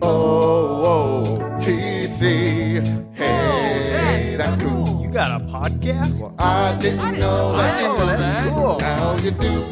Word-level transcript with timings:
Oh, 0.00 1.40
TC. 1.58 2.86
Hey, 3.16 4.36
that's 4.36 4.62
cool. 4.62 5.02
You 5.02 5.10
got 5.10 5.40
a 5.40 5.44
podcast? 5.46 6.20
Well, 6.20 6.36
I 6.38 6.78
didn't 6.78 7.18
know 7.18 7.56
that. 7.56 7.82
know 7.82 7.98
that. 8.06 8.48
Cool. 8.48 8.76
Now 8.78 9.16
you 9.18 9.32
do. 9.32 9.64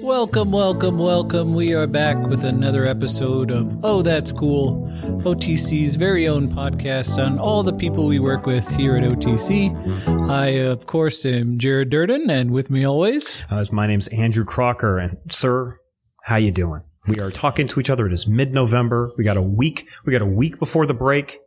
Welcome, 0.00 0.52
welcome, 0.52 0.96
welcome. 0.96 1.54
We 1.54 1.74
are 1.74 1.88
back 1.88 2.16
with 2.28 2.44
another 2.44 2.84
episode 2.86 3.50
of 3.50 3.84
Oh 3.84 4.00
That's 4.02 4.30
Cool, 4.30 4.86
OTC's 5.24 5.96
very 5.96 6.28
own 6.28 6.48
podcast 6.52 7.18
on 7.24 7.40
all 7.40 7.64
the 7.64 7.72
people 7.72 8.06
we 8.06 8.20
work 8.20 8.46
with 8.46 8.70
here 8.70 8.96
at 8.96 9.02
OTC. 9.02 10.30
I, 10.30 10.46
of 10.66 10.86
course, 10.86 11.26
am 11.26 11.58
Jared 11.58 11.90
Durden, 11.90 12.30
and 12.30 12.52
with 12.52 12.70
me 12.70 12.84
always, 12.86 13.42
Uh, 13.50 13.64
my 13.72 13.88
name's 13.88 14.06
Andrew 14.08 14.44
Crocker, 14.44 14.98
and 14.98 15.18
sir, 15.30 15.80
how 16.24 16.36
you 16.36 16.52
doing? 16.52 16.82
We 17.06 17.18
are 17.18 17.30
talking 17.32 17.66
to 17.68 17.80
each 17.80 17.90
other. 17.90 18.06
It 18.06 18.12
is 18.12 18.28
mid-November. 18.28 19.12
We 19.16 19.24
got 19.24 19.36
a 19.36 19.42
week. 19.42 19.88
We 20.04 20.12
got 20.12 20.22
a 20.22 20.26
week 20.26 20.58
before 20.58 20.86
the 20.86 20.94
break. 20.94 21.38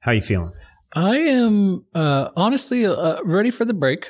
How 0.00 0.12
you 0.12 0.22
feeling? 0.22 0.52
I 0.94 1.16
am 1.16 1.84
uh, 1.94 2.30
honestly 2.36 2.86
uh, 2.86 3.22
ready 3.24 3.50
for 3.50 3.64
the 3.64 3.74
break. 3.74 4.06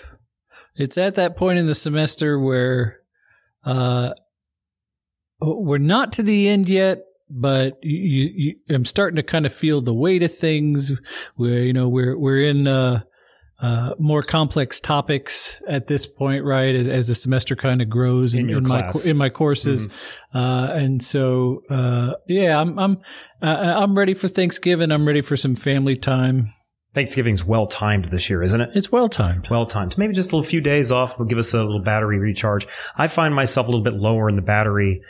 It's 0.77 0.99
at 0.99 1.15
that 1.17 1.37
point 1.37 1.59
in 1.59 1.67
the 1.67 1.75
semester 1.75 2.39
where 2.39 2.99
uh, 3.65 4.13
we're 5.41 5.79
not 5.79 6.13
to 6.13 6.23
the 6.23 6.49
end 6.49 6.69
yet, 6.69 7.01
but 7.29 7.79
you, 7.83 8.31
you, 8.35 8.57
I'm 8.69 8.85
starting 8.85 9.17
to 9.17 9.23
kind 9.23 9.47
of 9.47 9.53
feel 9.53 9.81
the 9.81 9.95
weight 9.95 10.23
of 10.23 10.35
things. 10.35 10.93
Where 11.35 11.61
you 11.61 11.73
know 11.73 11.89
we're 11.89 12.17
we're 12.17 12.43
in 12.43 12.69
uh, 12.69 13.03
uh, 13.61 13.95
more 13.99 14.23
complex 14.23 14.81
topics 14.81 15.61
at 15.69 15.87
this 15.87 16.07
point, 16.07 16.45
right? 16.45 16.75
As, 16.75 16.89
as 16.89 17.09
the 17.09 17.15
semester 17.15 17.55
kind 17.55 17.83
of 17.83 17.91
grows 17.91 18.35
In 18.35 18.49
your 18.49 18.61
my 18.63 18.91
in 19.05 19.17
my 19.17 19.29
courses, 19.29 19.89
uh, 20.35 20.39
and 20.73 21.03
so 21.03 21.63
uh, 21.69 22.15
yeah, 22.27 22.59
I'm 22.59 22.79
I'm 22.79 22.99
uh, 23.43 23.47
I'm 23.47 23.97
ready 23.97 24.15
for 24.15 24.29
Thanksgiving. 24.29 24.91
I'm 24.91 25.07
ready 25.07 25.21
for 25.21 25.37
some 25.37 25.55
family 25.55 25.97
time. 25.97 26.53
Thanksgiving's 26.93 27.45
well 27.45 27.67
timed 27.69 28.07
this 28.07 28.29
year, 28.29 28.43
isn't 28.43 28.61
it? 28.61 28.71
It's 28.75 28.91
well 28.91 29.09
timed. 29.09 29.49
Well 29.49 29.67
timed. 29.67 29.97
Maybe 29.97 30.13
just 30.13 30.33
a 30.33 30.37
little 30.37 30.49
few 30.49 30.61
days 30.61 30.91
off 30.91 31.19
will 31.19 31.27
give 31.27 31.39
us 31.39 31.55
a 31.55 31.63
little 31.63 31.83
battery 31.83 32.19
recharge. 32.19 32.67
I 32.97 33.07
find 33.07 33.33
myself 33.35 33.69
a 33.69 33.71
little 33.71 33.85
bit 33.85 33.95
lower 33.95 34.29
in 34.29 34.35
the 34.35 34.43
battery 34.43 35.03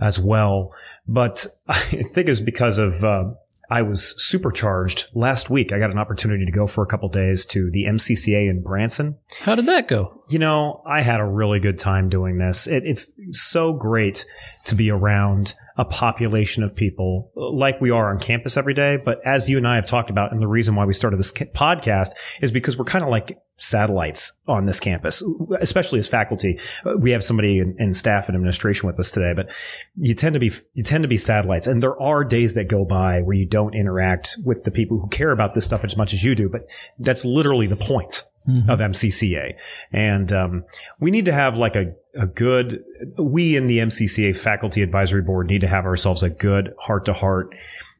as 0.00 0.18
well, 0.18 0.72
but 1.06 1.46
I 1.68 1.74
think 2.14 2.28
it's 2.28 2.40
because 2.40 2.78
of 2.78 3.04
uh, 3.04 3.32
I 3.68 3.82
was 3.82 4.14
supercharged 4.22 5.10
last 5.14 5.50
week. 5.50 5.72
I 5.72 5.78
got 5.78 5.90
an 5.90 5.98
opportunity 5.98 6.44
to 6.44 6.52
go 6.52 6.66
for 6.66 6.82
a 6.82 6.86
couple 6.86 7.08
days 7.08 7.44
to 7.46 7.70
the 7.70 7.84
MCCA 7.84 8.48
in 8.48 8.62
Branson. 8.62 9.16
How 9.40 9.54
did 9.54 9.66
that 9.66 9.88
go? 9.88 10.22
You 10.28 10.40
know, 10.40 10.82
I 10.84 11.02
had 11.02 11.20
a 11.20 11.24
really 11.24 11.60
good 11.60 11.78
time 11.78 12.08
doing 12.08 12.38
this. 12.38 12.66
It, 12.66 12.82
it's 12.84 13.12
so 13.30 13.72
great 13.72 14.26
to 14.64 14.74
be 14.74 14.90
around 14.90 15.54
a 15.78 15.84
population 15.84 16.64
of 16.64 16.74
people 16.74 17.30
like 17.36 17.80
we 17.80 17.90
are 17.90 18.10
on 18.10 18.18
campus 18.18 18.56
every 18.56 18.74
day. 18.74 18.96
But 18.96 19.20
as 19.24 19.48
you 19.48 19.56
and 19.58 19.68
I 19.68 19.76
have 19.76 19.86
talked 19.86 20.10
about, 20.10 20.32
and 20.32 20.42
the 20.42 20.48
reason 20.48 20.74
why 20.74 20.84
we 20.84 20.94
started 20.94 21.18
this 21.18 21.32
podcast 21.32 22.10
is 22.40 22.50
because 22.50 22.76
we're 22.76 22.86
kind 22.86 23.04
of 23.04 23.10
like 23.10 23.38
satellites 23.58 24.32
on 24.48 24.66
this 24.66 24.80
campus, 24.80 25.22
especially 25.60 25.98
as 25.98 26.08
faculty. 26.08 26.58
Uh, 26.84 26.96
We 26.98 27.12
have 27.12 27.22
somebody 27.22 27.58
in, 27.58 27.76
in 27.78 27.92
staff 27.94 28.28
and 28.28 28.34
administration 28.34 28.86
with 28.86 28.98
us 28.98 29.10
today, 29.10 29.32
but 29.34 29.50
you 29.96 30.14
tend 30.14 30.34
to 30.34 30.40
be, 30.40 30.52
you 30.74 30.82
tend 30.82 31.02
to 31.04 31.08
be 31.08 31.18
satellites. 31.18 31.66
And 31.66 31.82
there 31.82 32.00
are 32.00 32.24
days 32.24 32.54
that 32.54 32.68
go 32.68 32.84
by 32.84 33.22
where 33.22 33.36
you 33.36 33.46
don't 33.46 33.74
interact 33.74 34.36
with 34.44 34.64
the 34.64 34.70
people 34.70 34.98
who 34.98 35.08
care 35.08 35.30
about 35.30 35.54
this 35.54 35.66
stuff 35.66 35.84
as 35.84 35.96
much 35.96 36.12
as 36.12 36.24
you 36.24 36.34
do. 36.34 36.48
But 36.48 36.62
that's 36.98 37.24
literally 37.24 37.66
the 37.66 37.76
point 37.76 38.24
of 38.68 38.78
MCCA. 38.80 39.54
And 39.92 40.32
um, 40.32 40.64
we 41.00 41.10
need 41.10 41.24
to 41.24 41.32
have 41.32 41.56
like 41.56 41.76
a, 41.76 41.94
a 42.14 42.26
good, 42.26 42.82
we 43.18 43.56
in 43.56 43.66
the 43.66 43.78
MCCA 43.78 44.36
faculty 44.36 44.82
advisory 44.82 45.22
board 45.22 45.48
need 45.48 45.60
to 45.60 45.68
have 45.68 45.84
ourselves 45.84 46.22
a 46.22 46.30
good 46.30 46.72
heart 46.78 47.04
to 47.06 47.12
heart 47.12 47.54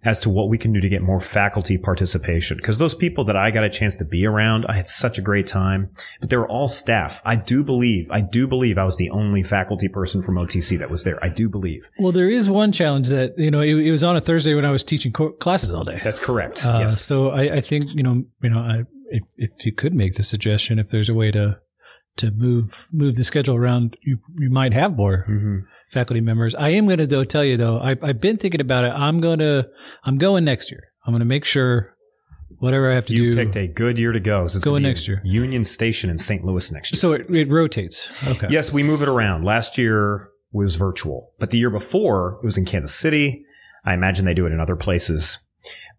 as 0.06 0.20
to 0.20 0.30
what 0.30 0.48
we 0.48 0.56
can 0.56 0.72
do 0.72 0.80
to 0.80 0.88
get 0.88 1.02
more 1.02 1.20
faculty 1.20 1.76
participation. 1.76 2.56
Because 2.56 2.78
those 2.78 2.94
people 2.94 3.24
that 3.24 3.36
I 3.36 3.50
got 3.50 3.64
a 3.64 3.68
chance 3.68 3.96
to 3.96 4.04
be 4.04 4.24
around, 4.24 4.64
I 4.66 4.74
had 4.74 4.86
such 4.86 5.18
a 5.18 5.22
great 5.22 5.48
time, 5.48 5.90
but 6.20 6.30
they 6.30 6.36
were 6.36 6.48
all 6.48 6.68
staff. 6.68 7.20
I 7.24 7.34
do 7.34 7.64
believe, 7.64 8.08
I 8.10 8.20
do 8.20 8.46
believe 8.46 8.78
I 8.78 8.84
was 8.84 8.96
the 8.96 9.10
only 9.10 9.42
faculty 9.42 9.88
person 9.88 10.22
from 10.22 10.36
OTC 10.36 10.78
that 10.78 10.90
was 10.90 11.02
there. 11.02 11.18
I 11.24 11.28
do 11.28 11.48
believe. 11.48 11.90
Well, 11.98 12.12
there 12.12 12.30
is 12.30 12.48
one 12.48 12.70
challenge 12.70 13.08
that 13.08 13.36
you 13.36 13.50
know 13.50 13.60
it, 13.60 13.74
it 13.74 13.90
was 13.90 14.04
on 14.04 14.16
a 14.16 14.20
Thursday 14.20 14.54
when 14.54 14.64
I 14.64 14.70
was 14.70 14.84
teaching 14.84 15.12
co- 15.12 15.32
classes 15.32 15.72
all 15.72 15.84
day. 15.84 16.00
That's 16.04 16.20
correct. 16.20 16.64
Uh, 16.64 16.78
yes. 16.84 17.00
So 17.00 17.30
I, 17.30 17.56
I 17.56 17.60
think 17.60 17.90
you 17.94 18.04
know 18.04 18.24
you 18.42 18.50
know 18.50 18.60
I, 18.60 18.84
if 19.10 19.22
if 19.36 19.64
you 19.64 19.72
could 19.72 19.94
make 19.94 20.14
the 20.14 20.22
suggestion, 20.22 20.78
if 20.78 20.90
there's 20.90 21.08
a 21.08 21.14
way 21.14 21.30
to 21.30 21.58
to 22.18 22.30
move 22.30 22.88
move 22.92 23.16
the 23.16 23.24
schedule 23.24 23.56
around, 23.56 23.96
you 24.02 24.18
you 24.38 24.50
might 24.50 24.72
have 24.72 24.96
more 24.96 25.24
hmm 25.26 25.58
faculty 25.92 26.20
members. 26.20 26.52
I 26.56 26.70
am 26.70 26.86
going 26.86 26.98
to 26.98 27.06
though 27.06 27.22
tell 27.22 27.44
you 27.44 27.56
though 27.56 27.78
I, 27.78 27.96
I've 28.02 28.20
been 28.20 28.36
thinking 28.38 28.60
about 28.60 28.84
it. 28.84 28.88
I'm 28.88 29.20
going 29.20 29.38
to 29.38 29.68
I'm 30.02 30.18
going 30.18 30.44
next 30.44 30.70
year. 30.70 30.80
I'm 31.06 31.12
going 31.12 31.20
to 31.20 31.24
make 31.26 31.44
sure 31.44 31.94
whatever 32.58 32.90
I 32.90 32.94
have 32.96 33.06
to 33.06 33.12
You 33.12 33.18
do. 33.18 33.24
You 33.28 33.36
picked 33.36 33.56
a 33.56 33.68
good 33.68 33.98
year 33.98 34.10
to 34.12 34.20
go. 34.20 34.48
So 34.48 34.56
it's 34.56 34.64
Going 34.64 34.82
next 34.82 35.06
year. 35.06 35.22
Union 35.24 35.62
Station 35.64 36.10
in 36.10 36.18
St. 36.18 36.44
Louis 36.44 36.72
next 36.72 36.92
year. 36.92 36.98
so 36.98 37.12
it, 37.12 37.30
it 37.30 37.48
rotates. 37.48 38.08
Okay. 38.26 38.48
Yes, 38.50 38.72
we 38.72 38.82
move 38.82 39.00
it 39.02 39.08
around. 39.08 39.44
Last 39.44 39.78
year 39.78 40.28
was 40.52 40.76
virtual, 40.76 41.32
but 41.38 41.50
the 41.50 41.58
year 41.58 41.70
before 41.70 42.38
it 42.42 42.44
was 42.44 42.56
in 42.56 42.64
Kansas 42.64 42.94
City. 42.94 43.44
I 43.84 43.94
imagine 43.94 44.24
they 44.24 44.34
do 44.34 44.46
it 44.46 44.52
in 44.52 44.58
other 44.58 44.74
places, 44.74 45.38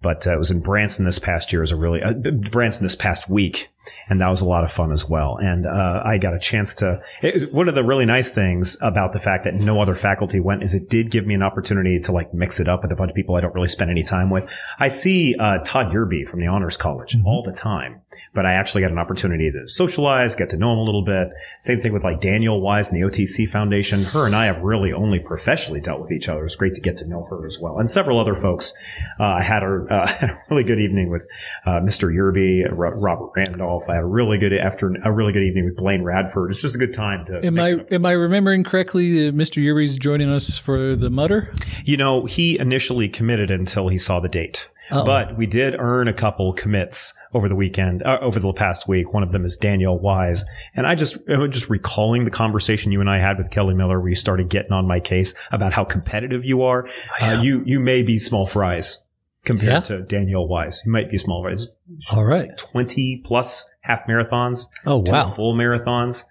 but 0.02 0.28
uh, 0.28 0.36
it 0.36 0.40
was 0.40 0.52
in 0.52 0.60
Branson 0.60 1.06
this 1.06 1.20
past 1.20 1.52
year. 1.52 1.62
It 1.62 1.64
was 1.64 1.72
a 1.72 1.76
really 1.76 2.02
uh, 2.02 2.14
Branson 2.14 2.86
this 2.86 2.96
past 2.96 3.30
week, 3.30 3.70
and 4.10 4.22
that 4.22 4.30
was 4.30 4.42
a 4.42 4.46
lot 4.46 4.64
of 4.64 4.72
fun 4.72 4.92
as 4.92 5.08
well. 5.08 5.38
And 5.38 5.66
uh, 5.66 6.02
I 6.06 6.18
got 6.18 6.34
a 6.34 6.40
chance 6.40 6.76
to. 6.76 7.02
It, 7.22 7.54
one 7.54 7.68
of 7.68 7.76
the 7.76 7.84
really 7.84 8.06
nice 8.06 8.32
things 8.32 8.78
about 8.82 9.14
the 9.14 9.20
fact 9.20 9.44
that 9.46 9.56
no 9.56 9.82
other 9.82 9.96
faculty 9.96 10.40
went 10.40 10.64
is 10.64 10.76
it 10.76 10.90
did 10.90 11.10
give 11.10 11.26
me 11.26 11.34
an 11.34 11.42
opportunity 11.42 12.00
to 12.00 12.12
like 12.12 12.34
mix 12.34 12.60
it 12.60 12.68
up 12.68 12.84
with 12.84 12.92
a 12.92 12.96
bunch 12.96 13.10
of 13.10 13.16
people 13.16 13.36
I 13.36 13.42
don't 13.42 13.56
really 13.56 13.70
spend 13.70 13.90
any 13.90 14.04
time 14.04 14.30
with. 14.30 14.52
I 14.80 14.88
see 14.88 15.36
uh, 15.40 15.60
Todd 15.64 15.92
Yerby 15.92 16.28
from 16.28 16.42
the 16.42 16.48
Honors 16.48 16.78
College 16.78 17.18
all 17.26 17.44
the 17.44 17.54
time, 17.54 18.02
but 18.34 18.46
I 18.46 18.54
actually 18.54 18.82
got 18.82 18.92
an 18.92 19.00
opportunity 19.00 19.52
to 19.52 19.68
socialize, 19.68 20.36
get 20.36 20.52
to 20.52 20.58
know 20.58 20.74
him 20.74 20.80
a 20.80 20.84
little 20.84 21.04
bit. 21.04 21.30
Same 21.62 21.80
thing 21.80 21.94
with 21.94 22.04
like 22.04 22.22
Daniel 22.22 22.62
Wise 22.62 22.92
and 22.92 23.02
the 23.02 23.08
OTC 23.08 23.50
Foundation. 23.50 24.04
Her 24.04 24.26
and 24.26 24.36
I 24.36 24.46
have 24.46 24.62
really 24.62 24.94
only 24.94 25.20
professionally 25.20 25.82
dealt 25.82 26.02
with 26.02 26.12
each 26.12 26.30
other. 26.30 26.46
It's 26.46 26.56
great 26.56 26.76
to 26.76 26.82
get 26.82 26.98
to 26.98 27.08
know 27.08 27.26
her 27.30 27.46
as 27.46 27.58
well, 27.60 27.80
and 27.80 27.90
several 27.90 28.20
other 28.20 28.36
folks. 28.36 28.74
Uh, 29.20 29.24
I 29.24 29.42
had 29.42 29.64
a, 29.90 29.94
uh, 29.94 30.08
had 30.20 30.30
a 30.32 30.44
really 30.50 30.64
good 30.64 30.80
evening 30.80 31.10
with 31.10 31.28
uh, 31.66 31.80
Mr. 31.80 32.14
Yerby, 32.14 32.68
Ro- 32.72 33.00
Robert 33.00 33.32
Randolph. 33.36 33.90
I 33.90 33.96
had 33.96 34.04
a 34.04 34.08
really 34.08 34.38
good 34.38 34.54
after 34.54 34.94
a 35.04 35.12
really 35.12 35.34
good 35.34 35.44
evening 35.44 35.66
with 35.66 35.76
Blaine 35.76 36.04
Radford. 36.04 36.52
It's 36.52 36.62
just 36.62 36.76
a 36.76 36.80
good 36.80 36.94
time 36.94 37.26
to. 37.26 37.46
Am 37.46 37.60
I 37.60 37.86
am 37.92 38.06
I 38.06 38.12
remembering 38.12 38.64
correctly? 38.64 39.32
Mr. 39.32 39.64
Yerby's 39.64 39.98
joining 39.98 40.30
us 40.30 40.58
for 40.58 40.96
the 40.96 41.10
Mudder. 41.10 41.54
You 41.86 41.98
know, 41.98 42.26
he 42.26 42.60
initially 42.60 43.10
committed 43.10 43.52
until 43.52 43.88
he 43.88 43.98
saw 43.98 44.20
the 44.20 44.30
date. 44.30 44.70
Uh-oh. 44.90 45.04
But 45.04 45.36
we 45.36 45.46
did 45.46 45.76
earn 45.78 46.08
a 46.08 46.14
couple 46.14 46.54
commits 46.54 47.14
over 47.34 47.50
the 47.50 47.56
weekend, 47.56 48.04
uh, 48.04 48.20
over 48.22 48.40
the 48.40 48.54
past 48.54 48.88
week. 48.88 49.14
One 49.14 49.24
of 49.24 49.32
them 49.32 49.46
is 49.46 49.58
Daniel 49.58 50.00
Wise. 50.00 50.46
And 50.76 50.88
I 50.88 50.96
just, 50.96 51.18
just 51.28 51.70
recalling 51.70 52.24
the 52.24 52.32
conversation 52.32 52.92
you 52.92 53.02
and 53.02 53.10
I 53.10 53.18
had 53.18 53.38
with 53.38 53.52
Kelly 53.52 53.74
Miller 53.74 54.00
where 54.00 54.10
you 54.10 54.16
started 54.16 54.50
getting 54.50 54.72
on 54.72 54.88
my 54.88 55.00
case 55.00 55.34
about 55.52 55.74
how 55.74 55.84
competitive 55.84 56.46
you 56.46 56.64
are. 56.64 56.88
uh, 57.22 57.42
you, 57.44 57.64
you 57.66 57.80
may 57.80 58.02
be 58.02 58.18
small 58.18 58.48
fries 58.48 59.00
compared 59.48 59.72
Yeah. 59.72 59.80
to 59.98 60.02
Daniel 60.04 60.48
Wise. 60.48 60.84
You 60.86 60.92
might 60.92 61.10
be 61.10 61.18
small 61.18 61.42
fries. 61.44 61.68
All 62.12 62.24
right. 62.26 62.56
20 62.58 63.24
plus 63.26 63.68
half 63.82 64.06
marathons. 64.06 64.68
Oh 64.86 64.98
wow. 65.06 65.32
Full 65.32 65.56
marathons. 65.56 66.26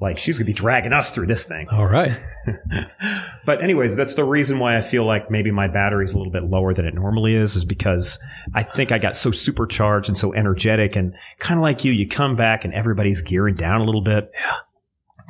Like 0.00 0.18
she's 0.20 0.38
going 0.38 0.44
to 0.46 0.50
be 0.50 0.52
dragging 0.52 0.92
us 0.92 1.10
through 1.10 1.26
this 1.26 1.46
thing. 1.46 1.68
All 1.70 1.86
right. 1.88 2.12
but 3.44 3.60
anyways, 3.62 3.96
that's 3.96 4.14
the 4.14 4.22
reason 4.22 4.60
why 4.60 4.76
I 4.76 4.80
feel 4.80 5.04
like 5.04 5.28
maybe 5.30 5.50
my 5.50 5.66
battery's 5.66 6.14
a 6.14 6.18
little 6.18 6.32
bit 6.32 6.44
lower 6.44 6.72
than 6.72 6.86
it 6.86 6.94
normally 6.94 7.34
is, 7.34 7.56
is 7.56 7.64
because 7.64 8.16
I 8.54 8.62
think 8.62 8.92
I 8.92 8.98
got 8.98 9.16
so 9.16 9.32
supercharged 9.32 10.08
and 10.08 10.16
so 10.16 10.32
energetic 10.34 10.94
and 10.94 11.14
kind 11.40 11.58
of 11.58 11.62
like 11.62 11.84
you, 11.84 11.90
you 11.92 12.06
come 12.06 12.36
back 12.36 12.64
and 12.64 12.72
everybody's 12.72 13.22
gearing 13.22 13.56
down 13.56 13.80
a 13.80 13.84
little 13.84 14.02
bit. 14.02 14.30
Yeah. 14.34 14.54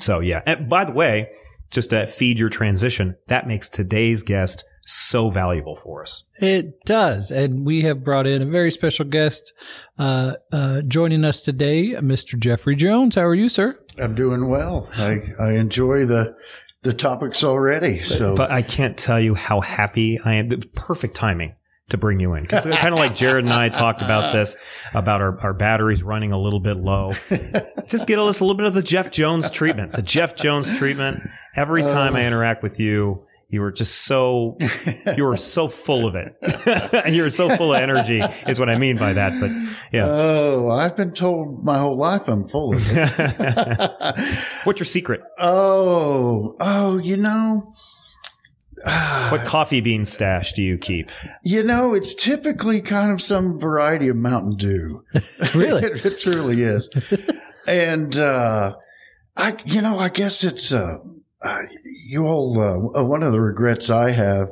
So 0.00 0.20
yeah. 0.20 0.42
And 0.44 0.68
by 0.68 0.84
the 0.84 0.92
way, 0.92 1.30
just 1.70 1.90
to 1.90 2.06
feed 2.06 2.38
your 2.38 2.50
transition, 2.50 3.16
that 3.28 3.46
makes 3.46 3.68
today's 3.70 4.22
guest 4.22 4.64
so 4.88 5.28
valuable 5.28 5.76
for 5.76 6.02
us. 6.02 6.24
It 6.40 6.82
does. 6.84 7.30
And 7.30 7.66
we 7.66 7.82
have 7.82 8.02
brought 8.02 8.26
in 8.26 8.40
a 8.40 8.46
very 8.46 8.70
special 8.70 9.04
guest 9.04 9.52
uh, 9.98 10.34
uh, 10.50 10.80
joining 10.82 11.24
us 11.24 11.42
today, 11.42 11.90
Mr. 11.92 12.38
Jeffrey 12.38 12.74
Jones. 12.74 13.14
How 13.14 13.22
are 13.22 13.34
you, 13.34 13.50
sir? 13.50 13.78
I'm 13.98 14.14
doing 14.14 14.48
well. 14.48 14.88
I, 14.94 15.20
I 15.38 15.52
enjoy 15.52 16.06
the 16.06 16.34
the 16.82 16.92
topics 16.92 17.42
already. 17.42 18.00
So 18.02 18.36
But 18.36 18.50
I 18.50 18.62
can't 18.62 18.96
tell 18.96 19.20
you 19.20 19.34
how 19.34 19.60
happy 19.60 20.18
I 20.24 20.34
am. 20.34 20.48
The 20.48 20.58
perfect 20.74 21.16
timing 21.16 21.56
to 21.90 21.98
bring 21.98 22.20
you 22.20 22.34
in. 22.34 22.44
Because 22.44 22.64
kind 22.64 22.94
of 22.94 22.98
like 22.98 23.14
Jared 23.14 23.44
and 23.44 23.52
I 23.52 23.68
talked 23.68 24.00
about 24.00 24.32
this, 24.34 24.56
about 24.94 25.20
our, 25.20 25.38
our 25.40 25.52
batteries 25.52 26.02
running 26.02 26.32
a 26.32 26.38
little 26.38 26.60
bit 26.60 26.76
low. 26.76 27.14
Just 27.88 28.06
get 28.06 28.18
us 28.18 28.40
a 28.40 28.44
little 28.44 28.56
bit 28.56 28.66
of 28.66 28.74
the 28.74 28.82
Jeff 28.82 29.10
Jones 29.10 29.50
treatment. 29.50 29.92
The 29.92 30.02
Jeff 30.02 30.36
Jones 30.36 30.72
treatment. 30.78 31.28
Every 31.56 31.82
time 31.82 32.14
I 32.14 32.26
interact 32.26 32.62
with 32.62 32.78
you, 32.78 33.26
you 33.50 33.62
were 33.62 33.72
just 33.72 34.04
so, 34.04 34.58
you 35.16 35.24
were 35.24 35.36
so 35.38 35.68
full 35.68 36.06
of 36.06 36.14
it. 36.14 36.36
you 37.12 37.22
were 37.22 37.30
so 37.30 37.54
full 37.56 37.74
of 37.74 37.80
energy 37.80 38.20
is 38.46 38.60
what 38.60 38.68
I 38.68 38.78
mean 38.78 38.98
by 38.98 39.14
that. 39.14 39.40
But 39.40 39.50
yeah. 39.90 40.04
oh, 40.06 40.70
I've 40.70 40.96
been 40.96 41.12
told 41.12 41.64
my 41.64 41.78
whole 41.78 41.96
life 41.96 42.28
I'm 42.28 42.46
full 42.46 42.74
of 42.74 42.82
it. 42.84 44.38
What's 44.64 44.80
your 44.80 44.84
secret? 44.84 45.22
oh, 45.38 46.56
oh, 46.60 46.98
you 46.98 47.16
know, 47.16 47.72
What 49.30 49.44
coffee 49.44 49.80
bean 49.80 50.04
stash 50.04 50.52
do 50.52 50.62
you 50.62 50.76
keep? 50.76 51.10
You 51.42 51.62
know, 51.62 51.94
it's 51.94 52.14
typically 52.14 52.82
kind 52.82 53.10
of 53.10 53.22
some 53.22 53.58
variety 53.58 54.08
of 54.08 54.16
Mountain 54.16 54.56
Dew. 54.56 55.04
Really? 55.54 55.84
it, 55.84 56.04
it 56.04 56.18
truly 56.20 56.62
is. 56.62 56.88
and, 57.66 58.16
uh, 58.16 58.76
I, 59.36 59.56
you 59.64 59.80
know, 59.80 59.98
I 59.98 60.10
guess 60.10 60.44
it's, 60.44 60.72
uh, 60.72 60.98
uh 61.42 61.62
you 61.84 62.26
all, 62.26 62.60
uh, 62.60 63.04
one 63.04 63.22
of 63.22 63.32
the 63.32 63.40
regrets 63.40 63.90
I 63.90 64.10
have, 64.10 64.48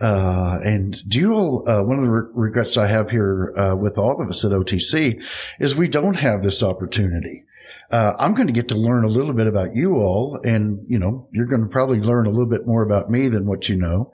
uh, 0.00 0.58
and 0.64 0.96
do 1.08 1.18
you 1.18 1.34
all, 1.34 1.68
uh, 1.68 1.82
one 1.82 1.98
of 1.98 2.04
the 2.04 2.10
re- 2.10 2.30
regrets 2.34 2.76
I 2.76 2.88
have 2.88 3.10
here, 3.10 3.54
uh, 3.56 3.74
with 3.76 3.96
all 3.96 4.20
of 4.20 4.28
us 4.28 4.44
at 4.44 4.50
OTC 4.52 5.22
is 5.60 5.74
we 5.74 5.88
don't 5.88 6.16
have 6.16 6.42
this 6.42 6.62
opportunity. 6.62 7.44
Uh, 7.90 8.12
I'm 8.18 8.34
going 8.34 8.46
to 8.46 8.52
get 8.52 8.68
to 8.68 8.76
learn 8.76 9.04
a 9.04 9.08
little 9.08 9.34
bit 9.34 9.46
about 9.46 9.76
you 9.76 9.96
all 9.96 10.40
and, 10.44 10.84
you 10.88 10.98
know, 10.98 11.28
you're 11.32 11.46
going 11.46 11.62
to 11.62 11.68
probably 11.68 12.00
learn 12.00 12.26
a 12.26 12.30
little 12.30 12.48
bit 12.48 12.66
more 12.66 12.82
about 12.82 13.10
me 13.10 13.28
than 13.28 13.46
what 13.46 13.68
you 13.68 13.76
know. 13.76 14.12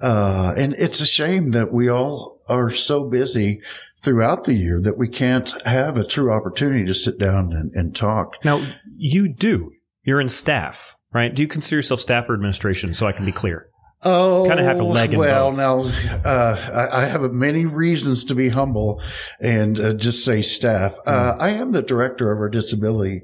Uh, 0.00 0.54
and 0.56 0.74
it's 0.78 1.00
a 1.00 1.06
shame 1.06 1.50
that 1.50 1.72
we 1.72 1.90
all 1.90 2.40
are 2.48 2.70
so 2.70 3.04
busy 3.04 3.60
throughout 4.00 4.44
the 4.44 4.54
year 4.54 4.80
that 4.80 4.96
we 4.96 5.08
can't 5.08 5.60
have 5.66 5.98
a 5.98 6.04
true 6.04 6.32
opportunity 6.32 6.84
to 6.86 6.94
sit 6.94 7.18
down 7.18 7.52
and, 7.52 7.70
and 7.72 7.94
talk. 7.94 8.42
Now, 8.44 8.64
you 8.96 9.28
do. 9.28 9.72
You're 10.02 10.20
in 10.20 10.30
staff, 10.30 10.96
right? 11.12 11.34
Do 11.34 11.42
you 11.42 11.48
consider 11.48 11.76
yourself 11.76 12.00
staff 12.00 12.28
or 12.28 12.34
administration? 12.34 12.94
So 12.94 13.06
I 13.06 13.12
can 13.12 13.24
be 13.24 13.32
clear. 13.32 13.66
Oh, 14.02 14.46
Kinda 14.48 14.62
have 14.64 14.80
a 14.80 14.84
leg 14.84 15.12
in 15.12 15.18
well, 15.18 15.50
both. 15.50 15.58
now 15.58 16.28
uh, 16.30 16.88
I, 16.90 17.02
I 17.02 17.04
have 17.04 17.20
many 17.32 17.66
reasons 17.66 18.24
to 18.24 18.34
be 18.34 18.48
humble 18.48 19.02
and 19.40 19.78
uh, 19.78 19.92
just 19.92 20.24
say 20.24 20.40
staff. 20.40 20.96
Uh, 21.06 21.34
Hmm. 21.34 21.40
I 21.42 21.48
am 21.50 21.72
the 21.72 21.82
director 21.82 22.32
of 22.32 22.38
our 22.38 22.48
disability 22.48 23.22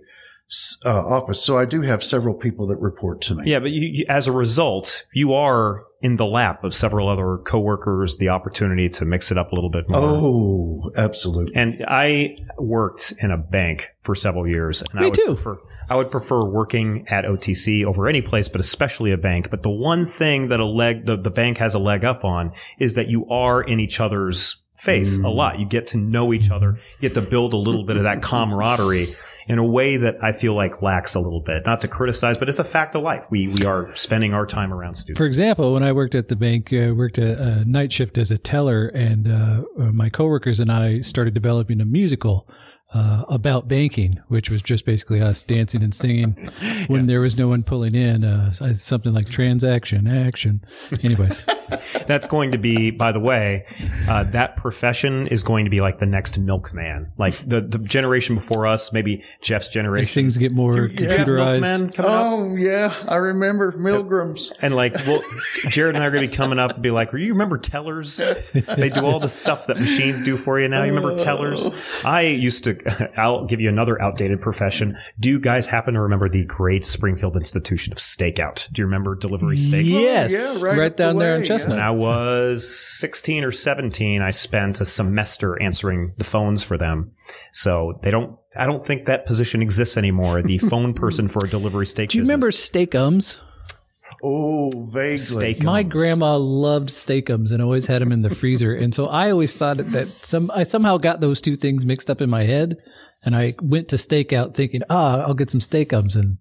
uh, 0.84 0.90
office, 0.90 1.42
so 1.42 1.58
I 1.58 1.64
do 1.64 1.80
have 1.80 2.04
several 2.04 2.34
people 2.34 2.66
that 2.66 2.76
report 2.76 3.22
to 3.22 3.34
me. 3.36 3.50
Yeah, 3.50 3.58
but 3.60 3.70
you, 3.70 3.80
you, 3.90 4.04
as 4.10 4.26
a 4.26 4.32
result, 4.32 5.06
you 5.14 5.32
are 5.32 5.82
in 6.02 6.16
the 6.16 6.26
lap 6.26 6.62
of 6.62 6.74
several 6.74 7.08
other 7.08 7.38
coworkers, 7.38 8.18
the 8.18 8.28
opportunity 8.28 8.90
to 8.90 9.04
mix 9.06 9.32
it 9.32 9.38
up 9.38 9.50
a 9.52 9.54
little 9.54 9.70
bit 9.70 9.88
more. 9.88 9.98
Oh, 10.02 10.90
absolutely. 10.94 11.56
And 11.56 11.84
I 11.88 12.36
worked 12.58 13.14
in 13.18 13.30
a 13.30 13.38
bank 13.38 13.92
for 14.02 14.14
several 14.14 14.46
years. 14.46 14.82
And 14.82 15.00
I 15.00 15.02
Me 15.04 15.06
would 15.06 15.14
too. 15.14 15.34
Prefer, 15.36 15.58
I 15.88 15.96
would 15.96 16.10
prefer 16.10 16.44
working 16.44 17.06
at 17.08 17.24
OTC 17.24 17.84
over 17.84 18.08
any 18.08 18.22
place, 18.22 18.48
but 18.48 18.60
especially 18.60 19.12
a 19.12 19.18
bank. 19.18 19.50
But 19.50 19.62
the 19.62 19.70
one 19.70 20.06
thing 20.06 20.48
that 20.48 20.60
a 20.60 20.64
leg, 20.64 21.06
the, 21.06 21.16
the 21.16 21.30
bank 21.30 21.58
has 21.58 21.74
a 21.74 21.78
leg 21.78 22.04
up 22.04 22.24
on 22.24 22.52
is 22.78 22.94
that 22.94 23.08
you 23.08 23.28
are 23.28 23.62
in 23.62 23.80
each 23.80 24.00
other's 24.00 24.62
face 24.76 25.18
a 25.18 25.28
lot. 25.28 25.58
You 25.58 25.66
get 25.66 25.88
to 25.88 25.96
know 25.96 26.32
each 26.32 26.50
other. 26.50 26.76
You 27.00 27.08
get 27.08 27.14
to 27.14 27.22
build 27.22 27.54
a 27.54 27.56
little 27.56 27.84
bit 27.84 27.96
of 27.96 28.02
that 28.02 28.22
camaraderie 28.22 29.14
in 29.48 29.58
a 29.58 29.64
way 29.64 29.96
that 29.96 30.22
I 30.22 30.32
feel 30.32 30.54
like 30.54 30.82
lacks 30.82 31.14
a 31.14 31.20
little 31.20 31.40
bit. 31.40 31.64
Not 31.64 31.80
to 31.80 31.88
criticize, 31.88 32.36
but 32.36 32.48
it's 32.48 32.58
a 32.58 32.64
fact 32.64 32.94
of 32.94 33.02
life. 33.02 33.26
We, 33.30 33.48
we 33.48 33.64
are 33.64 33.94
spending 33.94 34.34
our 34.34 34.44
time 34.44 34.72
around 34.72 34.96
students. 34.96 35.18
For 35.18 35.24
example, 35.24 35.72
when 35.72 35.82
I 35.82 35.92
worked 35.92 36.14
at 36.14 36.28
the 36.28 36.36
bank, 36.36 36.72
I 36.72 36.90
worked 36.90 37.18
a, 37.18 37.60
a 37.60 37.64
night 37.64 37.92
shift 37.92 38.18
as 38.18 38.30
a 38.30 38.38
teller, 38.38 38.88
and 38.88 39.28
uh, 39.28 39.64
uh, 39.78 39.92
my 39.92 40.08
coworkers 40.10 40.60
and 40.60 40.70
I 40.70 41.00
started 41.00 41.32
developing 41.32 41.80
a 41.80 41.84
musical 41.86 42.48
uh, 42.94 43.24
about 43.28 43.68
banking, 43.68 44.20
which 44.28 44.50
was 44.50 44.62
just 44.62 44.84
basically 44.84 45.20
us 45.20 45.42
dancing 45.42 45.82
and 45.82 45.94
singing 45.94 46.32
when 46.86 47.06
there 47.06 47.20
was 47.20 47.36
no 47.36 47.48
one 47.48 47.62
pulling 47.62 47.94
in. 47.94 48.24
Uh, 48.24 48.52
something 48.74 49.12
like 49.12 49.28
transaction 49.28 50.06
action. 50.06 50.64
Anyways, 51.02 51.42
That's 52.06 52.26
going 52.26 52.52
to 52.52 52.58
be, 52.58 52.90
by 52.90 53.12
the 53.12 53.20
way, 53.20 53.66
uh, 54.08 54.24
that 54.24 54.56
profession 54.56 55.26
is 55.26 55.42
going 55.42 55.64
to 55.64 55.70
be 55.70 55.80
like 55.80 55.98
the 55.98 56.06
next 56.06 56.38
milkman. 56.38 57.12
Like 57.16 57.36
the, 57.46 57.60
the 57.60 57.78
generation 57.78 58.34
before 58.36 58.66
us, 58.66 58.92
maybe 58.92 59.24
Jeff's 59.40 59.68
as 59.68 59.72
generation. 59.74 60.14
things 60.14 60.36
get 60.36 60.52
more 60.52 60.88
Do 60.88 60.94
you 60.94 61.10
computerized. 61.10 61.60
milkman 61.60 61.90
coming 61.92 62.10
up? 62.10 62.20
Oh, 62.26 62.54
yeah. 62.56 62.94
I 63.08 63.16
remember 63.16 63.72
Milgrams. 63.72 64.52
And 64.60 64.74
like, 64.74 64.94
well, 65.06 65.22
Jared 65.68 65.94
and 65.94 66.02
I 66.04 66.06
are 66.06 66.10
going 66.10 66.22
to 66.22 66.28
be 66.28 66.36
coming 66.36 66.58
up 66.58 66.74
and 66.74 66.82
be 66.82 66.90
like, 66.90 67.12
you 67.12 67.32
remember 67.32 67.58
tellers? 67.58 68.16
They 68.16 68.90
do 68.90 69.04
all 69.04 69.20
the 69.20 69.28
stuff 69.28 69.66
that 69.66 69.80
machines 69.80 70.22
do 70.22 70.36
for 70.36 70.60
you 70.60 70.68
now. 70.68 70.84
You 70.84 70.94
remember 70.94 71.16
tellers? 71.22 71.68
I 72.04 72.22
used 72.22 72.64
to, 72.64 72.75
I'll 73.16 73.46
give 73.46 73.60
you 73.60 73.68
another 73.68 74.00
outdated 74.00 74.40
profession. 74.40 74.96
Do 75.18 75.28
you 75.28 75.40
guys 75.40 75.66
happen 75.66 75.94
to 75.94 76.00
remember 76.00 76.28
the 76.28 76.44
great 76.44 76.84
Springfield 76.84 77.36
Institution 77.36 77.92
of 77.92 77.98
Stakeout? 77.98 78.70
Do 78.72 78.82
you 78.82 78.86
remember 78.86 79.14
delivery 79.14 79.56
steak? 79.56 79.86
Yes, 79.86 80.32
oh, 80.32 80.66
yeah, 80.66 80.70
right 80.70 80.78
right, 80.78 80.86
up 80.92 80.96
the 80.96 81.04
down 81.04 81.18
there 81.18 81.34
in 81.34 81.42
way, 81.42 81.46
Chestnut. 81.46 81.76
When 81.76 81.84
I 81.84 81.90
was 81.90 82.68
16 82.98 83.44
or 83.44 83.52
17, 83.52 84.22
I 84.22 84.30
spent 84.30 84.80
a 84.80 84.84
semester 84.84 85.60
answering 85.60 86.14
the 86.16 86.24
phones 86.24 86.62
for 86.62 86.76
them. 86.76 87.12
So 87.52 87.98
they 88.02 88.10
don't, 88.10 88.38
I 88.56 88.66
don't 88.66 88.84
think 88.84 89.06
that 89.06 89.26
position 89.26 89.62
exists 89.62 89.96
anymore. 89.96 90.42
The 90.42 90.58
phone 90.70 90.94
person 90.94 91.28
for 91.28 91.44
a 91.44 91.48
delivery 91.48 91.86
steak. 91.86 92.10
Do 92.10 92.18
you 92.18 92.24
remember 92.24 92.50
Steak-umms? 92.50 93.38
Oh, 94.22 94.70
vaguely. 94.88 95.18
steak? 95.18 95.62
My 95.62 95.82
grandma 95.82 96.36
loved 96.36 96.90
Steak-umms 96.90 97.52
and 97.52 97.62
always 97.62 97.86
had 97.86 98.02
them 98.02 98.12
in 98.12 98.20
the 98.20 98.34
freezer, 98.34 98.74
and 98.74 98.94
so 98.94 99.06
I 99.06 99.30
always 99.30 99.54
thought 99.54 99.78
that 99.78 100.08
some 100.08 100.50
I 100.54 100.62
somehow 100.64 100.96
got 100.96 101.20
those 101.20 101.40
two 101.40 101.56
things 101.56 101.84
mixed 101.84 102.10
up 102.10 102.20
in 102.20 102.30
my 102.30 102.44
head, 102.44 102.76
and 103.24 103.36
I 103.36 103.54
went 103.60 103.88
to 103.88 103.96
stakeout 103.96 104.54
thinking, 104.54 104.82
ah, 104.90 105.20
I'll 105.20 105.34
get 105.34 105.50
some 105.50 105.60
Steak-umms, 105.60 106.16
and 106.16 106.38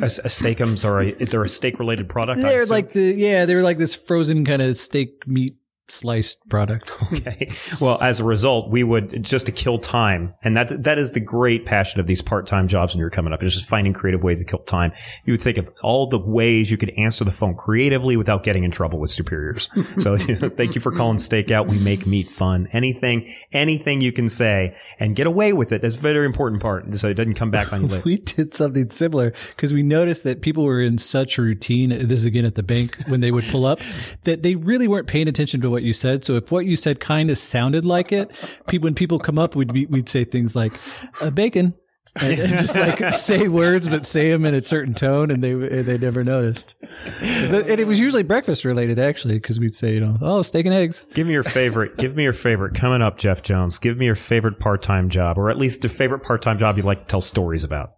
A, 0.00 0.06
a 0.06 0.28
Steak-umms 0.28 0.84
are 0.84 1.00
a, 1.00 1.12
they're 1.12 1.42
a 1.42 1.48
steak 1.48 1.78
related 1.78 2.08
product. 2.08 2.40
I 2.40 2.42
they're 2.42 2.66
like 2.66 2.92
the 2.92 3.14
yeah, 3.14 3.44
they're 3.46 3.62
like 3.62 3.78
this 3.78 3.94
frozen 3.94 4.44
kind 4.44 4.62
of 4.62 4.76
steak 4.76 5.26
meat 5.26 5.56
sliced 5.90 6.48
product. 6.48 6.90
Okay. 7.18 7.50
Well, 7.80 7.98
as 8.02 8.20
a 8.20 8.24
result, 8.24 8.70
we 8.70 8.84
would 8.84 9.24
just 9.24 9.46
to 9.46 9.52
kill 9.52 9.78
time, 9.78 10.34
and 10.42 10.56
that 10.56 10.84
that 10.84 10.98
is 10.98 11.12
the 11.12 11.20
great 11.20 11.64
passion 11.64 12.00
of 12.00 12.06
these 12.06 12.20
part 12.20 12.46
time 12.46 12.68
jobs 12.68 12.92
when 12.94 13.00
you're 13.00 13.10
coming 13.10 13.32
up. 13.32 13.42
Is 13.42 13.54
just 13.54 13.66
finding 13.66 13.92
creative 13.92 14.22
ways 14.22 14.38
to 14.40 14.44
kill 14.44 14.58
time. 14.60 14.92
You 15.24 15.32
would 15.32 15.42
think 15.42 15.56
of 15.56 15.70
all 15.82 16.06
the 16.06 16.18
ways 16.18 16.70
you 16.70 16.76
could 16.76 16.92
answer 16.98 17.24
the 17.24 17.30
phone 17.30 17.54
creatively 17.54 18.16
without 18.16 18.42
getting 18.42 18.64
in 18.64 18.70
trouble 18.70 18.98
with 18.98 19.10
superiors. 19.10 19.68
so, 20.00 20.14
you 20.16 20.36
know, 20.40 20.48
thank 20.48 20.74
you 20.74 20.80
for 20.80 20.92
calling 20.92 21.16
Stakeout. 21.16 21.68
We 21.68 21.78
make 21.78 22.06
meat 22.06 22.30
fun. 22.30 22.68
Anything, 22.72 23.32
anything 23.52 24.00
you 24.00 24.12
can 24.12 24.28
say 24.28 24.76
and 24.98 25.16
get 25.16 25.26
away 25.26 25.52
with 25.52 25.72
it. 25.72 25.82
That's 25.82 25.96
a 25.96 25.98
very 25.98 26.26
important 26.26 26.60
part, 26.62 26.84
so 26.98 27.08
it 27.08 27.14
doesn't 27.14 27.34
come 27.34 27.50
back 27.50 27.72
on 27.72 27.82
you 27.82 27.88
later. 27.88 28.02
we 28.04 28.16
did 28.18 28.54
something 28.54 28.90
similar 28.90 29.32
because 29.50 29.72
we 29.72 29.82
noticed 29.82 30.24
that 30.24 30.42
people 30.42 30.64
were 30.64 30.82
in 30.82 30.98
such 30.98 31.38
routine. 31.38 31.90
This 31.90 32.20
is 32.20 32.24
again 32.24 32.44
at 32.44 32.54
the 32.54 32.62
bank 32.62 32.96
when 33.08 33.20
they 33.20 33.30
would 33.30 33.44
pull 33.44 33.66
up 33.66 33.80
that 34.24 34.42
they 34.42 34.54
really 34.54 34.88
weren't 34.88 35.06
paying 35.06 35.28
attention 35.28 35.60
to 35.60 35.70
what 35.70 35.77
you 35.82 35.92
said. 35.92 36.24
So 36.24 36.34
if 36.34 36.50
what 36.50 36.66
you 36.66 36.76
said 36.76 37.00
kind 37.00 37.30
of 37.30 37.38
sounded 37.38 37.84
like 37.84 38.12
it, 38.12 38.30
people 38.66 38.86
when 38.86 38.94
people 38.94 39.18
come 39.18 39.38
up, 39.38 39.54
we'd 39.56 39.72
be, 39.72 39.86
we'd 39.86 40.08
say 40.08 40.24
things 40.24 40.54
like 40.56 40.72
uh, 41.20 41.30
bacon. 41.30 41.74
And, 42.16 42.40
and 42.40 42.58
just 42.58 42.74
like 42.74 43.14
say 43.18 43.48
words, 43.48 43.86
but 43.86 44.06
say 44.06 44.30
them 44.30 44.44
in 44.46 44.54
a 44.54 44.62
certain 44.62 44.94
tone, 44.94 45.30
and 45.30 45.44
they 45.44 45.52
they 45.52 45.98
never 45.98 46.24
noticed. 46.24 46.74
But, 47.20 47.68
and 47.68 47.78
it 47.80 47.86
was 47.86 48.00
usually 48.00 48.22
breakfast 48.22 48.64
related, 48.64 48.98
actually, 48.98 49.34
because 49.34 49.60
we'd 49.60 49.74
say, 49.74 49.94
you 49.94 50.00
know, 50.00 50.16
oh, 50.22 50.42
steak 50.42 50.64
and 50.64 50.74
eggs. 50.74 51.04
Give 51.14 51.26
me 51.26 51.34
your 51.34 51.44
favorite. 51.44 51.98
Give 51.98 52.16
me 52.16 52.22
your 52.22 52.32
favorite. 52.32 52.74
Coming 52.74 53.02
up, 53.02 53.18
Jeff 53.18 53.42
Jones. 53.42 53.78
Give 53.78 53.98
me 53.98 54.06
your 54.06 54.14
favorite 54.14 54.58
part 54.58 54.82
time 54.82 55.10
job, 55.10 55.38
or 55.38 55.50
at 55.50 55.58
least 55.58 55.84
a 55.84 55.88
favorite 55.90 56.22
part 56.22 56.40
time 56.40 56.58
job 56.58 56.76
you'd 56.76 56.86
like 56.86 57.02
to 57.02 57.06
tell 57.06 57.20
stories 57.20 57.62
about. 57.62 57.92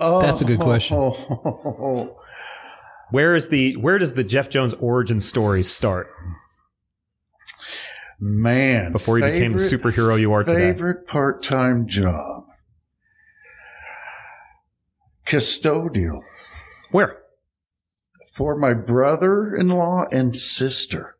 Oh, 0.00 0.20
That's 0.20 0.40
a 0.40 0.44
good 0.44 0.58
question. 0.58 0.96
oh, 0.96 1.16
oh, 1.28 1.60
oh, 1.64 1.76
oh. 1.80 2.16
Where 3.10 3.36
is 3.36 3.48
the 3.48 3.76
where 3.76 3.98
does 3.98 4.14
the 4.14 4.24
Jeff 4.24 4.48
Jones 4.48 4.74
origin 4.74 5.20
story 5.20 5.62
start 5.62 6.08
Man. 8.24 8.92
before 8.92 9.18
you 9.18 9.24
became 9.24 9.52
the 9.52 9.58
superhero 9.58 10.18
you 10.18 10.32
are 10.32 10.44
today? 10.44 10.72
Favorite 10.72 11.08
part 11.08 11.42
time 11.42 11.88
job? 11.88 12.44
Custodial 15.26 16.22
Where? 16.92 17.22
for 18.32 18.56
my 18.56 18.74
brother 18.74 19.54
in 19.54 19.68
law 19.68 20.04
and 20.12 20.36
sister. 20.36 21.16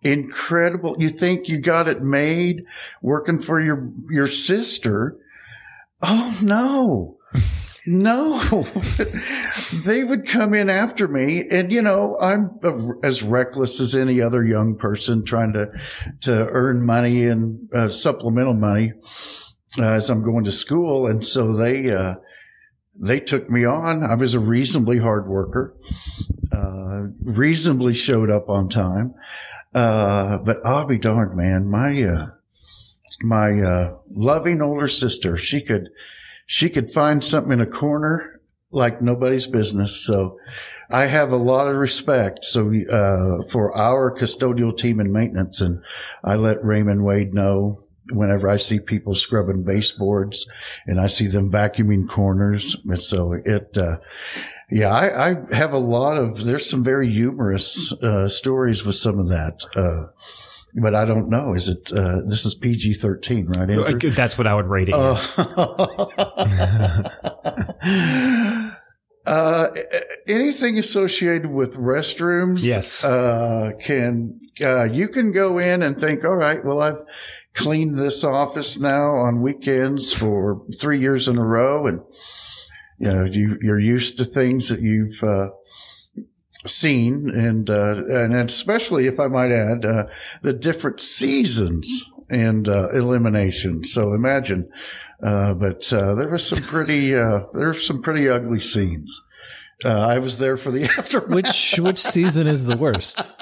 Incredible. 0.00 0.96
You 0.98 1.08
think 1.08 1.48
you 1.48 1.58
got 1.58 1.88
it 1.88 2.02
made 2.02 2.64
working 3.02 3.40
for 3.40 3.60
your, 3.60 3.90
your 4.08 4.28
sister? 4.28 5.16
Oh 6.02 6.38
no. 6.40 7.18
No, 7.86 8.38
they 9.84 10.04
would 10.04 10.26
come 10.26 10.54
in 10.54 10.70
after 10.70 11.06
me. 11.06 11.44
And, 11.50 11.70
you 11.70 11.82
know, 11.82 12.18
I'm 12.18 12.58
as 13.02 13.22
reckless 13.22 13.78
as 13.78 13.94
any 13.94 14.22
other 14.22 14.44
young 14.44 14.76
person 14.76 15.24
trying 15.24 15.52
to, 15.52 15.68
to 16.22 16.46
earn 16.48 16.84
money 16.84 17.24
and 17.24 17.68
uh, 17.74 17.90
supplemental 17.90 18.54
money 18.54 18.94
uh, 19.78 19.84
as 19.84 20.08
I'm 20.08 20.22
going 20.22 20.44
to 20.44 20.52
school. 20.52 21.06
And 21.06 21.24
so 21.24 21.52
they, 21.52 21.90
uh, 21.90 22.14
they 22.94 23.20
took 23.20 23.50
me 23.50 23.66
on. 23.66 24.02
I 24.02 24.14
was 24.14 24.32
a 24.32 24.40
reasonably 24.40 24.98
hard 24.98 25.28
worker, 25.28 25.76
uh, 26.52 27.08
reasonably 27.22 27.92
showed 27.92 28.30
up 28.30 28.48
on 28.48 28.70
time. 28.70 29.14
Uh, 29.74 30.38
but 30.38 30.64
I'll 30.64 30.86
be 30.86 30.98
darned, 30.98 31.36
man. 31.36 31.68
My, 31.68 32.02
uh, 32.02 32.26
my, 33.22 33.90
loving 34.10 34.62
older 34.62 34.86
sister, 34.88 35.36
she 35.36 35.60
could, 35.60 35.90
she 36.46 36.68
could 36.68 36.90
find 36.90 37.22
something 37.22 37.52
in 37.52 37.60
a 37.60 37.66
corner 37.66 38.40
like 38.70 39.00
nobody's 39.00 39.46
business. 39.46 40.04
So 40.04 40.38
I 40.90 41.06
have 41.06 41.32
a 41.32 41.36
lot 41.36 41.68
of 41.68 41.76
respect. 41.76 42.44
So, 42.44 42.72
uh, 42.90 43.42
for 43.50 43.76
our 43.76 44.14
custodial 44.14 44.76
team 44.76 45.00
and 45.00 45.12
maintenance 45.12 45.60
and 45.60 45.82
I 46.22 46.34
let 46.34 46.64
Raymond 46.64 47.04
Wade 47.04 47.32
know 47.32 47.84
whenever 48.12 48.50
I 48.50 48.56
see 48.56 48.80
people 48.80 49.14
scrubbing 49.14 49.62
baseboards 49.62 50.46
and 50.86 51.00
I 51.00 51.06
see 51.06 51.26
them 51.26 51.50
vacuuming 51.50 52.08
corners. 52.08 52.76
And 52.84 53.00
so 53.00 53.32
it, 53.32 53.76
uh, 53.78 53.96
Yeah, 54.70 54.88
I, 54.88 55.30
I 55.30 55.54
have 55.54 55.72
a 55.72 55.78
lot 55.78 56.16
of. 56.16 56.44
There's 56.44 56.68
some 56.68 56.82
very 56.82 57.10
humorous 57.10 57.92
uh, 58.02 58.28
stories 58.28 58.84
with 58.84 58.96
some 58.96 59.18
of 59.18 59.28
that, 59.28 59.60
uh, 59.76 60.10
but 60.74 60.94
I 60.94 61.04
don't 61.04 61.28
know. 61.30 61.54
Is 61.54 61.68
it? 61.68 61.92
Uh, 61.92 62.20
this 62.28 62.44
is 62.44 62.54
PG 62.54 62.94
thirteen, 62.94 63.46
right? 63.46 63.70
Andrew? 63.70 64.10
That's 64.10 64.36
what 64.38 64.46
I 64.46 64.54
would 64.54 64.66
rate 64.66 64.88
it. 64.90 64.94
Uh, 69.26 69.30
uh, 69.30 69.68
anything 70.28 70.78
associated 70.78 71.46
with 71.46 71.76
restrooms, 71.76 72.62
Yes. 72.62 73.02
uh, 73.02 73.70
can 73.80 74.38
uh, 74.62 74.84
you 74.84 75.08
can 75.08 75.32
go 75.32 75.56
in 75.58 75.82
and 75.82 75.98
think, 75.98 76.22
all 76.26 76.36
right, 76.36 76.62
well, 76.62 76.82
I've 76.82 77.02
cleaned 77.54 77.96
this 77.96 78.22
office 78.22 78.78
now 78.78 79.16
on 79.16 79.40
weekends 79.40 80.12
for 80.12 80.60
three 80.78 81.00
years 81.00 81.26
in 81.26 81.38
a 81.38 81.42
row, 81.44 81.86
and 81.86 82.00
you 82.98 83.10
know 83.12 83.24
you 83.24 83.56
you're 83.62 83.80
used 83.80 84.18
to 84.18 84.26
things 84.26 84.68
that 84.68 84.82
you've 84.82 85.24
uh, 85.24 85.48
seen, 86.66 87.30
and 87.30 87.68
uh, 87.70 88.04
and 88.06 88.34
especially 88.34 89.06
if 89.06 89.18
I 89.20 89.28
might 89.28 89.52
add 89.52 89.84
uh, 89.84 90.06
the 90.42 90.52
different 90.52 91.00
seasons 91.00 92.10
and 92.30 92.68
uh, 92.68 92.88
elimination. 92.90 93.84
So 93.84 94.12
imagine. 94.14 94.70
Uh, 95.22 95.54
but 95.54 95.90
uh, 95.92 96.14
there 96.14 96.28
was 96.28 96.46
some 96.46 96.60
pretty 96.62 97.14
uh, 97.14 97.40
there 97.54 97.66
were 97.68 97.74
some 97.74 98.02
pretty 98.02 98.28
ugly 98.28 98.60
scenes. 98.60 99.22
Uh, 99.84 99.88
I 100.00 100.18
was 100.18 100.38
there 100.38 100.56
for 100.56 100.70
the 100.70 100.84
aftermath. 100.98 101.30
Which 101.30 101.76
which 101.78 101.98
season 101.98 102.46
is 102.46 102.66
the 102.66 102.76
worst? 102.76 103.32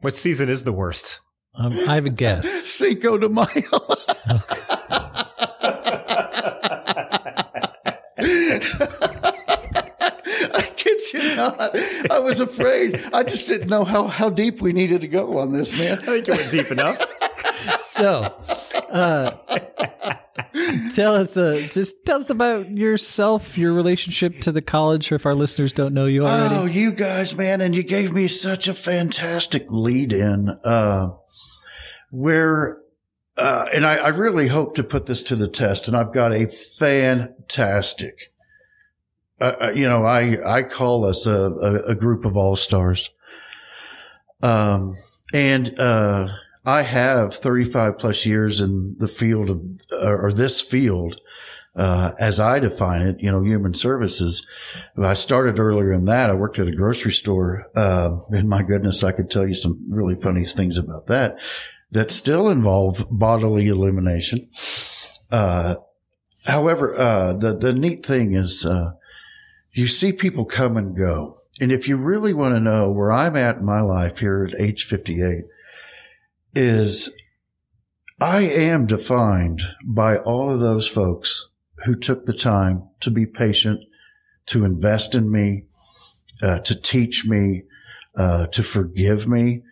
What 0.00 0.16
season 0.16 0.48
is 0.48 0.64
the 0.64 0.72
worst? 0.72 1.20
Um, 1.54 1.78
I 1.88 1.94
have 1.96 2.06
a 2.06 2.10
guess. 2.10 2.48
Cinco 2.48 3.18
de 3.18 3.28
Mayo. 3.28 3.46
I 10.52 10.72
kid 10.76 10.99
you 11.14 11.36
not. 11.36 11.76
I 12.10 12.18
was 12.18 12.40
afraid. 12.40 13.02
I 13.12 13.22
just 13.22 13.46
didn't 13.46 13.68
know 13.68 13.84
how, 13.84 14.06
how 14.06 14.30
deep 14.30 14.60
we 14.60 14.72
needed 14.72 15.00
to 15.02 15.08
go 15.08 15.38
on 15.38 15.52
this, 15.52 15.76
man. 15.76 15.98
I 15.98 16.02
think 16.02 16.28
it 16.28 16.36
went 16.36 16.50
deep 16.50 16.70
enough. 16.70 17.04
So, 17.78 18.34
uh, 18.90 19.30
tell 20.94 21.14
us, 21.14 21.36
uh, 21.36 21.66
just 21.70 22.04
tell 22.06 22.20
us 22.20 22.30
about 22.30 22.70
yourself, 22.70 23.58
your 23.58 23.72
relationship 23.72 24.40
to 24.40 24.52
the 24.52 24.62
college, 24.62 25.12
if 25.12 25.26
our 25.26 25.34
listeners 25.34 25.72
don't 25.72 25.94
know 25.94 26.06
you 26.06 26.24
already. 26.24 26.54
Oh, 26.54 26.64
you 26.64 26.92
guys, 26.92 27.36
man, 27.36 27.60
and 27.60 27.76
you 27.76 27.82
gave 27.82 28.12
me 28.12 28.28
such 28.28 28.68
a 28.68 28.74
fantastic 28.74 29.70
lead 29.70 30.12
in, 30.12 30.50
uh, 30.64 31.08
where, 32.10 32.78
uh, 33.36 33.66
and 33.72 33.86
I, 33.86 33.96
I 33.96 34.08
really 34.08 34.48
hope 34.48 34.74
to 34.76 34.82
put 34.82 35.06
this 35.06 35.22
to 35.24 35.36
the 35.36 35.48
test, 35.48 35.86
and 35.88 35.96
I've 35.96 36.12
got 36.12 36.32
a 36.32 36.46
fantastic, 36.46 38.32
uh, 39.40 39.56
uh, 39.60 39.72
you 39.74 39.88
know, 39.88 40.04
I, 40.04 40.58
I 40.58 40.62
call 40.62 41.04
us 41.04 41.26
a, 41.26 41.50
a, 41.50 41.74
a 41.90 41.94
group 41.94 42.24
of 42.24 42.36
all 42.36 42.56
stars. 42.56 43.10
Um, 44.42 44.96
and, 45.32 45.78
uh, 45.78 46.28
I 46.64 46.82
have 46.82 47.34
35 47.34 47.98
plus 47.98 48.26
years 48.26 48.60
in 48.60 48.96
the 48.98 49.08
field 49.08 49.48
of, 49.48 49.62
or 50.02 50.30
this 50.32 50.60
field, 50.60 51.18
uh, 51.74 52.12
as 52.18 52.38
I 52.38 52.58
define 52.58 53.00
it, 53.00 53.20
you 53.20 53.30
know, 53.30 53.42
human 53.42 53.72
services. 53.72 54.46
I 54.96 55.14
started 55.14 55.58
earlier 55.58 55.90
in 55.90 56.04
that. 56.04 56.28
I 56.28 56.34
worked 56.34 56.58
at 56.58 56.68
a 56.68 56.72
grocery 56.72 57.12
store. 57.12 57.66
Uh, 57.74 58.18
and 58.28 58.48
my 58.48 58.62
goodness, 58.62 59.02
I 59.02 59.12
could 59.12 59.30
tell 59.30 59.46
you 59.46 59.54
some 59.54 59.86
really 59.88 60.16
funny 60.16 60.44
things 60.44 60.76
about 60.76 61.06
that 61.06 61.38
that 61.90 62.10
still 62.10 62.50
involve 62.50 63.06
bodily 63.10 63.68
elimination. 63.68 64.48
Uh, 65.30 65.76
however, 66.44 66.96
uh, 66.96 67.32
the, 67.32 67.56
the 67.56 67.72
neat 67.72 68.04
thing 68.04 68.34
is, 68.34 68.64
uh, 68.66 68.92
you 69.72 69.86
see 69.86 70.12
people 70.12 70.44
come 70.44 70.76
and 70.76 70.96
go. 70.96 71.38
And 71.60 71.70
if 71.70 71.86
you 71.86 71.96
really 71.96 72.32
want 72.32 72.54
to 72.54 72.60
know 72.60 72.90
where 72.90 73.12
I'm 73.12 73.36
at 73.36 73.58
in 73.58 73.64
my 73.64 73.80
life 73.80 74.18
here 74.18 74.48
at 74.50 74.60
age 74.60 74.84
58 74.84 75.44
is 76.54 77.14
I 78.20 78.40
am 78.40 78.86
defined 78.86 79.62
by 79.84 80.16
all 80.16 80.50
of 80.50 80.60
those 80.60 80.88
folks 80.88 81.48
who 81.84 81.94
took 81.94 82.26
the 82.26 82.32
time 82.32 82.88
to 83.00 83.10
be 83.10 83.26
patient, 83.26 83.80
to 84.46 84.64
invest 84.64 85.14
in 85.14 85.30
me, 85.30 85.64
uh, 86.42 86.58
to 86.60 86.74
teach 86.74 87.26
me, 87.26 87.62
uh, 88.16 88.46
to 88.48 88.62
forgive 88.62 89.28
me. 89.28 89.62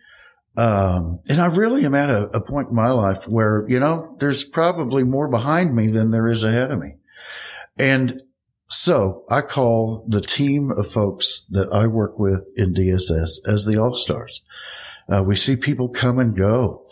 Um, 0.57 1.19
and 1.29 1.39
I 1.39 1.47
really 1.47 1.85
am 1.85 1.95
at 1.95 2.09
a, 2.09 2.23
a 2.29 2.41
point 2.41 2.69
in 2.69 2.75
my 2.75 2.89
life 2.89 3.27
where, 3.27 3.65
you 3.67 3.79
know, 3.79 4.15
there's 4.19 4.43
probably 4.43 5.03
more 5.03 5.27
behind 5.27 5.75
me 5.75 5.87
than 5.87 6.11
there 6.11 6.27
is 6.27 6.43
ahead 6.43 6.71
of 6.71 6.79
me. 6.79 6.95
And 7.77 8.21
so 8.69 9.23
I 9.29 9.41
call 9.41 10.05
the 10.07 10.21
team 10.21 10.71
of 10.71 10.87
folks 10.87 11.41
that 11.49 11.73
I 11.73 11.87
work 11.87 12.19
with 12.19 12.47
in 12.55 12.73
DSS 12.73 13.47
as 13.47 13.65
the 13.65 13.77
all 13.81 13.95
stars. 13.95 14.41
Uh, 15.11 15.23
we 15.23 15.35
see 15.35 15.55
people 15.55 15.89
come 15.89 16.19
and 16.19 16.37
go 16.37 16.85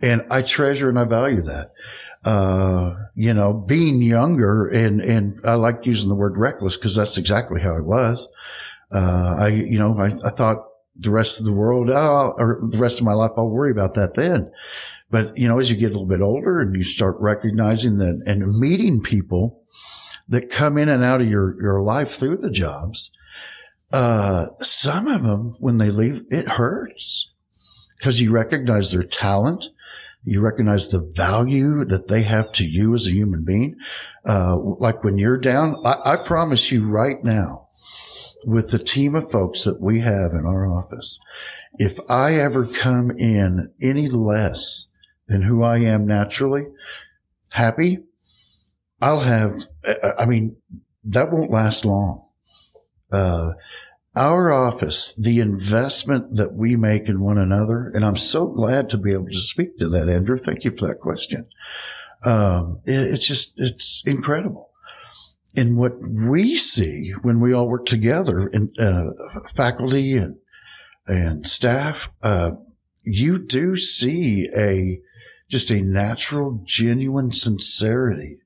and 0.00 0.22
I 0.30 0.42
treasure 0.42 0.88
and 0.88 0.98
I 0.98 1.04
value 1.04 1.42
that. 1.42 1.72
Uh, 2.24 2.94
you 3.14 3.32
know, 3.34 3.52
being 3.52 4.02
younger 4.02 4.66
and, 4.66 5.00
and 5.00 5.38
I 5.44 5.54
like 5.54 5.84
using 5.84 6.08
the 6.08 6.14
word 6.14 6.36
reckless 6.36 6.76
because 6.76 6.96
that's 6.96 7.18
exactly 7.18 7.60
how 7.60 7.76
I 7.76 7.80
was. 7.80 8.28
Uh, 8.90 9.36
I, 9.38 9.48
you 9.48 9.78
know, 9.78 9.98
I, 9.98 10.12
I 10.26 10.30
thought 10.30 10.64
the 10.96 11.10
rest 11.10 11.38
of 11.38 11.46
the 11.46 11.52
world, 11.52 11.90
oh, 11.90 12.34
or 12.38 12.58
the 12.70 12.78
rest 12.78 12.98
of 12.98 13.04
my 13.04 13.12
life, 13.12 13.30
I'll 13.36 13.50
worry 13.50 13.70
about 13.70 13.94
that 13.94 14.14
then. 14.14 14.50
But, 15.10 15.36
you 15.36 15.46
know, 15.46 15.58
as 15.58 15.70
you 15.70 15.76
get 15.76 15.90
a 15.90 15.94
little 15.94 16.06
bit 16.06 16.20
older 16.20 16.60
and 16.60 16.74
you 16.74 16.82
start 16.82 17.16
recognizing 17.20 17.98
that 17.98 18.22
and 18.26 18.58
meeting 18.58 19.02
people 19.02 19.62
that 20.28 20.50
come 20.50 20.76
in 20.76 20.88
and 20.88 21.02
out 21.02 21.20
of 21.20 21.28
your, 21.28 21.60
your 21.60 21.80
life 21.80 22.12
through 22.12 22.36
the 22.36 22.50
jobs, 22.50 23.10
uh, 23.92 24.46
some 24.60 25.06
of 25.06 25.22
them, 25.22 25.56
when 25.58 25.78
they 25.78 25.90
leave, 25.90 26.24
it 26.30 26.48
hurts 26.48 27.32
because 27.98 28.20
you 28.20 28.30
recognize 28.30 28.92
their 28.92 29.02
talent. 29.02 29.66
You 30.24 30.40
recognize 30.40 30.88
the 30.88 31.00
value 31.00 31.84
that 31.86 32.08
they 32.08 32.22
have 32.22 32.52
to 32.52 32.68
you 32.68 32.92
as 32.92 33.06
a 33.06 33.12
human 33.12 33.44
being. 33.44 33.76
Uh, 34.26 34.56
like 34.58 35.02
when 35.02 35.16
you're 35.16 35.38
down, 35.38 35.76
I, 35.84 36.12
I 36.12 36.16
promise 36.16 36.70
you 36.70 36.86
right 36.86 37.22
now, 37.24 37.68
with 38.44 38.70
the 38.70 38.78
team 38.78 39.14
of 39.14 39.30
folks 39.30 39.64
that 39.64 39.80
we 39.80 40.00
have 40.00 40.32
in 40.32 40.44
our 40.44 40.66
office, 40.66 41.18
if 41.78 41.98
I 42.10 42.34
ever 42.34 42.66
come 42.66 43.10
in 43.10 43.72
any 43.80 44.08
less 44.08 44.88
than 45.28 45.42
who 45.42 45.62
I 45.62 45.78
am 45.78 46.06
naturally, 46.06 46.66
happy, 47.50 48.00
I'll 49.00 49.20
have, 49.20 49.66
I 50.18 50.24
mean, 50.26 50.56
that 51.04 51.30
won't 51.30 51.50
last 51.50 51.84
long. 51.84 52.24
Uh, 53.10 53.52
our 54.14 54.52
office, 54.52 55.14
the 55.14 55.38
investment 55.38 56.34
that 56.34 56.54
we 56.54 56.74
make 56.74 57.08
in 57.08 57.20
one 57.20 57.38
another, 57.38 57.90
and 57.94 58.04
I'm 58.04 58.16
so 58.16 58.46
glad 58.46 58.90
to 58.90 58.98
be 58.98 59.12
able 59.12 59.28
to 59.28 59.38
speak 59.38 59.78
to 59.78 59.88
that, 59.90 60.08
Andrew. 60.08 60.36
Thank 60.36 60.64
you 60.64 60.72
for 60.72 60.88
that 60.88 60.98
question. 60.98 61.46
Um, 62.24 62.80
it, 62.84 63.14
it's 63.14 63.26
just, 63.26 63.60
it's 63.60 64.02
incredible. 64.04 64.70
And 65.56 65.76
what 65.76 66.00
we 66.00 66.56
see 66.56 67.12
when 67.22 67.40
we 67.40 67.52
all 67.52 67.68
work 67.68 67.86
together 67.86 68.48
in 68.48 68.72
uh, 68.78 69.10
faculty 69.54 70.16
and, 70.16 70.36
and 71.06 71.46
staff, 71.46 72.10
uh, 72.22 72.52
you 73.04 73.38
do 73.38 73.76
see 73.76 74.48
a, 74.54 75.00
just 75.48 75.70
a 75.70 75.80
natural, 75.80 76.60
genuine 76.64 77.32
sincerity 77.32 78.38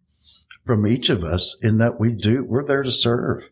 from 0.65 0.87
each 0.87 1.11
of 1.11 1.25
us 1.25 1.57
in 1.63 1.79
that 1.79 1.99
we 1.99 2.13
do, 2.13 2.45
we're 2.45 2.67
there 2.67 2.83
to 2.83 2.93
serve. 2.93 3.49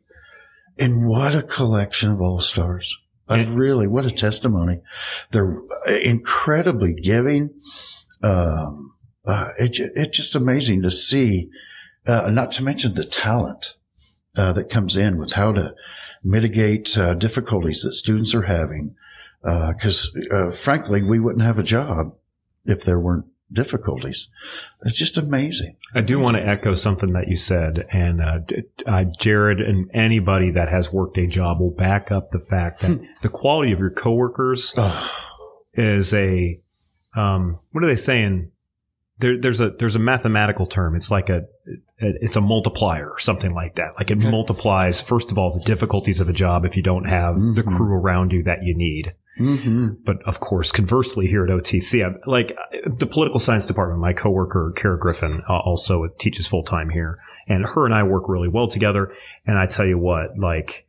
And 0.78 1.06
what 1.06 1.34
a 1.34 1.42
collection 1.42 2.10
of 2.10 2.20
all 2.20 2.40
stars. 2.40 2.96
I 3.28 3.44
really, 3.44 3.86
what 3.86 4.04
a 4.04 4.10
testimony. 4.10 4.80
They're 5.30 5.62
incredibly 5.86 6.94
giving. 6.94 7.50
Um, 8.22 8.94
uh, 9.24 9.48
it, 9.58 9.76
it's 9.78 10.16
just 10.16 10.34
amazing 10.34 10.82
to 10.82 10.90
see, 10.90 11.48
uh, 12.06 12.30
not 12.30 12.50
to 12.52 12.64
mention 12.64 12.94
the 12.94 13.04
talent, 13.04 13.76
uh, 14.36 14.52
that 14.52 14.70
comes 14.70 14.96
in 14.96 15.18
with 15.18 15.32
how 15.32 15.52
to 15.52 15.74
mitigate, 16.22 16.96
uh, 16.96 17.14
difficulties 17.14 17.82
that 17.82 17.92
students 17.92 18.34
are 18.34 18.42
having. 18.42 18.94
Uh, 19.44 19.72
cause, 19.80 20.10
uh, 20.32 20.50
frankly, 20.50 21.02
we 21.02 21.18
wouldn't 21.18 21.44
have 21.44 21.58
a 21.58 21.64
job 21.64 22.14
if 22.64 22.84
there 22.84 23.00
weren't 23.00 23.26
difficulties. 23.52 24.28
It's 24.84 24.98
just 24.98 25.18
amazing. 25.18 25.76
I 25.94 26.00
do 26.00 26.18
want 26.18 26.36
to 26.36 26.46
echo 26.46 26.74
something 26.74 27.12
that 27.12 27.28
you 27.28 27.36
said, 27.36 27.86
and 27.92 28.20
uh, 28.20 28.40
uh, 28.86 29.04
Jared 29.18 29.60
and 29.60 29.90
anybody 29.92 30.50
that 30.52 30.68
has 30.68 30.92
worked 30.92 31.18
a 31.18 31.26
job 31.26 31.60
will 31.60 31.70
back 31.70 32.10
up 32.10 32.30
the 32.30 32.40
fact 32.40 32.80
that 32.80 33.00
the 33.22 33.28
quality 33.28 33.72
of 33.72 33.80
your 33.80 33.90
coworkers 33.90 34.74
is 35.74 36.14
a 36.14 36.60
um, 37.14 37.58
what 37.72 37.84
are 37.84 37.88
they 37.88 37.96
saying? 37.96 38.52
There, 39.18 39.38
there's 39.38 39.60
a 39.60 39.70
there's 39.70 39.96
a 39.96 40.00
mathematical 40.00 40.66
term. 40.66 40.94
It's 40.96 41.10
like 41.10 41.28
a 41.28 41.44
it's 41.98 42.36
a 42.36 42.40
multiplier 42.40 43.10
or 43.10 43.18
something 43.18 43.52
like 43.52 43.74
that. 43.74 43.92
Like 43.98 44.10
it 44.10 44.16
multiplies 44.16 45.02
first 45.02 45.30
of 45.30 45.36
all 45.36 45.52
the 45.52 45.64
difficulties 45.64 46.20
of 46.20 46.28
a 46.28 46.32
job 46.32 46.64
if 46.64 46.76
you 46.76 46.82
don't 46.82 47.04
have 47.04 47.36
the 47.38 47.62
crew 47.62 47.92
around 47.92 48.32
you 48.32 48.42
that 48.44 48.62
you 48.62 48.74
need. 48.74 49.14
Mm-hmm. 49.40 49.88
But 50.04 50.22
of 50.22 50.38
course, 50.38 50.70
conversely, 50.70 51.26
here 51.26 51.44
at 51.44 51.50
OTC, 51.50 52.04
I'm, 52.04 52.20
like 52.26 52.56
the 52.86 53.06
political 53.06 53.40
science 53.40 53.66
department, 53.66 54.00
my 54.00 54.12
coworker 54.12 54.72
Kara 54.76 54.98
Griffin 54.98 55.42
uh, 55.48 55.58
also 55.58 56.06
teaches 56.18 56.46
full 56.46 56.62
time 56.62 56.90
here, 56.90 57.18
and 57.48 57.64
her 57.64 57.86
and 57.86 57.94
I 57.94 58.02
work 58.02 58.28
really 58.28 58.48
well 58.48 58.68
together. 58.68 59.12
And 59.46 59.58
I 59.58 59.66
tell 59.66 59.86
you 59.86 59.98
what, 59.98 60.38
like 60.38 60.86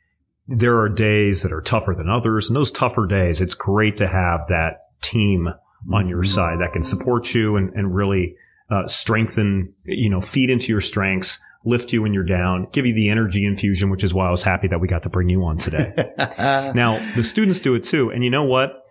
there 0.48 0.80
are 0.80 0.90
days 0.90 1.44
that 1.44 1.54
are 1.54 1.62
tougher 1.62 1.96
than 1.96 2.10
others. 2.10 2.50
And 2.50 2.56
those 2.56 2.72
tougher 2.72 3.08
days, 3.08 3.40
it's 3.40 3.56
great 3.56 3.98
to 3.98 4.08
have 4.08 4.42
that 4.50 4.88
team 5.02 5.50
on 5.92 6.08
your 6.08 6.24
side 6.24 6.60
that 6.60 6.74
can 6.74 6.84
support 6.84 7.34
you 7.34 7.56
and, 7.56 7.74
and 7.74 7.96
really 7.96 8.36
uh, 8.70 8.88
strengthen, 8.88 9.74
you 9.84 10.10
know, 10.10 10.22
feed 10.22 10.50
into 10.50 10.68
your 10.68 10.82
strengths, 10.82 11.40
lift 11.64 11.94
you 11.94 12.02
when 12.02 12.14
you're 12.14 12.24
down, 12.24 12.68
give 12.72 12.86
you 12.86 12.94
the 12.94 13.10
energy 13.10 13.46
infusion, 13.46 13.90
which 13.90 14.04
is 14.04 14.14
why 14.14 14.28
I 14.28 14.32
was 14.32 14.44
happy 14.44 14.68
that 14.68 14.80
we 14.80 14.88
got 14.88 15.04
to 15.04 15.10
bring 15.10 15.30
you 15.30 15.44
on 15.44 15.58
today. 15.58 15.94
now, 16.18 17.00
the 17.16 17.24
students 17.24 17.62
do 17.62 17.76
it 17.76 17.84
too. 17.84 18.12
And 18.12 18.24
you 18.24 18.30
know 18.30 18.44
what? 18.44 18.84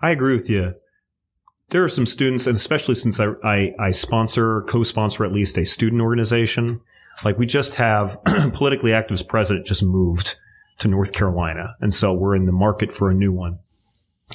I 0.00 0.10
agree 0.10 0.34
with 0.34 0.48
you. 0.48 0.74
There 1.70 1.84
are 1.84 1.88
some 1.88 2.06
students, 2.06 2.46
and 2.46 2.56
especially 2.56 2.94
since 2.94 3.18
I, 3.18 3.32
I, 3.42 3.74
I 3.78 3.90
sponsor, 3.90 4.62
co-sponsor 4.62 5.24
at 5.24 5.32
least 5.32 5.58
a 5.58 5.66
student 5.66 6.00
organization, 6.00 6.80
like 7.24 7.38
we 7.38 7.46
just 7.46 7.74
have 7.74 8.22
politically 8.52 8.92
active's 8.92 9.22
president 9.22 9.66
just 9.66 9.82
moved 9.82 10.36
to 10.78 10.88
North 10.88 11.12
Carolina. 11.12 11.74
And 11.80 11.92
so 11.92 12.12
we're 12.12 12.36
in 12.36 12.46
the 12.46 12.52
market 12.52 12.92
for 12.92 13.10
a 13.10 13.14
new 13.14 13.32
one. 13.32 13.58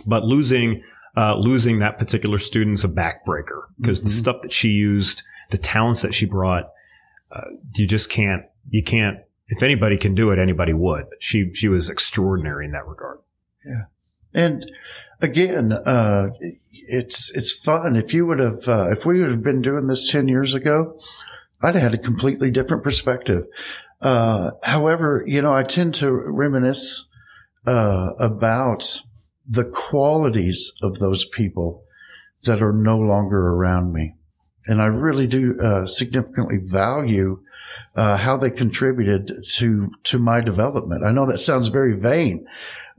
But 0.06 0.24
losing, 0.24 0.84
uh, 1.16 1.38
losing 1.38 1.80
that 1.80 1.98
particular 1.98 2.38
student's 2.38 2.84
a 2.84 2.90
backbreaker 2.90 3.64
because 3.80 4.02
the 4.02 4.10
stuff 4.10 4.42
that 4.42 4.52
she 4.52 4.70
used, 4.70 5.24
the 5.52 5.58
talents 5.58 6.02
that 6.02 6.14
she 6.14 6.26
brought, 6.26 6.70
uh, 7.32 7.52
you 7.76 7.88
just 7.88 8.10
can't, 8.10 8.44
you 8.70 8.84
can't, 8.84 9.20
if 9.48 9.64
anybody 9.64 9.98
can 9.98 10.16
do 10.16 10.32
it, 10.32 10.40
anybody 10.40 10.74
would. 10.74 11.06
She, 11.20 11.54
she 11.54 11.68
was 11.68 11.90
extraordinary 11.90 12.66
in 12.66 12.72
that 12.72 12.88
regard. 12.88 13.20
Yeah. 13.66 13.84
And 14.34 14.70
again, 15.22 15.74
uh, 15.74 16.30
it's 16.72 17.32
it's 17.36 17.52
fun. 17.52 17.96
If 17.96 18.14
you 18.14 18.26
would 18.26 18.40
have, 18.40 18.68
uh, 18.68 18.90
if 18.92 19.06
we 19.06 19.20
would 19.20 19.30
have 19.30 19.44
been 19.44 19.62
doing 19.62 19.88
this 19.88 20.10
ten 20.10 20.28
years 20.28 20.54
ago, 20.54 21.00
I'd 21.62 21.76
have 21.76 21.84
had 21.84 21.94
a 21.94 21.98
completely 21.98 22.50
different 22.50 22.84
perspective. 22.84 23.46
Uh, 24.02 24.52
however, 24.64 25.24
you 25.28 25.42
know, 25.42 25.54
I 25.54 25.64
tend 25.64 25.94
to 25.96 26.12
reminisce 26.12 27.08
uh, 27.68 28.12
about 28.20 29.02
the 29.48 29.66
qualities 29.66 30.72
of 30.82 31.00
those 31.00 31.26
people 31.26 31.84
that 32.44 32.62
are 32.62 32.74
no 32.74 32.98
longer 32.98 33.50
around 33.50 33.94
me, 33.94 34.16
and 34.68 34.82
I 34.82 34.86
really 34.86 35.27
do 35.27 35.60
uh, 35.60 35.86
significantly 35.86 36.58
value 36.58 37.41
uh, 37.96 38.18
how 38.18 38.38
they 38.38 38.51
contributed 38.51 39.44
to 39.56 39.91
to 40.03 40.20
my 40.20 40.41
development. 40.41 41.03
I 41.03 41.12
know 41.12 41.25
that 41.25 41.39
sounds 41.39 41.68
very 41.68 41.98
vain. 41.98 42.48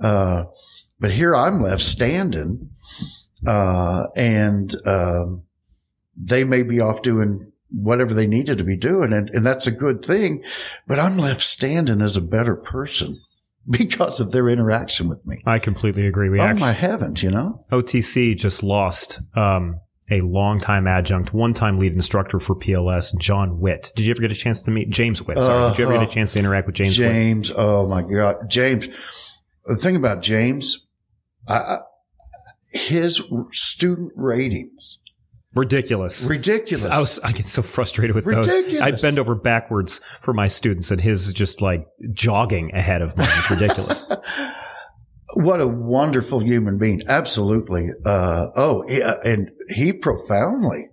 Uh, 0.00 0.45
but 0.99 1.11
here 1.11 1.35
I'm 1.35 1.62
left 1.62 1.83
standing, 1.83 2.71
uh, 3.47 4.07
and 4.14 4.73
um, 4.87 5.42
they 6.16 6.45
may 6.45 6.62
be 6.62 6.81
off 6.81 7.02
doing 7.02 7.52
whatever 7.71 8.14
they 8.14 8.26
needed 8.26 8.59
to 8.59 8.64
be 8.64 8.76
doing, 8.76 9.12
and, 9.12 9.28
and 9.31 9.45
that's 9.45 9.66
a 9.66 9.73
good 9.73 10.04
thing. 10.04 10.45
But 10.87 11.00
I'm 11.00 11.19
left 11.19 11.40
standing 11.40 12.00
as 12.00 12.16
a 12.16 12.21
better 12.21 12.54
person 12.54 13.21
because 13.69 14.21
of 14.21 14.33
their 14.33 14.49
interaction 14.49 15.09
with 15.09 15.26
me. 15.26 15.42
I 15.47 15.59
completely 15.59 16.07
agree. 16.07 16.28
We 16.28 16.40
oh 16.40 16.45
actually, 16.45 16.61
my 16.61 16.73
heavens, 16.73 17.23
you 17.23 17.31
know? 17.31 17.61
OTC 17.71 18.37
just 18.37 18.62
lost 18.62 19.21
um, 19.37 19.81
a 20.12 20.21
longtime 20.21 20.87
adjunct, 20.87 21.33
one 21.35 21.54
time 21.54 21.78
lead 21.78 21.95
instructor 21.95 22.38
for 22.38 22.54
PLS, 22.54 23.16
John 23.19 23.59
Witt. 23.61 23.92
Did 23.97 24.04
you 24.07 24.11
ever 24.12 24.21
get 24.21 24.31
a 24.31 24.35
chance 24.35 24.62
to 24.62 24.71
meet 24.71 24.90
James 24.90 25.23
Witt? 25.23 25.38
Sorry. 25.38 25.71
Did 25.71 25.78
you 25.78 25.85
ever 25.87 25.95
get 25.95 26.02
a 26.02 26.07
Uh, 26.07 26.11
chance 26.11 26.33
to 26.35 26.38
interact 26.38 26.66
with 26.66 26.76
James, 26.76 26.99
Witt? 26.99 27.09
James, 27.11 27.52
oh 27.57 27.87
my 27.87 28.02
God, 28.02 28.49
James. 28.49 28.88
The 29.66 29.76
thing 29.76 29.97
about 29.97 30.23
James, 30.23 30.87
I, 31.49 31.78
his 32.71 33.23
student 33.52 34.12
ratings 34.16 34.99
Ridiculous. 35.54 36.25
ridiculous. 36.25 36.87
I 36.87 36.99
was 36.99 37.19
I 37.23 37.33
get 37.33 37.47
so 37.47 37.61
frustrated 37.62 38.16
with 38.16 38.25
those. 38.25 38.49
I 38.81 38.90
bend 38.92 39.19
over 39.19 39.35
backwards 39.35 40.00
for 40.23 40.33
my 40.33 40.49
students, 40.49 40.90
and 40.90 40.99
his 41.00 41.28
is 41.28 41.35
just 41.35 41.61
like 41.61 41.87
jogging 42.12 42.75
ahead 42.75 43.02
of 43.02 43.16
mine. 43.19 43.28
It's 43.37 43.50
ridiculous. 43.50 44.02
What 45.35 45.61
a 45.61 45.67
wonderful 45.67 46.41
human 46.41 46.79
being. 46.79 47.03
Absolutely. 47.09 47.91
Uh, 48.05 48.49
oh, 48.57 48.85
yeah, 48.89 49.15
and 49.25 49.51
he 49.69 49.93
profoundly, 49.93 50.89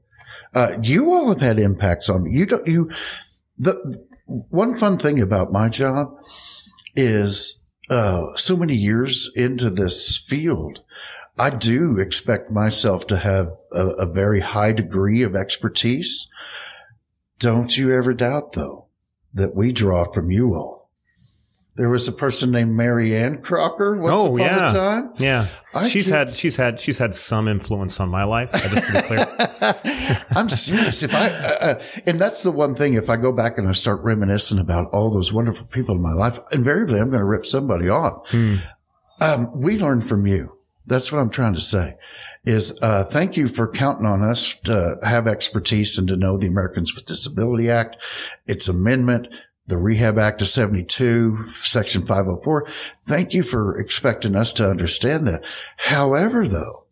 uh, 0.54 0.78
you 0.82 1.12
all 1.12 1.30
have 1.30 1.42
had 1.42 1.60
impacts 1.60 2.10
on 2.10 2.24
me. 2.24 2.32
You 2.32 2.46
don't, 2.46 2.68
you, 2.68 2.90
the 3.58 4.06
one 4.26 4.78
fun 4.78 4.98
thing 4.98 5.22
about 5.22 5.52
my 5.52 5.70
job 5.70 6.16
is, 6.96 7.64
uh, 7.90 8.36
so 8.36 8.56
many 8.56 8.76
years 8.76 9.32
into 9.36 9.70
this 9.70 10.18
field, 10.18 10.80
I 11.38 11.50
do 11.50 11.98
expect 11.98 12.52
myself 12.52 13.08
to 13.08 13.18
have 13.18 13.52
a, 13.72 13.88
a 13.88 14.06
very 14.06 14.42
high 14.42 14.74
degree 14.74 15.24
of 15.24 15.36
expertise. 15.36 16.28
Don't 17.40 17.78
you 17.78 17.94
ever 17.94 18.14
doubt 18.14 18.54
though 18.54 18.88
that 19.34 19.56
we 19.56 19.72
draw 19.72 20.04
from 20.04 20.32
you 20.32 20.54
all. 20.56 20.79
There 21.80 21.88
was 21.90 22.10
a 22.10 22.12
person 22.12 22.52
named 22.52 22.76
Mary 22.76 23.16
Ann 23.16 23.42
Crocker 23.42 23.96
once 23.96 24.12
Oh, 24.14 24.26
upon 24.36 24.40
yeah. 24.40 24.70
a 24.70 24.74
time. 24.74 25.14
Yeah, 25.18 25.48
I 25.74 25.88
she's 25.88 26.10
get- 26.10 26.28
had 26.28 26.36
she's 26.36 26.58
had 26.58 26.80
she's 26.82 26.98
had 26.98 27.16
some 27.16 27.48
influence 27.48 28.02
on 28.02 28.10
my 28.10 28.26
life. 28.26 28.52
Just 28.52 28.88
to 28.88 28.94
be 28.94 29.02
clear, 29.04 29.26
I'm 30.32 30.50
serious. 30.50 31.04
If 31.04 31.16
I, 31.16 31.30
uh, 31.30 31.48
uh, 31.62 31.82
and 32.06 32.20
that's 32.20 32.44
the 32.44 32.52
one 32.52 32.76
thing, 32.76 32.96
if 32.96 33.10
I 33.10 33.16
go 33.16 33.32
back 33.32 33.58
and 33.58 33.66
I 33.70 33.72
start 33.72 34.02
reminiscing 34.04 34.60
about 34.60 34.90
all 34.92 35.10
those 35.10 35.32
wonderful 35.32 35.68
people 35.68 35.96
in 35.96 36.02
my 36.02 36.12
life, 36.12 36.38
invariably 36.52 37.00
I'm 37.00 37.08
going 37.08 37.20
to 37.20 37.26
rip 37.26 37.46
somebody 37.46 37.88
off. 37.88 38.30
Um, 39.22 39.52
we 39.60 39.78
learn 39.80 40.02
from 40.02 40.28
you. 40.28 40.58
That's 40.86 41.12
what 41.12 41.20
I'm 41.20 41.30
trying 41.30 41.54
to 41.54 41.62
say 41.62 41.96
is, 42.46 42.78
uh, 42.82 43.04
thank 43.04 43.36
you 43.38 43.48
for 43.48 43.68
counting 43.70 44.06
on 44.06 44.24
us 44.24 44.56
to 44.64 44.96
have 45.04 45.28
expertise 45.28 45.98
and 45.98 46.08
to 46.08 46.16
know 46.16 46.38
the 46.38 46.48
Americans 46.48 46.96
with 46.96 47.06
Disability 47.06 47.70
Act, 47.70 47.98
its 48.48 48.68
amendment, 48.70 49.28
the 49.70 49.78
Rehab 49.78 50.18
Act 50.18 50.42
of 50.42 50.48
72, 50.48 51.46
Section 51.46 52.06
504. 52.06 52.68
Thank 53.04 53.34
you 53.34 53.44
for 53.44 53.80
expecting 53.80 54.36
us 54.36 54.52
to 54.54 54.70
understand 54.70 55.28
that. 55.28 55.44
However, 55.78 56.48
though, 56.48 56.86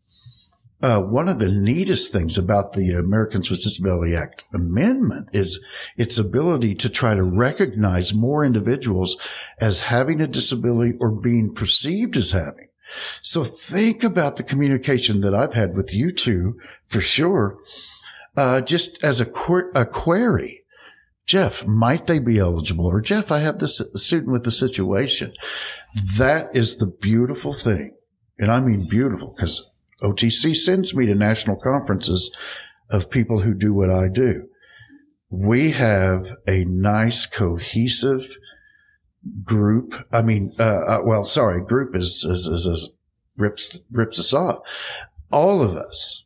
uh, 0.81 1.01
one 1.01 1.27
of 1.27 1.39
the 1.39 1.51
neatest 1.51 2.13
things 2.13 2.37
about 2.37 2.73
the 2.73 2.91
Americans 2.91 3.49
with 3.49 3.63
Disability 3.63 4.15
Act 4.15 4.43
amendment 4.53 5.29
is 5.33 5.63
its 5.97 6.19
ability 6.19 6.75
to 6.75 6.87
try 6.87 7.15
to 7.15 7.23
recognize 7.23 8.13
more 8.13 8.45
individuals 8.45 9.17
as 9.59 9.81
having 9.81 10.21
a 10.21 10.27
disability 10.27 10.95
or 10.99 11.09
being 11.09 11.53
perceived 11.53 12.15
as 12.15 12.31
having. 12.31 12.67
So 13.21 13.43
think 13.43 14.03
about 14.03 14.37
the 14.37 14.43
communication 14.43 15.21
that 15.21 15.33
I've 15.33 15.55
had 15.55 15.75
with 15.75 15.95
you 15.95 16.11
two 16.11 16.59
for 16.85 17.01
sure. 17.01 17.57
Uh, 18.35 18.61
just 18.61 19.03
as 19.03 19.19
a, 19.19 19.25
qu- 19.25 19.71
a 19.73 19.83
query. 19.83 20.61
Jeff, 21.27 21.67
might 21.67 22.07
they 22.07 22.19
be 22.19 22.39
eligible? 22.39 22.85
Or 22.85 23.01
Jeff, 23.01 23.31
I 23.31 23.39
have 23.39 23.59
this 23.59 23.81
student 23.95 24.31
with 24.31 24.45
the 24.45 24.51
situation. 24.51 25.33
That 26.17 26.55
is 26.55 26.77
the 26.77 26.87
beautiful 26.87 27.51
thing. 27.51 27.95
And 28.39 28.49
I 28.49 28.61
mean 28.61 28.87
beautiful 28.87 29.33
because 29.35 29.69
OTC 30.01 30.55
sends 30.55 30.95
me 30.95 31.05
to 31.05 31.15
national 31.15 31.57
conferences 31.57 32.33
of 32.89 33.09
people 33.09 33.41
who 33.41 33.53
do 33.53 33.73
what 33.73 33.89
I 33.89 34.07
do. 34.07 34.47
We 35.29 35.71
have 35.71 36.27
a 36.47 36.63
nice, 36.63 37.25
cohesive 37.25 38.37
group. 39.43 40.05
I 40.13 40.21
mean, 40.21 40.53
uh, 40.57 40.63
uh, 40.63 40.99
well, 41.03 41.25
sorry, 41.25 41.61
group 41.61 41.93
is, 41.93 42.25
is, 42.29 42.47
is, 42.47 42.65
is 42.65 42.89
rips, 43.35 43.79
rips 43.91 44.17
us 44.17 44.31
off. 44.31 44.59
All 45.29 45.61
of 45.61 45.75
us 45.75 46.23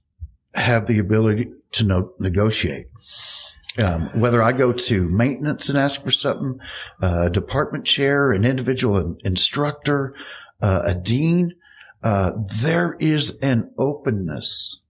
have 0.54 0.86
the 0.86 1.00
ability 1.00 1.50
to 1.72 1.86
no- 1.86 2.14
negotiate. 2.20 2.86
Um, 3.78 4.10
whether 4.20 4.44
I 4.44 4.52
go 4.52 4.74
to 4.74 5.08
maintenance 5.08 5.70
and 5.70 5.78
ask 5.78 6.04
for 6.04 6.12
something, 6.12 6.60
uh, 7.02 7.30
department 7.30 7.86
chair, 7.86 8.34
an 8.34 8.44
individual 8.44 8.98
in- 8.98 9.18
instructor, 9.24 10.14
uh, 10.62 10.82
a 10.86 10.94
dean, 10.94 11.56
uh, 12.04 12.34
there 12.62 12.98
is 13.00 13.38
an 13.42 13.72
openness 13.78 14.82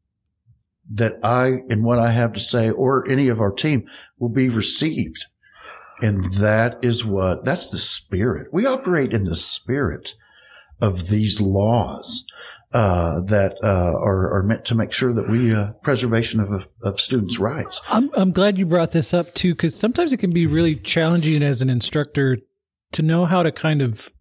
that 0.89 1.19
I 1.23 1.59
and 1.69 1.83
what 1.83 1.99
I 1.99 2.11
have 2.11 2.33
to 2.33 2.39
say 2.39 2.69
or 2.69 3.07
any 3.07 3.27
of 3.27 3.39
our 3.39 3.51
team 3.51 3.87
will 4.17 4.29
be 4.29 4.49
received. 4.49 5.27
And 6.01 6.23
that 6.33 6.79
is 6.83 7.05
what, 7.05 7.45
that's 7.45 7.71
the 7.71 7.77
spirit. 7.77 8.47
We 8.51 8.65
operate 8.65 9.13
in 9.13 9.25
the 9.25 9.35
spirit 9.35 10.15
of 10.81 11.09
these 11.09 11.39
laws, 11.39 12.25
uh, 12.73 13.21
that, 13.21 13.57
uh, 13.63 13.67
are, 13.67 14.33
are 14.33 14.43
meant 14.43 14.65
to 14.65 14.75
make 14.75 14.91
sure 14.91 15.13
that 15.13 15.29
we, 15.29 15.53
uh, 15.53 15.71
preservation 15.83 16.39
of, 16.39 16.67
of 16.81 16.99
students' 16.99 17.37
rights. 17.39 17.81
I'm 17.89 18.09
I'm 18.15 18.31
glad 18.31 18.57
you 18.57 18.65
brought 18.65 18.91
this 18.91 19.13
up 19.13 19.33
too, 19.33 19.53
because 19.53 19.75
sometimes 19.75 20.13
it 20.13 20.17
can 20.17 20.31
be 20.31 20.47
really 20.47 20.75
challenging 20.75 21.43
as 21.43 21.61
an 21.61 21.69
instructor 21.69 22.37
to 22.93 23.01
know 23.01 23.25
how 23.25 23.43
to 23.43 23.51
kind 23.51 23.81
of 23.81 24.11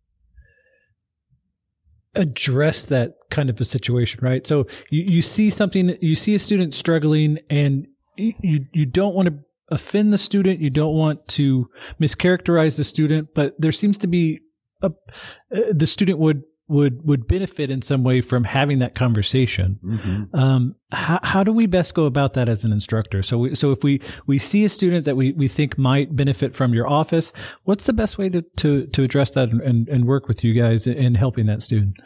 address 2.15 2.85
that 2.87 3.15
kind 3.31 3.51
of 3.51 3.61
a 3.61 3.65
situation, 3.65 4.21
right? 4.23 4.47
So 4.47 4.67
you, 4.91 5.05
you 5.09 5.23
see 5.23 5.51
something, 5.51 5.97
you 6.01 6.15
see 6.15 6.35
a 6.35 6.39
student 6.39 6.75
struggling, 6.75 7.39
and 7.49 7.87
you 8.17 8.67
you, 8.73 8.87
don't 8.87 9.15
want 9.15 9.29
to 9.29 9.39
offend 9.69 10.13
the 10.13 10.19
student, 10.19 10.61
you 10.61 10.71
don't 10.71 10.95
want 10.95 11.27
to 11.29 11.69
mischaracterize 12.01 12.77
the 12.77 12.85
student, 12.85 13.29
but 13.35 13.55
there 13.59 13.73
seems 13.73 13.97
to 13.99 14.07
be 14.07 14.41
a, 14.83 14.87
uh, 14.87 15.61
the 15.71 15.87
student 15.87 16.19
would 16.19 16.43
would 16.71 17.05
would 17.05 17.27
benefit 17.27 17.69
in 17.71 17.83
some 17.83 18.05
way 18.05 18.21
from 18.21 18.45
having 18.45 18.79
that 18.79 18.95
conversation. 18.95 19.79
Mm-hmm. 19.85 20.37
Um, 20.37 20.77
how, 20.93 21.21
how 21.23 21.45
do 21.45 21.53
we 21.53 21.67
best 21.67 21.95
go 21.95 22.05
about 22.05 22.35
that 22.35 22.49
as 22.49 22.65
an 22.65 22.73
instructor? 22.73 23.23
So, 23.23 23.39
we, 23.39 23.55
so 23.55 23.73
if 23.73 23.83
we, 23.83 24.01
we 24.27 24.39
see 24.39 24.65
a 24.65 24.69
student 24.69 25.05
that 25.05 25.17
we, 25.17 25.33
we 25.33 25.49
think 25.49 25.79
might 25.79 26.17
benefit 26.17 26.55
from 26.55 26.75
your 26.75 26.89
office, 26.89 27.33
what's 27.65 27.87
the 27.87 27.93
best 27.93 28.19
way 28.19 28.29
to, 28.29 28.43
to, 28.43 28.87
to 28.87 29.03
address 29.03 29.31
that 29.33 29.51
and, 29.53 29.89
and 29.89 30.05
work 30.07 30.29
with 30.29 30.43
you 30.43 30.53
guys 30.53 30.87
in 30.87 31.15
helping 31.15 31.47
that 31.47 31.63
student? 31.63 31.97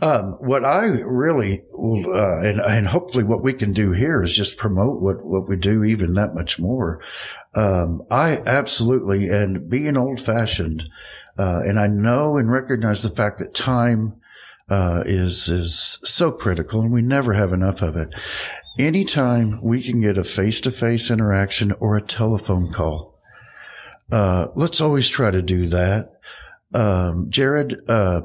Um, 0.00 0.32
what 0.40 0.64
I 0.64 0.86
really, 0.86 1.62
uh, 1.72 2.40
and, 2.40 2.60
and 2.60 2.86
hopefully 2.88 3.22
what 3.22 3.42
we 3.42 3.52
can 3.52 3.72
do 3.72 3.92
here 3.92 4.22
is 4.22 4.36
just 4.36 4.58
promote 4.58 5.00
what, 5.00 5.24
what 5.24 5.48
we 5.48 5.56
do 5.56 5.84
even 5.84 6.14
that 6.14 6.34
much 6.34 6.58
more. 6.58 7.00
Um, 7.54 8.02
I 8.10 8.38
absolutely, 8.38 9.28
and 9.28 9.70
being 9.70 9.96
old 9.96 10.20
fashioned, 10.20 10.84
uh, 11.38 11.60
and 11.60 11.78
I 11.78 11.86
know 11.86 12.36
and 12.36 12.50
recognize 12.50 13.04
the 13.04 13.10
fact 13.10 13.38
that 13.38 13.54
time, 13.54 14.20
uh, 14.68 15.02
is 15.06 15.48
is 15.48 15.98
so 16.04 16.32
critical, 16.32 16.80
and 16.80 16.92
we 16.92 17.02
never 17.02 17.34
have 17.34 17.52
enough 17.52 17.82
of 17.82 17.96
it. 17.96 18.14
Anytime 18.78 19.62
we 19.62 19.82
can 19.82 20.00
get 20.00 20.18
a 20.18 20.24
face 20.24 20.60
to 20.62 20.70
face 20.70 21.10
interaction 21.10 21.72
or 21.72 21.96
a 21.96 22.00
telephone 22.00 22.72
call, 22.72 23.18
uh, 24.10 24.48
let's 24.54 24.80
always 24.80 25.08
try 25.08 25.30
to 25.30 25.42
do 25.42 25.66
that. 25.66 26.12
Um, 26.72 27.30
Jared, 27.30 27.88
uh, 27.88 28.22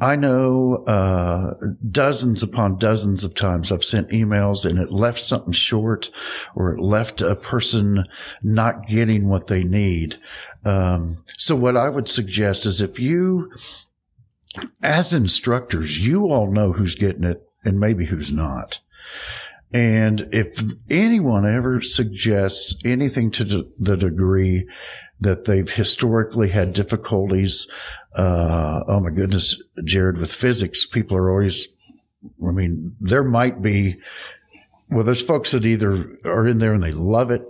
I 0.00 0.16
know 0.16 0.84
uh, 0.86 1.54
dozens 1.88 2.42
upon 2.42 2.78
dozens 2.78 3.24
of 3.24 3.34
times 3.34 3.70
I've 3.70 3.84
sent 3.84 4.10
emails 4.10 4.64
and 4.68 4.78
it 4.78 4.90
left 4.90 5.20
something 5.20 5.52
short 5.52 6.10
or 6.54 6.74
it 6.74 6.80
left 6.80 7.22
a 7.22 7.36
person 7.36 8.04
not 8.42 8.86
getting 8.86 9.28
what 9.28 9.46
they 9.46 9.62
need. 9.62 10.16
Um, 10.64 11.22
so 11.38 11.54
what 11.54 11.76
I 11.76 11.88
would 11.88 12.08
suggest 12.08 12.66
is 12.66 12.80
if 12.80 12.98
you 12.98 13.50
as 14.82 15.12
instructors, 15.12 15.98
you 15.98 16.26
all 16.26 16.50
know 16.50 16.72
who's 16.72 16.94
getting 16.94 17.24
it 17.24 17.48
and 17.64 17.80
maybe 17.80 18.06
who's 18.06 18.30
not. 18.30 18.80
And 19.72 20.28
if 20.30 20.62
anyone 20.88 21.44
ever 21.46 21.80
suggests 21.80 22.76
anything 22.84 23.30
to 23.32 23.68
the 23.78 23.96
degree 23.96 24.68
that 25.20 25.46
they've 25.46 25.68
historically 25.68 26.50
had 26.50 26.72
difficulties, 26.72 27.66
uh, 28.14 28.84
oh 28.86 29.00
my 29.00 29.10
goodness, 29.10 29.60
Jared, 29.82 30.18
with 30.18 30.32
physics, 30.32 30.86
people 30.86 31.16
are 31.16 31.30
always, 31.30 31.68
I 32.46 32.52
mean, 32.52 32.94
there 33.00 33.24
might 33.24 33.62
be, 33.62 33.96
well, 34.90 35.02
there's 35.02 35.22
folks 35.22 35.50
that 35.50 35.66
either 35.66 36.18
are 36.24 36.46
in 36.46 36.58
there 36.58 36.74
and 36.74 36.82
they 36.82 36.92
love 36.92 37.32
it, 37.32 37.42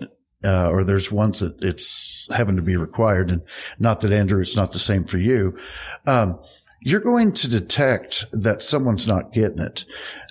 uh, 0.43 0.71
or 0.71 0.85
there's 0.85 1.12
ones 1.12 1.40
that 1.40 1.62
it's 1.62 2.29
having 2.33 2.57
to 2.57 2.62
be 2.62 2.77
required. 2.77 3.31
And 3.31 3.43
not 3.79 4.01
that 4.01 4.12
Andrew, 4.12 4.40
it's 4.40 4.57
not 4.57 4.73
the 4.73 4.79
same 4.79 5.05
for 5.05 5.19
you. 5.19 5.59
Um, 6.07 6.38
you're 6.85 7.01
going 7.01 7.33
to 7.33 7.49
detect 7.49 8.27
that 8.31 8.62
someone's 8.62 9.07
not 9.07 9.33
getting 9.33 9.59
it. 9.59 9.87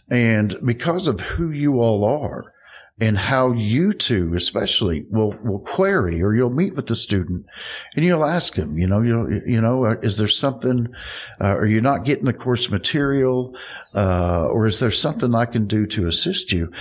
And 0.10 0.56
because 0.64 1.08
of 1.08 1.20
who 1.20 1.50
you 1.50 1.82
all 1.82 2.06
are 2.06 2.54
and 3.02 3.18
how 3.18 3.54
you 3.54 3.92
two 3.92 4.36
especially 4.36 5.08
will, 5.10 5.36
will 5.44 5.60
query 5.60 6.22
or 6.22 6.36
you'll 6.36 6.52
meet 6.52 6.76
with 6.76 6.86
the 6.86 6.96
student 6.96 7.48
and 7.96 8.06
you'll 8.06 8.24
ask 8.24 8.56
him, 8.56 8.78
you 8.78 8.86
know, 8.86 9.02
you 9.02 9.42
you 9.48 9.60
know, 9.60 9.86
uh, 9.86 9.96
is 10.04 10.20
there 10.20 10.28
something, 10.28 10.94
uh, 11.42 11.58
are 11.58 11.66
you 11.66 11.82
not 11.82 12.06
getting 12.06 12.26
the 12.26 12.34
course 12.34 12.70
material? 12.70 13.58
Uh, 13.96 14.46
or 14.52 14.68
is 14.68 14.78
there 14.78 14.92
something 14.92 15.34
I 15.34 15.46
can 15.46 15.66
do 15.66 15.88
to 15.88 16.06
assist 16.06 16.52
you? 16.52 16.72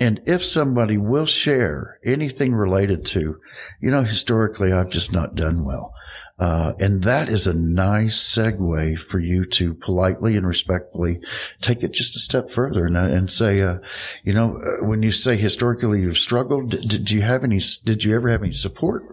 And 0.00 0.20
if 0.26 0.44
somebody 0.44 0.98
will 0.98 1.26
share 1.26 2.00
anything 2.04 2.52
related 2.52 3.06
to, 3.06 3.40
you 3.80 3.90
know, 3.92 4.02
historically, 4.02 4.72
I've 4.72 4.90
just 4.90 5.12
not 5.12 5.36
done 5.36 5.64
well. 5.64 5.93
Uh, 6.36 6.72
and 6.80 7.04
that 7.04 7.28
is 7.28 7.46
a 7.46 7.54
nice 7.54 8.18
segue 8.18 8.98
for 8.98 9.20
you 9.20 9.44
to 9.44 9.72
politely 9.72 10.36
and 10.36 10.46
respectfully 10.46 11.20
take 11.60 11.84
it 11.84 11.92
just 11.92 12.16
a 12.16 12.18
step 12.18 12.50
further 12.50 12.86
and, 12.86 12.96
uh, 12.96 13.02
and 13.02 13.30
say, 13.30 13.60
uh, 13.60 13.78
you 14.24 14.32
know, 14.32 14.56
uh, 14.56 14.84
when 14.84 15.02
you 15.02 15.12
say 15.12 15.36
historically 15.36 16.00
you've 16.00 16.18
struggled, 16.18 16.70
did, 16.70 16.88
did, 16.88 17.10
you 17.10 17.22
have 17.22 17.44
any, 17.44 17.60
did 17.84 18.02
you 18.02 18.16
ever 18.16 18.28
have 18.28 18.42
any 18.42 18.52
support 18.52 19.04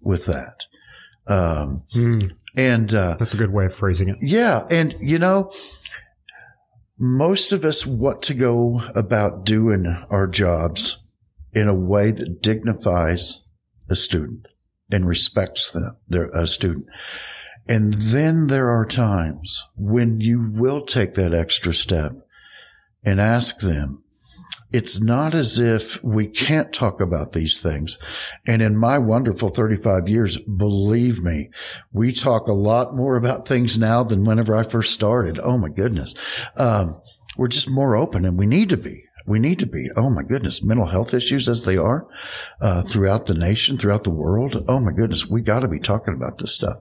with 0.00 0.24
that? 0.24 0.64
Um, 1.26 1.82
mm. 1.94 2.30
and, 2.56 2.94
uh, 2.94 3.16
that's 3.18 3.34
a 3.34 3.38
good 3.38 3.52
way 3.52 3.66
of 3.66 3.74
phrasing 3.74 4.08
it. 4.08 4.16
Yeah. 4.22 4.66
And, 4.70 4.94
you 5.00 5.18
know, 5.18 5.52
most 6.98 7.52
of 7.52 7.66
us 7.66 7.84
want 7.84 8.22
to 8.22 8.34
go 8.34 8.80
about 8.94 9.44
doing 9.44 9.86
our 10.08 10.26
jobs 10.26 10.98
in 11.52 11.68
a 11.68 11.74
way 11.74 12.10
that 12.10 12.40
dignifies 12.40 13.42
a 13.90 13.96
student 13.96 14.46
and 14.90 15.06
respects 15.06 15.70
them, 15.70 15.96
their 16.08 16.26
a 16.26 16.46
student. 16.46 16.86
And 17.66 17.94
then 17.94 18.48
there 18.48 18.68
are 18.70 18.84
times 18.84 19.64
when 19.76 20.20
you 20.20 20.50
will 20.52 20.82
take 20.82 21.14
that 21.14 21.32
extra 21.32 21.72
step 21.72 22.12
and 23.04 23.20
ask 23.20 23.60
them. 23.60 24.02
It's 24.72 25.00
not 25.00 25.34
as 25.34 25.60
if 25.60 26.02
we 26.02 26.26
can't 26.26 26.72
talk 26.72 27.00
about 27.00 27.32
these 27.32 27.60
things. 27.60 27.96
And 28.44 28.60
in 28.60 28.76
my 28.76 28.98
wonderful 28.98 29.48
35 29.48 30.08
years, 30.08 30.36
believe 30.38 31.22
me, 31.22 31.50
we 31.92 32.10
talk 32.10 32.48
a 32.48 32.52
lot 32.52 32.96
more 32.96 33.14
about 33.14 33.46
things 33.46 33.78
now 33.78 34.02
than 34.02 34.24
whenever 34.24 34.56
I 34.56 34.64
first 34.64 34.92
started. 34.92 35.38
Oh 35.38 35.56
my 35.56 35.68
goodness. 35.68 36.16
Um, 36.56 37.00
we're 37.36 37.48
just 37.48 37.70
more 37.70 37.94
open 37.94 38.24
and 38.24 38.36
we 38.36 38.46
need 38.46 38.68
to 38.70 38.76
be. 38.76 39.04
We 39.26 39.38
need 39.38 39.58
to 39.60 39.66
be. 39.66 39.88
Oh 39.96 40.10
my 40.10 40.22
goodness, 40.22 40.62
mental 40.62 40.86
health 40.86 41.14
issues 41.14 41.48
as 41.48 41.64
they 41.64 41.78
are 41.78 42.06
uh, 42.60 42.82
throughout 42.82 43.24
the 43.24 43.34
nation, 43.34 43.78
throughout 43.78 44.04
the 44.04 44.10
world. 44.10 44.62
Oh 44.68 44.78
my 44.78 44.92
goodness, 44.92 45.26
we 45.26 45.40
got 45.40 45.60
to 45.60 45.68
be 45.68 45.78
talking 45.78 46.12
about 46.12 46.38
this 46.38 46.54
stuff. 46.54 46.78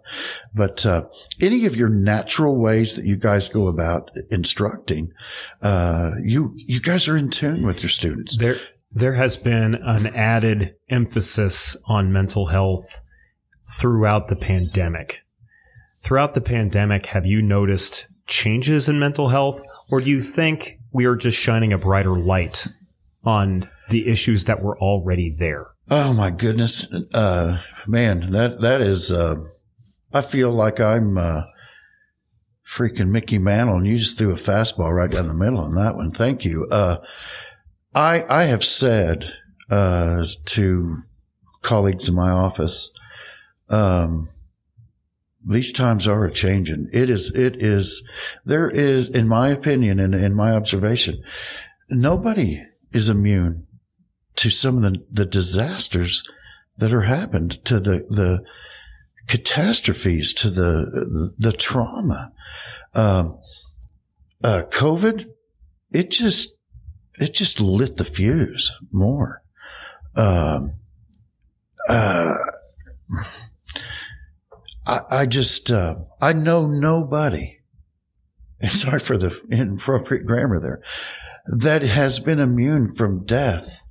But 0.53 0.86
uh, 0.86 1.06
any 1.39 1.65
of 1.65 1.77
your 1.77 1.88
natural 1.88 2.58
ways 2.58 2.97
that 2.97 3.06
you 3.06 3.15
guys 3.15 3.47
go 3.47 3.67
about 3.67 4.12
instructing, 4.29 5.13
uh, 5.62 6.12
you 6.21 6.53
you 6.58 6.82
guys 6.82 7.08
are 7.08 7.15
in 7.15 7.29
tune 7.29 7.65
with 7.65 7.82
your 7.82 7.89
students. 7.89 8.36
There 8.38 8.58
there 8.91 9.13
has 9.13 9.38
been 9.38 9.75
an 9.75 10.08
added 10.08 10.75
emphasis 10.89 11.77
on 11.88 12.12
mental 12.12 12.47
health 12.47 13.01
throughout 13.79 14.27
the 14.27 14.36
pandemic. 14.36 15.21
Throughout 16.01 16.34
the 16.34 16.41
pandemic, 16.41 17.06
have 17.08 17.25
you 17.25 17.41
noticed 17.41 18.08
changes 18.27 18.89
in 18.89 18.99
mental 18.99 19.29
health, 19.29 19.63
or 19.89 20.01
do 20.01 20.10
you 20.10 20.19
think 20.19 20.79
we 20.93 21.06
are 21.06 21.15
just 21.15 21.38
shining 21.38 21.73
a 21.73 21.77
brighter 21.77 22.17
light 22.17 22.67
on 23.25 23.69
the 23.89 24.08
issues 24.08 24.45
that 24.45 24.62
were 24.62 24.77
already 24.77 25.29
there. 25.29 25.67
Oh 25.89 26.13
my 26.13 26.29
goodness, 26.29 26.91
uh, 27.13 27.60
man, 27.86 28.32
that 28.32 28.62
that 28.62 28.79
is. 28.79 29.12
Uh, 29.12 29.43
I 30.13 30.21
feel 30.21 30.51
like 30.51 30.79
I'm 30.79 31.17
uh, 31.17 31.43
freaking 32.65 33.10
Mickey 33.10 33.38
Mantle, 33.38 33.77
and 33.77 33.88
you 33.88 33.97
just 33.97 34.17
threw 34.17 34.32
a 34.32 34.36
fastball 34.36 34.95
right 34.95 35.12
down 35.12 35.27
the 35.27 35.34
middle 35.34 35.60
on 35.60 35.75
that 35.75 35.95
one. 35.95 36.12
Thank 36.12 36.45
you. 36.45 36.67
Uh, 36.71 36.97
I 37.93 38.23
I 38.29 38.43
have 38.45 38.63
said 38.63 39.34
uh, 39.69 40.25
to 40.45 40.97
colleagues 41.62 42.08
in 42.08 42.15
my 42.15 42.29
office, 42.29 42.91
um, 43.69 44.29
these 45.45 45.71
times 45.71 46.08
are 46.08 46.25
a 46.25 46.32
changing. 46.32 46.89
It 46.93 47.10
is, 47.10 47.34
it 47.36 47.62
is, 47.62 48.08
there 48.45 48.69
is, 48.69 49.10
in 49.10 49.27
my 49.27 49.49
opinion 49.49 49.99
and 49.99 50.15
in 50.15 50.34
my 50.34 50.53
observation, 50.53 51.21
nobody 51.89 52.63
is 52.91 53.10
immune 53.10 53.67
to 54.36 54.49
some 54.49 54.77
of 54.77 54.84
the, 54.84 55.03
the 55.12 55.25
disasters 55.25 56.23
that 56.77 56.93
are 56.93 57.01
happened 57.01 57.63
to 57.65 57.79
the, 57.79 58.06
the 58.10 58.43
catastrophes, 59.27 60.34
to 60.34 60.49
the, 60.49 60.86
the, 60.91 61.34
the 61.38 61.51
trauma. 61.51 62.32
Um, 62.93 63.38
uh, 64.43 64.63
COVID, 64.69 65.29
it 65.91 66.12
just, 66.12 66.58
it 67.19 67.34
just 67.34 67.60
lit 67.60 67.97
the 67.97 68.06
fuse 68.06 68.75
more. 68.91 69.41
Um, 70.15 70.73
uh, 71.89 72.34
I, 74.86 75.02
I 75.10 75.26
just, 75.26 75.72
uh, 75.72 75.96
I 76.22 76.34
know 76.34 76.65
nobody, 76.65 77.60
sorry 78.69 79.00
for 79.00 79.17
the 79.17 79.39
inappropriate 79.50 80.26
grammar 80.26 80.60
there, 80.60 80.82
that 81.48 81.82
has 81.82 82.19
been 82.19 82.39
immune 82.39 82.93
from 82.93 83.26
death, 83.26 83.82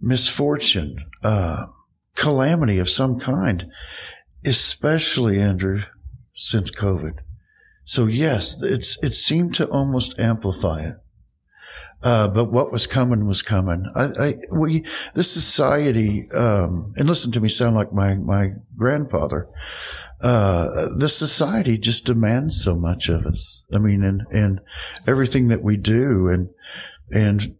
misfortune, 0.00 0.96
uh, 1.22 1.66
calamity 2.14 2.78
of 2.78 2.88
some 2.88 3.18
kind, 3.18 3.66
especially, 4.44 5.40
Andrew, 5.40 5.80
since 6.34 6.70
COVID. 6.70 7.18
So 7.84 8.06
yes, 8.06 8.62
it's, 8.62 9.02
it 9.02 9.14
seemed 9.14 9.54
to 9.56 9.68
almost 9.68 10.18
amplify 10.18 10.80
it. 10.82 10.94
Uh, 12.02 12.28
but 12.28 12.52
what 12.52 12.70
was 12.70 12.86
coming 12.86 13.26
was 13.26 13.40
coming. 13.40 13.90
I, 13.94 14.04
I 14.04 14.34
we, 14.52 14.84
this 15.14 15.32
society, 15.32 16.28
um, 16.32 16.92
and 16.96 17.08
listen 17.08 17.32
to 17.32 17.40
me 17.40 17.48
sound 17.48 17.76
like 17.76 17.94
my, 17.94 18.14
my 18.14 18.50
grandfather 18.76 19.48
uh, 20.24 20.88
the 20.96 21.08
society 21.08 21.76
just 21.76 22.06
demands 22.06 22.64
so 22.64 22.74
much 22.74 23.10
of 23.10 23.26
us. 23.26 23.62
I 23.72 23.78
mean, 23.78 24.02
and, 24.02 24.22
and 24.32 24.60
everything 25.06 25.48
that 25.48 25.62
we 25.62 25.76
do 25.76 26.28
and, 26.28 26.48
and 27.12 27.56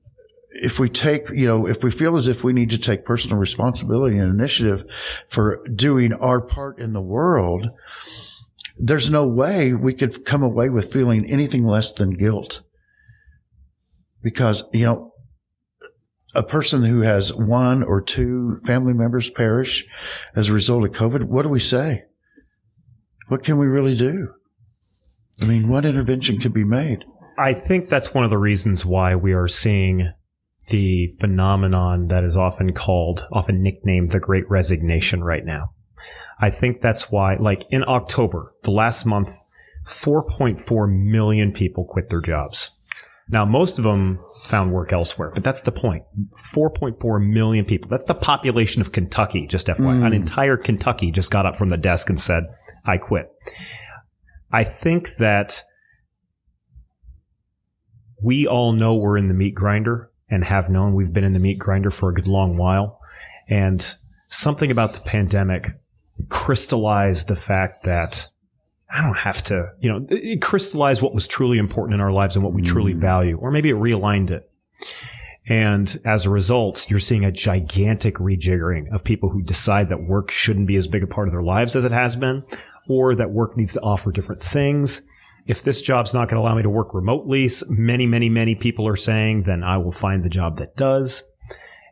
if 0.50 0.78
we 0.78 0.88
take, 0.88 1.28
you 1.28 1.46
know, 1.46 1.66
if 1.66 1.84
we 1.84 1.90
feel 1.90 2.16
as 2.16 2.26
if 2.26 2.42
we 2.42 2.54
need 2.54 2.70
to 2.70 2.78
take 2.78 3.04
personal 3.04 3.36
responsibility 3.36 4.16
and 4.16 4.32
initiative 4.32 4.90
for 5.28 5.60
doing 5.74 6.14
our 6.14 6.40
part 6.40 6.78
in 6.78 6.94
the 6.94 7.02
world, 7.02 7.68
there's 8.78 9.10
no 9.10 9.26
way 9.26 9.74
we 9.74 9.92
could 9.92 10.24
come 10.24 10.42
away 10.42 10.70
with 10.70 10.90
feeling 10.90 11.26
anything 11.26 11.66
less 11.66 11.92
than 11.92 12.10
guilt. 12.12 12.62
Because, 14.22 14.64
you 14.72 14.86
know, 14.86 15.12
a 16.34 16.42
person 16.42 16.84
who 16.84 17.02
has 17.02 17.34
one 17.34 17.82
or 17.82 18.00
two 18.00 18.56
family 18.64 18.94
members 18.94 19.28
perish 19.28 19.84
as 20.34 20.48
a 20.48 20.54
result 20.54 20.84
of 20.84 20.92
COVID, 20.92 21.24
what 21.24 21.42
do 21.42 21.50
we 21.50 21.60
say? 21.60 22.04
What 23.28 23.42
can 23.42 23.58
we 23.58 23.66
really 23.66 23.96
do? 23.96 24.34
I 25.40 25.46
mean, 25.46 25.68
what 25.68 25.84
intervention 25.84 26.38
could 26.38 26.52
be 26.52 26.64
made? 26.64 27.04
I 27.38 27.54
think 27.54 27.88
that's 27.88 28.14
one 28.14 28.24
of 28.24 28.30
the 28.30 28.38
reasons 28.38 28.84
why 28.84 29.16
we 29.16 29.32
are 29.32 29.48
seeing 29.48 30.12
the 30.68 31.08
phenomenon 31.20 32.08
that 32.08 32.24
is 32.24 32.36
often 32.36 32.72
called, 32.72 33.26
often 33.32 33.62
nicknamed 33.62 34.10
the 34.10 34.20
Great 34.20 34.48
Resignation 34.48 35.24
right 35.24 35.44
now. 35.44 35.72
I 36.38 36.50
think 36.50 36.80
that's 36.80 37.10
why, 37.10 37.36
like 37.36 37.64
in 37.70 37.84
October, 37.86 38.52
the 38.62 38.70
last 38.70 39.04
month, 39.04 39.36
4.4 39.86 40.88
million 40.88 41.52
people 41.52 41.84
quit 41.84 42.08
their 42.08 42.20
jobs. 42.20 42.73
Now, 43.28 43.46
most 43.46 43.78
of 43.78 43.84
them 43.84 44.20
found 44.44 44.72
work 44.72 44.92
elsewhere, 44.92 45.30
but 45.32 45.42
that's 45.42 45.62
the 45.62 45.72
point. 45.72 46.04
4.4 46.54 47.26
million 47.26 47.64
people. 47.64 47.88
That's 47.88 48.04
the 48.04 48.14
population 48.14 48.82
of 48.82 48.92
Kentucky, 48.92 49.46
just 49.46 49.66
FYI. 49.66 49.78
Mm. 49.78 50.06
An 50.06 50.12
entire 50.12 50.58
Kentucky 50.58 51.10
just 51.10 51.30
got 51.30 51.46
up 51.46 51.56
from 51.56 51.70
the 51.70 51.78
desk 51.78 52.10
and 52.10 52.20
said, 52.20 52.44
I 52.84 52.98
quit. 52.98 53.30
I 54.52 54.62
think 54.62 55.16
that 55.16 55.62
we 58.22 58.46
all 58.46 58.72
know 58.72 58.94
we're 58.94 59.16
in 59.16 59.28
the 59.28 59.34
meat 59.34 59.54
grinder 59.54 60.10
and 60.30 60.44
have 60.44 60.68
known 60.68 60.94
we've 60.94 61.12
been 61.12 61.24
in 61.24 61.32
the 61.32 61.38
meat 61.38 61.58
grinder 61.58 61.90
for 61.90 62.10
a 62.10 62.14
good 62.14 62.28
long 62.28 62.56
while. 62.58 62.98
And 63.48 63.94
something 64.28 64.70
about 64.70 64.94
the 64.94 65.00
pandemic 65.00 65.70
crystallized 66.28 67.28
the 67.28 67.36
fact 67.36 67.84
that 67.84 68.28
I 68.90 69.02
don't 69.02 69.16
have 69.16 69.42
to, 69.44 69.72
you 69.80 69.90
know, 69.90 70.06
it 70.08 70.40
crystallized 70.40 71.02
what 71.02 71.14
was 71.14 71.26
truly 71.26 71.58
important 71.58 71.94
in 71.94 72.00
our 72.00 72.12
lives 72.12 72.36
and 72.36 72.44
what 72.44 72.54
we 72.54 72.62
truly 72.62 72.94
mm. 72.94 73.00
value, 73.00 73.36
or 73.36 73.50
maybe 73.50 73.70
it 73.70 73.76
realigned 73.76 74.30
it. 74.30 74.48
And 75.46 75.98
as 76.04 76.24
a 76.24 76.30
result, 76.30 76.88
you're 76.88 76.98
seeing 76.98 77.24
a 77.24 77.32
gigantic 77.32 78.16
rejiggering 78.16 78.92
of 78.92 79.04
people 79.04 79.30
who 79.30 79.42
decide 79.42 79.90
that 79.90 80.04
work 80.04 80.30
shouldn't 80.30 80.66
be 80.66 80.76
as 80.76 80.86
big 80.86 81.02
a 81.02 81.06
part 81.06 81.28
of 81.28 81.32
their 81.32 81.42
lives 81.42 81.76
as 81.76 81.84
it 81.84 81.92
has 81.92 82.16
been, 82.16 82.44
or 82.88 83.14
that 83.14 83.30
work 83.30 83.56
needs 83.56 83.72
to 83.74 83.80
offer 83.80 84.12
different 84.12 84.42
things. 84.42 85.02
If 85.46 85.62
this 85.62 85.82
job's 85.82 86.14
not 86.14 86.28
going 86.28 86.36
to 86.36 86.40
allow 86.40 86.54
me 86.54 86.62
to 86.62 86.70
work 86.70 86.94
remotely, 86.94 87.50
many, 87.68 88.06
many, 88.06 88.30
many 88.30 88.54
people 88.54 88.88
are 88.88 88.96
saying, 88.96 89.42
then 89.42 89.62
I 89.62 89.76
will 89.76 89.92
find 89.92 90.22
the 90.22 90.30
job 90.30 90.56
that 90.58 90.76
does. 90.76 91.22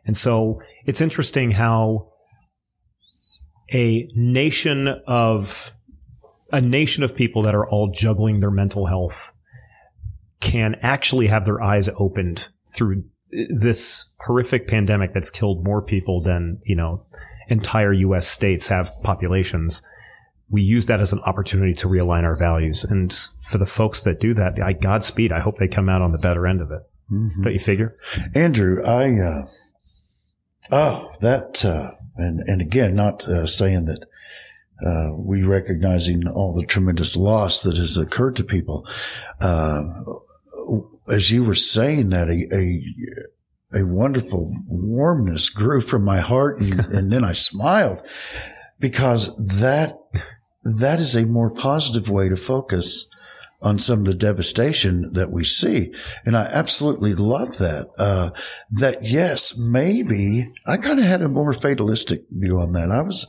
And 0.05 0.17
so 0.17 0.59
it's 0.85 1.01
interesting 1.01 1.51
how 1.51 2.09
a 3.71 4.09
nation 4.15 4.87
of 5.05 5.73
a 6.53 6.61
nation 6.61 7.03
of 7.03 7.15
people 7.15 7.41
that 7.41 7.55
are 7.55 7.67
all 7.67 7.91
juggling 7.91 8.39
their 8.39 8.51
mental 8.51 8.85
health 8.85 9.33
can 10.39 10.75
actually 10.81 11.27
have 11.27 11.45
their 11.45 11.61
eyes 11.61 11.89
opened 11.97 12.49
through 12.73 13.03
this 13.49 14.11
horrific 14.21 14.67
pandemic 14.67 15.13
that's 15.13 15.31
killed 15.31 15.65
more 15.65 15.81
people 15.81 16.21
than, 16.21 16.61
you 16.63 16.75
know, 16.75 17.05
entire 17.49 17.91
US 17.91 18.27
states 18.27 18.67
have 18.67 18.91
populations. 19.03 19.81
We 20.47 20.61
use 20.61 20.85
that 20.85 21.01
as 21.01 21.11
an 21.11 21.21
opportunity 21.21 21.73
to 21.73 21.87
realign 21.87 22.23
our 22.23 22.35
values. 22.35 22.83
And 22.83 23.11
for 23.49 23.57
the 23.57 23.65
folks 23.65 24.01
that 24.03 24.19
do 24.19 24.35
that, 24.35 24.61
I 24.63 24.73
Godspeed. 24.73 25.31
I 25.31 25.39
hope 25.39 25.57
they 25.57 25.67
come 25.67 25.89
out 25.89 26.03
on 26.03 26.11
the 26.11 26.19
better 26.19 26.45
end 26.45 26.61
of 26.61 26.71
it. 26.71 26.81
Don't 27.41 27.53
you 27.53 27.59
figure? 27.59 27.97
Andrew, 28.35 28.83
I, 28.85 29.19
uh, 29.19 29.45
oh, 30.71 31.15
that, 31.21 31.65
uh, 31.65 31.91
and, 32.15 32.41
and 32.41 32.61
again, 32.61 32.95
not 32.95 33.27
uh, 33.27 33.47
saying 33.47 33.85
that 33.85 34.05
uh, 34.85 35.11
we 35.13 35.43
recognizing 35.43 36.27
all 36.27 36.53
the 36.53 36.65
tremendous 36.65 37.15
loss 37.15 37.63
that 37.63 37.77
has 37.77 37.97
occurred 37.97 38.35
to 38.35 38.43
people. 38.43 38.87
Uh, 39.39 39.83
as 41.09 41.31
you 41.31 41.43
were 41.43 41.55
saying 41.55 42.09
that, 42.09 42.29
a, 42.29 42.47
a, 42.53 43.81
a 43.81 43.85
wonderful 43.85 44.55
warmness 44.67 45.49
grew 45.49 45.81
from 45.81 46.03
my 46.03 46.19
heart, 46.19 46.59
and, 46.61 46.79
and 46.93 47.11
then 47.11 47.23
I 47.23 47.33
smiled 47.33 48.01
because 48.79 49.35
that 49.37 49.97
that 50.63 50.99
is 50.99 51.15
a 51.15 51.25
more 51.25 51.49
positive 51.49 52.09
way 52.09 52.29
to 52.29 52.37
focus 52.37 53.07
on 53.63 53.79
some 53.79 53.99
of 53.99 54.05
the 54.05 54.13
devastation 54.13 55.09
that 55.13 55.31
we 55.31 55.43
see. 55.43 55.93
And 56.25 56.37
I 56.37 56.43
absolutely 56.43 57.15
love 57.15 57.57
that. 57.57 57.87
Uh, 57.97 58.31
that 58.71 59.05
yes, 59.05 59.57
maybe 59.57 60.51
I 60.67 60.77
kind 60.77 60.99
of 60.99 61.05
had 61.05 61.21
a 61.21 61.29
more 61.29 61.53
fatalistic 61.53 62.25
view 62.29 62.59
on 62.59 62.73
that. 62.73 62.91
I 62.91 63.01
was, 63.01 63.25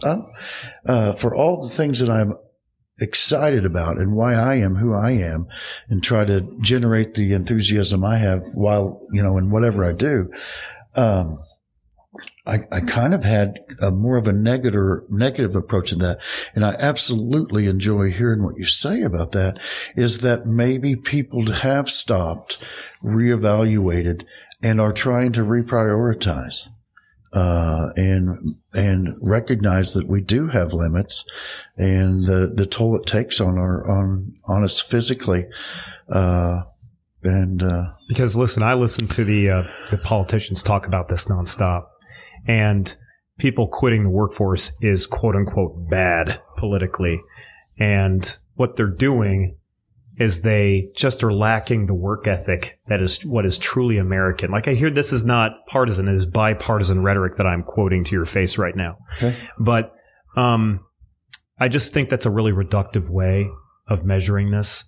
uh, 0.87 1.13
for 1.13 1.35
all 1.35 1.63
the 1.63 1.71
things 1.71 2.01
that 2.01 2.11
I'm 2.11 2.35
excited 3.01 3.65
about 3.65 3.99
and 3.99 4.15
why 4.15 4.35
I 4.35 4.57
am 4.57 4.77
who 4.77 4.95
I 4.95 5.13
am 5.13 5.47
and 5.89 6.03
try 6.03 6.25
to 6.25 6.57
generate 6.61 7.15
the 7.15 7.33
enthusiasm 7.33 8.05
I 8.05 8.19
have 8.19 8.45
while, 8.55 9.01
you 9.13 9.23
know, 9.23 9.37
in 9.39 9.51
whatever 9.51 9.85
I 9.85 9.93
do. 9.93 10.31
Um, 10.97 11.39
I, 12.47 12.61
I 12.71 12.81
kind 12.81 13.15
of 13.15 13.25
had 13.25 13.61
a 13.81 13.91
more 13.91 14.17
of 14.17 14.29
a 14.29 14.33
negative, 14.33 15.11
negative 15.11 15.57
approach 15.57 15.91
to 15.91 15.97
that. 15.97 16.19
And 16.55 16.65
I 16.65 16.75
absolutely 16.79 17.67
enjoy 17.67 18.11
hearing 18.11 18.43
what 18.43 18.57
you 18.57 18.65
say 18.65 19.03
about 19.03 19.33
that 19.33 19.59
is 19.97 20.21
that 20.21 20.47
maybe 20.47 20.95
people 20.95 21.51
have 21.51 21.91
stopped, 21.91 22.59
reevaluated 23.03 24.25
and 24.63 24.81
are 24.81 24.93
trying 24.93 25.33
to 25.33 25.41
reprioritize. 25.41 26.69
Uh, 27.33 27.91
and 27.97 28.55
and 28.73 29.17
recognize 29.21 29.93
that 29.95 30.07
we 30.07 30.21
do 30.21 30.47
have 30.47 30.73
limits, 30.73 31.25
and 31.77 32.23
the 32.23 32.49
the 32.55 32.65
toll 32.65 32.95
it 32.95 33.07
takes 33.07 33.41
on 33.41 33.59
our 33.59 33.91
on 33.91 34.37
on 34.47 34.63
us 34.63 34.79
physically, 34.79 35.45
uh, 36.13 36.63
and 37.25 37.61
uh, 37.61 37.87
Because 38.09 38.37
listen, 38.37 38.63
I 38.63 38.75
listen 38.75 39.09
to 39.09 39.25
the 39.25 39.51
uh, 39.51 39.63
the 39.91 39.99
politicians 39.99 40.63
talk 40.63 40.87
about 40.87 41.09
this 41.09 41.27
nonstop, 41.27 41.87
and 42.47 42.97
people 43.39 43.69
quitting 43.69 44.05
the 44.05 44.11
workforce 44.11 44.73
is 44.81 45.07
quote 45.07 45.37
unquote 45.37 45.89
bad 45.89 46.41
politically, 46.57 47.21
and 47.79 48.39
what 48.55 48.77
they're 48.77 48.87
doing 48.87 49.57
is 50.17 50.43
they 50.43 50.85
just 50.95 51.25
are 51.25 51.33
lacking 51.33 51.87
the 51.87 51.95
work 51.95 52.29
ethic 52.29 52.79
that 52.87 53.03
is 53.03 53.27
what 53.27 53.45
is 53.45 53.59
truly 53.59 53.99
American. 53.99 54.51
Like 54.51 54.69
I 54.69 54.75
hear 54.75 54.91
this 54.91 55.13
is 55.13 55.25
not 55.25 55.67
partisan; 55.67 56.09
it 56.09 56.15
is 56.15 56.27
bipartisan 56.27 57.03
rhetoric 57.03 57.37
that 57.37 57.47
I'm 57.47 57.63
quoting 57.63 58.05
to 58.05 58.15
your 58.15 58.27
face 58.27 58.57
right 58.59 58.77
now. 58.77 58.99
Okay. 59.17 59.37
But 59.59 59.95
um, 60.37 60.81
I 61.59 61.69
just 61.69 61.93
think 61.93 62.09
that's 62.09 62.27
a 62.27 62.31
really 62.31 62.53
reductive 62.53 63.09
way 63.09 63.51
of 63.87 64.05
measuring 64.05 64.51
this 64.51 64.85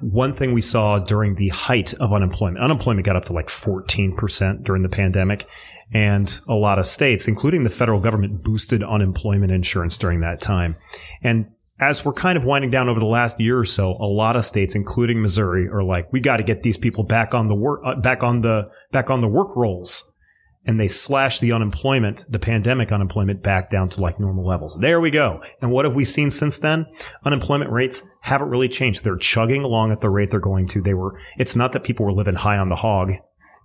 one 0.00 0.32
thing 0.32 0.52
we 0.52 0.60
saw 0.60 0.98
during 0.98 1.36
the 1.36 1.48
height 1.48 1.94
of 1.94 2.12
unemployment, 2.12 2.62
unemployment 2.62 3.06
got 3.06 3.16
up 3.16 3.24
to 3.26 3.32
like 3.32 3.46
14% 3.46 4.64
during 4.64 4.82
the 4.82 4.88
pandemic. 4.88 5.46
And 5.92 6.40
a 6.48 6.54
lot 6.54 6.78
of 6.78 6.86
states, 6.86 7.28
including 7.28 7.64
the 7.64 7.70
federal 7.70 8.00
government, 8.00 8.42
boosted 8.42 8.82
unemployment 8.82 9.52
insurance 9.52 9.98
during 9.98 10.20
that 10.20 10.40
time. 10.40 10.76
And 11.22 11.46
as 11.80 12.04
we're 12.04 12.12
kind 12.12 12.38
of 12.38 12.44
winding 12.44 12.70
down 12.70 12.88
over 12.88 13.00
the 13.00 13.06
last 13.06 13.40
year 13.40 13.58
or 13.58 13.64
so, 13.64 13.92
a 14.00 14.06
lot 14.06 14.36
of 14.36 14.44
states, 14.44 14.74
including 14.74 15.20
Missouri, 15.20 15.68
are 15.68 15.82
like, 15.82 16.12
we 16.12 16.20
got 16.20 16.36
to 16.38 16.42
get 16.42 16.62
these 16.62 16.78
people 16.78 17.04
back 17.04 17.34
on 17.34 17.48
the 17.48 17.54
work, 17.54 17.80
uh, 17.84 17.96
back 17.96 18.22
on 18.22 18.40
the, 18.42 18.70
back 18.92 19.10
on 19.10 19.20
the 19.20 19.28
work 19.28 19.54
rolls. 19.56 20.10
And 20.66 20.80
they 20.80 20.88
slashed 20.88 21.42
the 21.42 21.52
unemployment, 21.52 22.24
the 22.26 22.38
pandemic 22.38 22.90
unemployment 22.90 23.42
back 23.42 23.68
down 23.68 23.90
to 23.90 24.00
like 24.00 24.18
normal 24.18 24.46
levels. 24.46 24.78
There 24.80 24.98
we 24.98 25.10
go. 25.10 25.42
And 25.60 25.70
what 25.70 25.84
have 25.84 25.94
we 25.94 26.06
seen 26.06 26.30
since 26.30 26.58
then? 26.58 26.86
Unemployment 27.22 27.70
rates 27.70 28.02
haven't 28.20 28.48
really 28.48 28.70
changed. 28.70 29.04
They're 29.04 29.18
chugging 29.18 29.62
along 29.62 29.92
at 29.92 30.00
the 30.00 30.08
rate 30.08 30.30
they're 30.30 30.40
going 30.40 30.66
to. 30.68 30.80
They 30.80 30.94
were, 30.94 31.20
it's 31.36 31.54
not 31.54 31.72
that 31.72 31.84
people 31.84 32.06
were 32.06 32.14
living 32.14 32.36
high 32.36 32.56
on 32.56 32.70
the 32.70 32.76
hog 32.76 33.12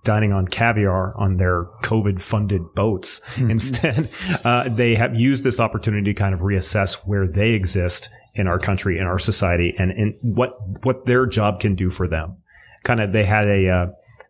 dining 0.03 0.31
on 0.31 0.47
caviar 0.47 1.13
on 1.17 1.37
their 1.37 1.65
COVID 1.83 2.21
funded 2.21 2.73
boats. 2.73 3.21
Instead, 3.37 4.09
uh, 4.43 4.69
they 4.69 4.95
have 4.95 5.15
used 5.15 5.43
this 5.43 5.59
opportunity 5.59 6.13
to 6.13 6.13
kind 6.13 6.33
of 6.33 6.41
reassess 6.41 6.95
where 7.05 7.27
they 7.27 7.51
exist 7.51 8.09
in 8.33 8.47
our 8.47 8.59
country, 8.59 8.97
in 8.97 9.05
our 9.05 9.19
society, 9.19 9.75
and 9.77 9.91
in 9.91 10.17
what 10.21 10.57
what 10.83 11.05
their 11.05 11.25
job 11.25 11.59
can 11.59 11.75
do 11.75 11.89
for 11.89 12.07
them. 12.07 12.37
Kind 12.83 13.01
of, 13.01 13.11
they 13.11 13.25
had 13.25 13.47
a 13.47 13.69
uh, 13.69 13.87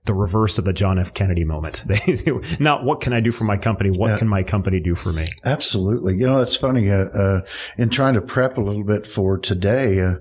the 0.09 0.13
reverse 0.15 0.57
of 0.57 0.65
the 0.65 0.73
John 0.73 0.97
F. 0.97 1.13
Kennedy 1.13 1.45
moment. 1.45 1.85
Not 2.59 2.83
what 2.83 2.99
can 2.99 3.13
I 3.13 3.19
do 3.19 3.31
for 3.31 3.43
my 3.43 3.57
company, 3.57 3.91
what 3.91 4.07
Yeah. 4.09 4.17
can 4.17 4.27
my 4.27 4.41
company 4.41 4.79
do 4.79 4.95
for 4.95 5.13
me? 5.13 5.27
Absolutely. 5.45 6.15
You 6.17 6.25
know, 6.25 6.39
that's 6.39 6.55
funny. 6.55 6.89
Uh, 6.89 7.05
uh, 7.09 7.41
in 7.77 7.91
trying 7.91 8.15
to 8.15 8.21
prep 8.21 8.57
a 8.57 8.61
little 8.61 8.83
bit 8.83 9.05
for 9.05 9.37
today, 9.37 10.01
uh, 10.01 10.15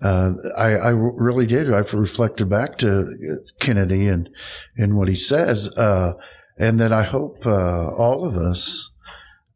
uh, 0.00 0.32
I, 0.56 0.68
I 0.76 0.88
really 0.88 1.44
did. 1.44 1.70
I've 1.70 1.92
reflected 1.92 2.48
back 2.48 2.78
to 2.78 3.42
Kennedy 3.60 4.08
and, 4.08 4.30
and 4.74 4.96
what 4.96 5.08
he 5.08 5.14
says. 5.14 5.68
Uh, 5.76 6.14
and 6.56 6.80
that 6.80 6.90
I 6.94 7.02
hope, 7.02 7.44
uh, 7.44 7.88
all 7.90 8.26
of 8.26 8.38
us, 8.38 8.94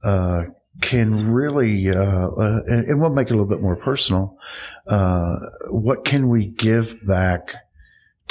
uh, 0.04 0.42
can 0.82 1.32
really, 1.32 1.88
uh, 1.88 1.94
uh, 2.28 2.60
and, 2.66 2.84
and 2.84 3.00
we'll 3.00 3.08
make 3.08 3.28
it 3.28 3.30
a 3.30 3.36
little 3.36 3.46
bit 3.48 3.62
more 3.62 3.76
personal. 3.76 4.36
Uh, 4.86 5.36
what 5.70 6.04
can 6.04 6.28
we 6.28 6.44
give 6.44 6.96
back 7.06 7.54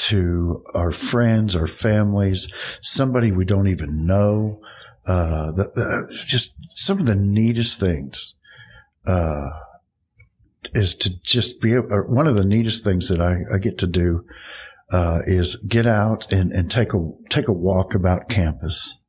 to 0.08 0.64
our 0.74 0.92
friends, 0.92 1.56
our 1.56 1.68
families, 1.68 2.48
somebody 2.82 3.32
we 3.32 3.46
don't 3.46 3.68
even 3.68 4.06
know? 4.06 4.62
uh, 5.10 5.52
the, 5.52 5.64
the, 5.76 6.24
just 6.28 6.56
some 6.78 7.00
of 7.00 7.06
the 7.06 7.16
neatest 7.16 7.80
things. 7.80 8.36
Uh, 9.06 9.50
is 10.74 10.94
to 10.94 11.22
just 11.22 11.62
be 11.62 11.74
able, 11.74 11.92
or 11.92 12.04
one 12.04 12.28
of 12.28 12.36
the 12.36 12.46
neatest 12.46 12.84
things 12.84 13.08
that 13.08 13.20
I, 13.20 13.38
I 13.52 13.58
get 13.58 13.78
to 13.80 13.88
do 13.88 14.26
uh, 14.92 15.22
is 15.26 15.56
get 15.56 15.88
out 15.88 16.32
and, 16.32 16.52
and 16.52 16.70
take 16.70 16.94
a 16.94 17.12
take 17.30 17.48
a 17.48 17.54
walk 17.54 17.96
about 17.96 18.30
campus 18.30 19.00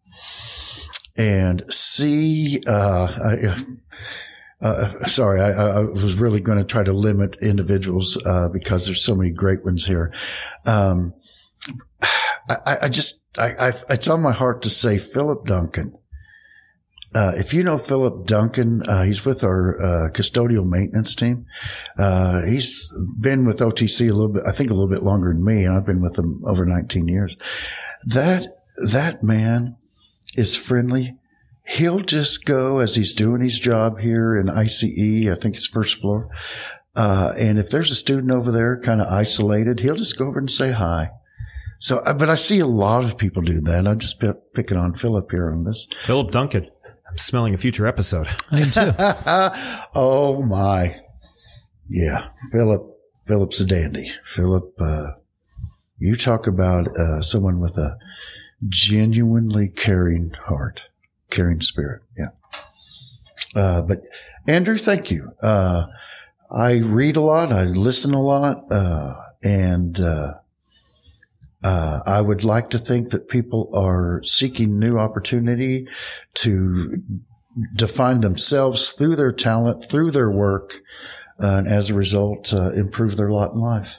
and 1.16 1.62
see. 1.68 2.62
Uh, 2.66 3.08
I, 3.22 3.56
uh, 4.60 5.06
sorry, 5.06 5.40
I, 5.40 5.50
I, 5.50 5.80
was 5.80 6.18
really 6.20 6.40
going 6.40 6.58
to 6.58 6.64
try 6.64 6.82
to 6.82 6.92
limit 6.92 7.36
individuals 7.40 8.18
uh, 8.26 8.48
because 8.52 8.86
there's 8.86 9.02
so 9.02 9.14
many 9.14 9.30
great 9.30 9.64
ones 9.64 9.86
here. 9.86 10.12
Um, 10.66 11.14
I, 12.48 12.78
I, 12.82 12.88
just, 12.88 13.22
I, 13.38 13.72
it's 13.88 14.08
on 14.08 14.20
my 14.22 14.32
heart 14.32 14.62
to 14.62 14.70
say 14.70 14.98
Philip 14.98 15.46
Duncan. 15.46 15.96
Uh, 17.12 17.32
if 17.36 17.52
you 17.52 17.64
know 17.64 17.76
Philip 17.76 18.26
Duncan, 18.26 18.82
uh, 18.82 19.02
he's 19.02 19.24
with 19.24 19.42
our 19.42 19.80
uh, 19.80 20.10
custodial 20.10 20.64
maintenance 20.64 21.16
team. 21.16 21.46
Uh, 21.98 22.42
he's 22.42 22.92
been 23.18 23.44
with 23.44 23.58
OTC 23.58 24.08
a 24.08 24.12
little 24.12 24.28
bit, 24.28 24.44
I 24.46 24.52
think 24.52 24.70
a 24.70 24.74
little 24.74 24.88
bit 24.88 25.02
longer 25.02 25.32
than 25.32 25.44
me, 25.44 25.64
and 25.64 25.74
I've 25.74 25.86
been 25.86 26.00
with 26.00 26.16
him 26.16 26.40
over 26.46 26.64
19 26.64 27.08
years. 27.08 27.36
That 28.04 28.46
that 28.84 29.24
man 29.24 29.76
is 30.36 30.54
friendly. 30.54 31.16
He'll 31.66 32.00
just 32.00 32.44
go 32.44 32.78
as 32.78 32.94
he's 32.96 33.12
doing 33.12 33.40
his 33.40 33.58
job 33.58 34.00
here 34.00 34.38
in 34.38 34.48
ICE, 34.48 34.82
I 35.28 35.34
think 35.34 35.56
it's 35.56 35.66
first 35.66 36.00
floor. 36.00 36.28
Uh, 36.96 37.32
and 37.38 37.58
if 37.58 37.70
there's 37.70 37.90
a 37.90 37.94
student 37.94 38.32
over 38.32 38.50
there 38.50 38.78
kind 38.80 39.00
of 39.00 39.12
isolated, 39.12 39.80
he'll 39.80 39.94
just 39.94 40.18
go 40.18 40.26
over 40.26 40.38
and 40.38 40.50
say 40.50 40.72
hi. 40.72 41.10
So, 41.78 41.98
uh, 41.98 42.12
but 42.12 42.28
I 42.28 42.34
see 42.34 42.58
a 42.58 42.66
lot 42.66 43.04
of 43.04 43.16
people 43.16 43.42
do 43.42 43.60
that. 43.62 43.86
I'm 43.86 43.98
just 43.98 44.22
picking 44.54 44.76
on 44.76 44.94
Philip 44.94 45.30
here 45.30 45.50
on 45.50 45.64
this. 45.64 45.86
Philip 46.02 46.30
Duncan. 46.30 46.68
I'm 47.08 47.18
smelling 47.18 47.54
a 47.54 47.58
future 47.58 47.86
episode. 47.86 48.28
I 48.50 48.60
am 48.60 48.70
too. 48.70 48.94
oh 49.94 50.42
my. 50.42 50.96
Yeah. 51.88 52.28
Philip, 52.52 52.82
Philip's 53.26 53.60
a 53.60 53.66
dandy. 53.66 54.12
Philip, 54.24 54.72
uh, 54.80 55.12
you 55.98 56.16
talk 56.16 56.46
about, 56.46 56.88
uh, 56.96 57.20
someone 57.20 57.60
with 57.60 57.78
a 57.78 57.96
genuinely 58.68 59.68
caring 59.68 60.30
heart, 60.30 60.88
caring 61.30 61.60
spirit. 61.60 62.02
Yeah. 62.16 62.28
Uh, 63.54 63.82
but 63.82 64.02
Andrew, 64.46 64.76
thank 64.76 65.10
you. 65.10 65.32
Uh, 65.42 65.86
I 66.50 66.78
read 66.78 67.16
a 67.16 67.20
lot. 67.20 67.52
I 67.52 67.64
listen 67.64 68.14
a 68.14 68.22
lot. 68.22 68.70
Uh, 68.70 69.14
and, 69.42 69.98
uh, 70.00 70.34
uh, 71.62 72.00
I 72.06 72.20
would 72.20 72.42
like 72.42 72.70
to 72.70 72.78
think 72.78 73.10
that 73.10 73.28
people 73.28 73.70
are 73.74 74.22
seeking 74.24 74.78
new 74.78 74.98
opportunity 74.98 75.86
to 76.34 77.02
define 77.74 78.20
themselves 78.20 78.92
through 78.92 79.16
their 79.16 79.32
talent, 79.32 79.84
through 79.84 80.10
their 80.12 80.30
work, 80.30 80.80
uh, 81.42 81.56
and 81.56 81.68
as 81.68 81.90
a 81.90 81.94
result, 81.94 82.52
uh, 82.54 82.72
improve 82.72 83.16
their 83.16 83.30
lot 83.30 83.52
in 83.52 83.60
life. 83.60 83.98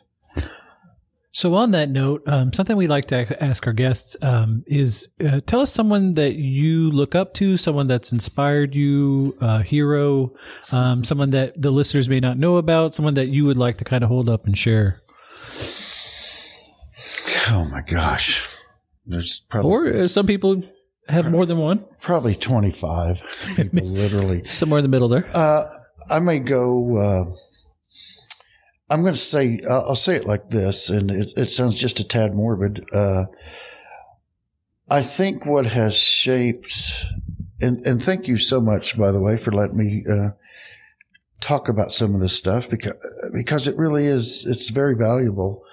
So, 1.33 1.53
on 1.55 1.71
that 1.71 1.89
note, 1.89 2.23
um, 2.27 2.51
something 2.51 2.75
we 2.75 2.87
like 2.87 3.05
to 3.05 3.41
ask 3.41 3.65
our 3.65 3.71
guests 3.71 4.17
um, 4.21 4.65
is 4.67 5.07
uh, 5.25 5.39
tell 5.45 5.61
us 5.61 5.71
someone 5.71 6.15
that 6.15 6.35
you 6.35 6.91
look 6.91 7.15
up 7.15 7.33
to, 7.35 7.55
someone 7.55 7.87
that's 7.87 8.11
inspired 8.11 8.75
you, 8.75 9.37
a 9.39 9.63
hero, 9.63 10.33
um, 10.73 11.05
someone 11.05 11.29
that 11.29 11.61
the 11.61 11.71
listeners 11.71 12.09
may 12.09 12.19
not 12.19 12.37
know 12.37 12.57
about, 12.57 12.93
someone 12.93 13.13
that 13.13 13.29
you 13.29 13.45
would 13.45 13.55
like 13.55 13.77
to 13.77 13.85
kind 13.85 14.03
of 14.03 14.09
hold 14.09 14.27
up 14.27 14.45
and 14.45 14.57
share. 14.57 15.01
Oh 17.49 17.65
my 17.71 17.81
gosh. 17.81 18.47
There's 19.05 19.39
probably 19.49 19.71
or 19.71 20.03
uh, 20.03 20.07
some 20.09 20.27
people 20.27 20.61
have 21.07 21.31
more 21.31 21.45
than 21.45 21.57
one. 21.57 21.85
Probably 22.01 22.35
25 22.35 23.53
people, 23.55 23.87
literally. 23.87 24.45
Somewhere 24.47 24.79
in 24.79 24.83
the 24.83 24.89
middle 24.89 25.07
there. 25.07 25.29
Uh, 25.33 25.63
I 26.09 26.19
may 26.19 26.39
go. 26.39 27.33
I'm 28.91 29.04
going 29.04 29.13
to 29.13 29.19
say, 29.19 29.62
uh, 29.67 29.84
I'll 29.84 29.95
say 29.95 30.17
it 30.17 30.27
like 30.27 30.49
this, 30.49 30.89
and 30.89 31.10
it, 31.10 31.32
it 31.38 31.49
sounds 31.49 31.80
just 31.80 32.01
a 32.01 32.04
tad 32.04 32.36
morbid. 32.36 32.86
Uh, 32.93 33.25
I 34.89 35.01
think 35.01 35.45
what 35.45 35.65
has 35.67 35.95
shaped, 35.95 36.73
and, 37.62 37.86
and 37.88 38.04
thank 38.04 38.27
you 38.27 38.36
so 38.36 38.60
much, 38.60 38.97
by 38.97 39.13
the 39.13 39.21
way, 39.21 39.38
for 39.38 39.54
letting 39.54 39.77
me 39.77 40.04
uh, 40.12 40.32
talk 41.39 41.69
about 41.69 41.93
some 41.93 42.13
of 42.13 42.19
this 42.19 42.36
stuff 42.36 42.69
because 42.69 42.93
because 43.34 43.65
it 43.65 43.77
really 43.77 44.06
is 44.06 44.45
it's 44.45 44.69
very 44.69 44.95
valuable. 44.95 45.63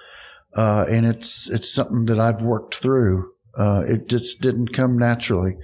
Uh, 0.55 0.85
and 0.89 1.05
it's 1.05 1.49
it's 1.49 1.71
something 1.71 2.05
that 2.05 2.19
I've 2.19 2.41
worked 2.41 2.75
through. 2.75 3.33
Uh, 3.57 3.83
it 3.85 4.07
just 4.07 4.41
didn't 4.41 4.69
come 4.69 4.97
naturally. 4.97 5.57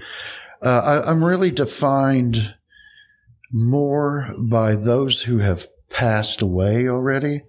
Uh, 0.61 1.01
I, 1.05 1.11
am 1.11 1.23
really 1.23 1.51
defined 1.51 2.55
more 3.51 4.33
by 4.37 4.75
those 4.75 5.23
who 5.23 5.37
have 5.37 5.67
passed 5.89 6.41
away 6.41 6.87
already, 6.87 7.43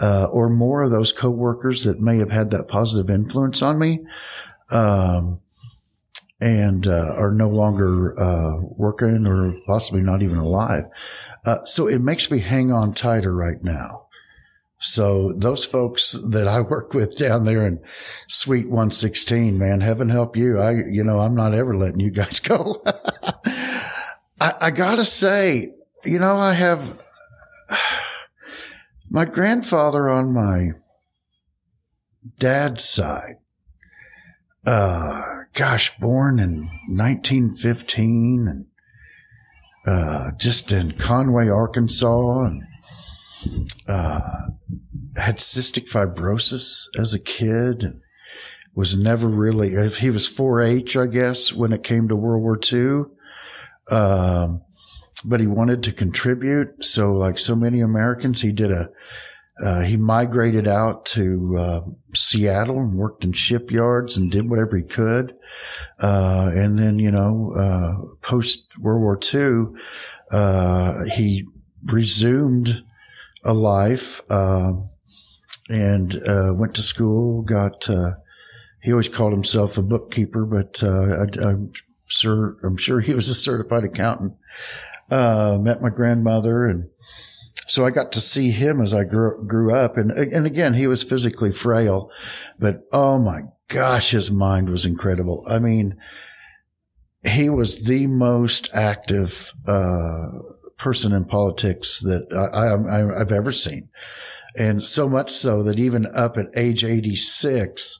uh, 0.00 0.26
or 0.26 0.48
more 0.48 0.82
of 0.82 0.90
those 0.90 1.12
coworkers 1.12 1.84
that 1.84 2.00
may 2.00 2.18
have 2.18 2.30
had 2.30 2.50
that 2.50 2.68
positive 2.68 3.10
influence 3.10 3.62
on 3.62 3.78
me, 3.78 4.00
um, 4.70 5.40
and 6.40 6.86
uh, 6.86 7.14
are 7.16 7.32
no 7.32 7.48
longer 7.48 8.18
uh, 8.20 8.56
working 8.76 9.26
or 9.26 9.56
possibly 9.66 10.02
not 10.02 10.22
even 10.22 10.38
alive. 10.38 10.84
so 11.64 11.86
it 11.86 12.00
makes 12.00 12.30
me 12.30 12.40
hang 12.40 12.72
on 12.72 12.92
tighter 12.92 13.34
right 13.34 13.62
now. 13.62 14.04
So 14.84 15.32
those 15.32 15.64
folks 15.64 16.12
that 16.12 16.46
I 16.46 16.60
work 16.70 16.92
with 16.92 17.16
down 17.16 17.44
there 17.44 17.66
in 17.66 17.80
Suite 18.28 18.66
116, 18.68 19.58
man, 19.58 19.80
heaven 19.80 20.10
help 20.10 20.36
you. 20.36 20.60
I, 20.60 20.72
you 20.72 21.02
know, 21.02 21.20
I'm 21.20 21.34
not 21.34 21.54
ever 21.54 21.76
letting 21.76 22.00
you 22.00 22.10
guys 22.10 22.38
go. 22.40 22.82
I, 24.38 24.54
I 24.60 24.70
gotta 24.70 25.06
say, 25.06 25.72
you 26.04 26.18
know, 26.18 26.36
I 26.36 26.52
have 26.52 27.00
my 29.10 29.24
grandfather 29.24 30.08
on 30.08 30.32
my 30.32 30.72
dad's 32.38 32.84
side. 32.84 33.36
Uh, 34.66 35.44
gosh, 35.52 35.96
born 35.98 36.38
in 36.38 36.70
1915 36.88 38.48
and, 38.48 38.66
uh, 39.86 40.30
just 40.38 40.72
in 40.72 40.92
Conway, 40.92 41.48
Arkansas 41.48 42.44
and, 42.44 42.62
uh, 43.86 44.48
had 45.16 45.36
cystic 45.36 45.90
fibrosis 45.90 46.86
as 46.98 47.12
a 47.12 47.18
kid. 47.18 47.82
And 47.82 48.00
was 48.74 48.96
never 48.96 49.28
really, 49.28 49.74
if 49.74 49.98
he 49.98 50.10
was 50.10 50.26
4 50.26 50.60
H, 50.60 50.96
I 50.96 51.06
guess, 51.06 51.52
when 51.52 51.72
it 51.72 51.82
came 51.82 52.08
to 52.08 52.16
World 52.16 52.42
War 52.42 52.58
II. 52.72 53.04
Um, 53.90 54.62
but 55.24 55.40
he 55.40 55.46
wanted 55.46 55.82
to 55.84 55.92
contribute. 55.92 56.84
So, 56.84 57.12
like 57.12 57.38
so 57.38 57.56
many 57.56 57.80
Americans, 57.80 58.42
he 58.42 58.52
did 58.52 58.70
a, 58.70 58.90
uh, 59.62 59.82
he 59.82 59.96
migrated 59.96 60.66
out 60.66 61.06
to 61.06 61.56
uh, 61.58 61.80
Seattle 62.14 62.80
and 62.80 62.94
worked 62.94 63.24
in 63.24 63.32
shipyards 63.32 64.16
and 64.16 64.30
did 64.30 64.50
whatever 64.50 64.76
he 64.76 64.82
could. 64.82 65.36
Uh, 66.00 66.50
and 66.52 66.78
then, 66.78 66.98
you 66.98 67.10
know, 67.10 67.52
uh, 67.56 68.16
post 68.20 68.66
World 68.78 69.02
War 69.02 69.18
II, 69.32 69.80
uh, 70.32 71.04
he 71.04 71.46
resumed 71.84 72.82
a 73.44 73.54
life 73.54 74.22
uh, 74.28 74.72
and 75.68 76.20
went 76.58 76.74
to 76.74 76.82
school. 76.82 77.42
Got 77.42 77.88
he 78.82 78.90
always 78.90 79.08
called 79.08 79.32
himself 79.32 79.78
a 79.78 79.82
bookkeeper, 79.82 80.44
but 80.44 80.82
I, 80.82 81.48
am 81.48 81.72
sure 82.06 82.56
I'm 82.64 82.76
sure 82.76 83.00
he 83.00 83.14
was 83.14 83.28
a 83.28 83.34
certified 83.34 83.84
accountant. 83.84 84.34
Uh, 85.10 85.58
met 85.60 85.82
my 85.82 85.90
grandmother, 85.90 86.64
and 86.64 86.88
so 87.66 87.84
I 87.84 87.90
got 87.90 88.12
to 88.12 88.20
see 88.20 88.50
him 88.50 88.80
as 88.80 88.94
I 88.94 89.04
grew 89.04 89.44
grew 89.46 89.74
up. 89.74 89.96
And 89.96 90.10
and 90.10 90.46
again, 90.46 90.74
he 90.74 90.86
was 90.86 91.02
physically 91.02 91.52
frail, 91.52 92.10
but 92.58 92.80
oh 92.92 93.18
my 93.18 93.42
gosh, 93.68 94.10
his 94.10 94.30
mind 94.30 94.68
was 94.68 94.86
incredible. 94.86 95.44
I 95.48 95.58
mean. 95.58 95.96
He 97.26 97.48
was 97.48 97.86
the 97.86 98.06
most 98.06 98.68
active 98.74 99.54
uh, 99.66 100.26
person 100.76 101.12
in 101.12 101.24
politics 101.24 102.00
that 102.00 102.30
I, 102.30 103.18
have 103.18 103.32
ever 103.32 103.52
seen. 103.52 103.88
And 104.56 104.84
so 104.86 105.08
much 105.08 105.30
so 105.30 105.62
that 105.62 105.78
even 105.78 106.06
up 106.14 106.36
at 106.36 106.46
age 106.54 106.84
86, 106.84 107.98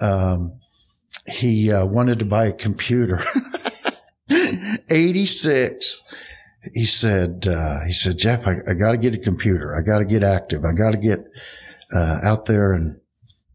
um, 0.00 0.60
he 1.26 1.70
uh, 1.70 1.84
wanted 1.84 2.18
to 2.20 2.24
buy 2.24 2.46
a 2.46 2.52
computer. 2.52 3.22
86. 4.30 6.00
He 6.74 6.84
said, 6.84 7.46
uh, 7.48 7.80
he 7.84 7.92
said, 7.92 8.18
Jeff, 8.18 8.46
I, 8.46 8.56
I 8.68 8.74
got 8.74 8.92
to 8.92 8.98
get 8.98 9.14
a 9.14 9.18
computer. 9.18 9.74
I 9.74 9.80
got 9.80 9.98
to 9.98 10.04
get 10.04 10.22
active. 10.22 10.64
I 10.64 10.72
got 10.72 10.90
to 10.90 10.98
get 10.98 11.24
uh, 11.94 12.18
out 12.22 12.46
there 12.46 12.72
and 12.72 13.00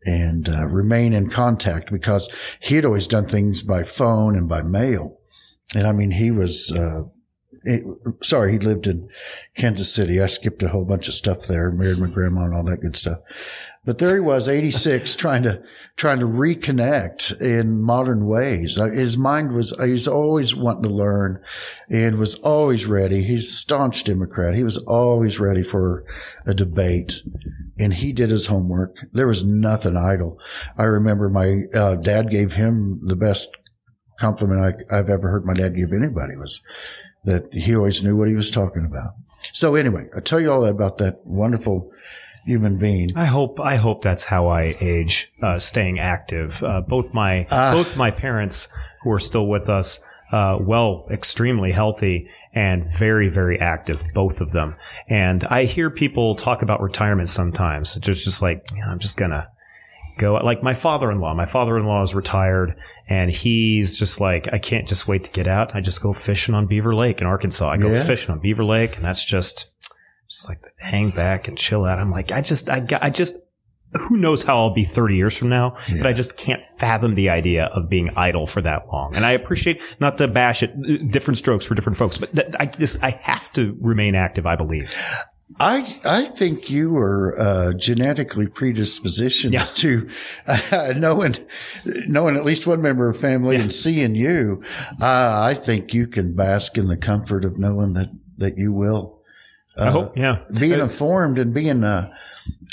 and 0.08 0.50
uh, 0.50 0.68
remain 0.68 1.14
in 1.14 1.28
contact 1.30 1.92
because 1.92 2.30
he 2.60 2.76
had 2.76 2.86
always 2.86 3.08
done 3.08 3.26
things 3.26 3.64
by 3.64 3.82
phone 3.82 4.36
and 4.36 4.48
by 4.48 4.62
mail. 4.62 5.20
And 5.74 5.88
I 5.88 5.94
mean, 5.94 6.12
he 6.12 6.30
was 6.30 6.72
uh, 6.72 7.06
eh, 7.66 7.80
sorry, 8.22 8.54
he 8.54 8.60
lived 8.60 8.88
in 8.88 9.10
Kansas 9.56 9.94
City. 9.94 10.22
I 10.22 10.28
skipped 10.28 10.64
a 10.64 10.70
whole 10.70 10.86
bunch 10.86 11.08
of 11.08 11.14
stuff 11.14 11.48
there, 11.48 11.72
married 11.72 11.98
my 11.98 12.08
grandma 12.08 12.46
and 12.46 12.54
all 12.54 12.64
that 12.64 12.82
good 12.82 12.96
stuff. 12.96 13.20
But 13.86 14.00
there 14.00 14.16
he 14.16 14.20
was, 14.20 14.48
86, 14.48 15.16
trying 15.16 15.44
to, 15.44 15.62
trying 15.96 16.20
to 16.20 16.26
reconnect 16.26 17.40
in 17.40 17.82
modern 17.82 18.26
ways. 18.26 18.78
Uh, 18.78 18.86
His 18.86 19.18
mind 19.18 19.54
was, 19.54 19.74
he's 19.80 20.08
always 20.08 20.56
wanting 20.56 20.84
to 20.84 20.90
learn 20.90 21.42
and 21.90 22.18
was 22.18 22.36
always 22.36 22.86
ready. 22.86 23.24
He's 23.24 23.50
a 23.50 23.54
staunch 23.54 24.04
Democrat. 24.04 24.56
He 24.56 24.64
was 24.64 24.78
always 24.80 25.40
ready 25.40 25.64
for 25.64 26.04
a 26.46 26.54
debate 26.54 27.22
and 27.78 27.94
he 27.94 28.14
did 28.14 28.30
his 28.30 28.48
homework. 28.48 28.98
There 29.12 29.28
was 29.28 29.44
nothing 29.44 29.98
idle. 29.98 30.40
I 30.78 30.84
remember 30.84 31.30
my 31.30 31.64
uh, 31.74 31.96
dad 31.96 32.30
gave 32.30 32.54
him 32.54 33.02
the 33.04 33.16
best 33.16 33.56
compliment 34.20 34.86
I, 34.90 34.98
I've 34.98 35.10
ever 35.10 35.30
heard 35.30 35.46
my 35.46 35.54
dad 35.54 35.76
give 35.76 35.92
anybody 35.92 36.36
was 36.38 36.62
that 37.26 37.52
he 37.52 37.76
always 37.76 38.02
knew 38.04 38.16
what 38.16 38.30
he 38.30 38.36
was 38.36 38.50
talking 38.50 38.86
about. 38.86 39.16
So 39.52 39.76
anyway, 39.76 40.08
I 40.16 40.22
tell 40.22 40.40
you 40.40 40.52
all 40.52 40.62
that 40.62 40.72
about 40.72 40.98
that 41.00 41.26
wonderful 41.26 41.92
human 42.46 42.78
being. 42.78 43.10
I 43.16 43.26
hope 43.26 43.60
I 43.60 43.76
hope 43.76 44.02
that's 44.02 44.26
how 44.26 44.48
I 44.48 44.76
age, 44.80 45.32
uh, 45.42 45.60
staying 45.60 46.00
active. 46.00 46.62
Uh, 46.64 46.82
both 46.82 47.14
my 47.14 47.48
both 47.50 47.98
my 47.98 48.12
parents 48.12 48.68
who 49.04 49.12
are 49.12 49.20
still 49.20 49.48
with 49.48 49.70
us, 49.70 50.00
uh, 50.32 50.58
well, 50.62 51.08
extremely 51.12 51.72
healthy 51.72 52.30
and 52.54 52.86
very 52.98 53.30
very 53.30 53.60
active, 53.60 54.04
both 54.14 54.42
of 54.42 54.52
them. 54.52 54.76
And 55.10 55.44
I 55.46 55.66
hear 55.66 55.90
people 55.90 56.36
talk 56.36 56.62
about 56.62 56.82
retirement 56.82 57.30
sometimes. 57.30 57.96
It's 57.98 58.06
just 58.06 58.24
just 58.24 58.42
like 58.42 58.64
you 58.74 58.82
know, 58.82 58.88
I'm 58.88 59.00
just 59.00 59.18
gonna 59.18 59.50
go. 60.18 60.36
Like 60.36 60.64
my 60.64 60.74
father-in-law. 60.74 61.34
My 61.34 61.46
father-in-law 61.46 62.04
is 62.04 62.16
retired, 62.16 62.76
and 63.10 63.30
he's 63.32 63.98
just 64.00 64.22
like 64.22 64.52
I 64.54 64.58
can't 64.60 64.88
just 64.88 65.08
wait 65.08 65.24
to 65.26 65.32
get 65.32 65.48
out. 65.48 65.76
I 65.76 65.82
just 65.82 66.02
go 66.02 66.14
fishing 66.14 66.56
on 66.56 66.68
Beaver 66.68 66.96
Lake 66.96 67.22
in 67.22 67.28
Arkansas. 67.28 67.70
I 67.70 67.78
go 67.78 67.92
Yeah. 67.92 68.04
fishing 68.04 68.32
on 68.32 68.40
Beaver 68.40 68.64
Lake, 68.64 68.96
and 68.96 69.04
that's 69.06 69.24
just 69.26 69.72
just 70.30 70.48
like 70.50 70.60
hang 70.80 71.12
back 71.12 71.48
and 71.48 71.58
chill 71.58 71.86
out. 71.86 72.00
I'm 72.00 72.12
like, 72.12 72.32
I 72.32 72.42
just, 72.42 72.70
I, 72.70 72.80
got- 72.80 73.04
I 73.04 73.10
just, 73.10 73.38
who 74.10 74.18
knows 74.18 74.44
how 74.44 74.58
I'll 74.58 74.74
be 74.74 74.84
30 74.84 75.16
years 75.16 75.38
from 75.38 75.48
now, 75.50 75.76
but 75.90 76.06
I 76.06 76.12
just 76.12 76.36
can't 76.36 76.62
fathom 76.80 77.16
the 77.16 77.30
idea 77.30 77.66
of 77.68 77.90
being 77.90 78.10
idle 78.18 78.46
for 78.46 78.62
that 78.62 78.88
long. 78.92 79.16
And 79.16 79.26
I 79.26 79.32
appreciate 79.32 79.82
not 80.02 80.18
to 80.18 80.28
bash 80.28 80.64
it, 80.64 81.12
different 81.12 81.38
strokes 81.38 81.66
for 81.66 81.76
different 81.76 81.98
folks, 81.98 82.18
but 82.18 82.32
that, 82.34 82.60
I 82.60 82.66
just, 82.66 83.02
I 83.02 83.12
have 83.12 83.54
to 83.54 83.78
remain 83.80 84.16
active, 84.16 84.46
I 84.46 84.56
believe. 84.58 84.94
I 85.60 86.00
I 86.04 86.26
think 86.26 86.72
you 86.72 86.98
are 86.98 87.40
uh, 87.40 87.74
genetically 87.74 88.48
predispositioned 88.48 89.54
Yeah. 89.54 89.64
to 89.76 90.10
uh, 90.48 90.94
knowing 90.98 91.36
knowing 91.86 92.36
at 92.36 92.44
least 92.44 92.66
one 92.66 92.82
member 92.82 93.08
of 93.08 93.18
family 93.18 93.56
and 93.56 93.72
seeing 93.72 94.16
you. 94.16 94.64
Uh, 95.00 95.40
I 95.42 95.54
think 95.54 95.94
you 95.94 96.08
can 96.08 96.36
bask 96.36 96.78
in 96.80 96.88
the 96.88 96.98
comfort 96.98 97.46
of 97.46 97.60
knowing 97.60 97.94
that 97.94 98.10
that 98.40 98.58
you 98.58 98.74
will. 98.74 99.15
I 99.78 99.92
hope, 99.92 100.18
yeah. 100.18 100.44
being 100.58 100.80
informed 100.80 101.40
and 101.40 101.54
being 101.54 101.84
uh 101.84 102.14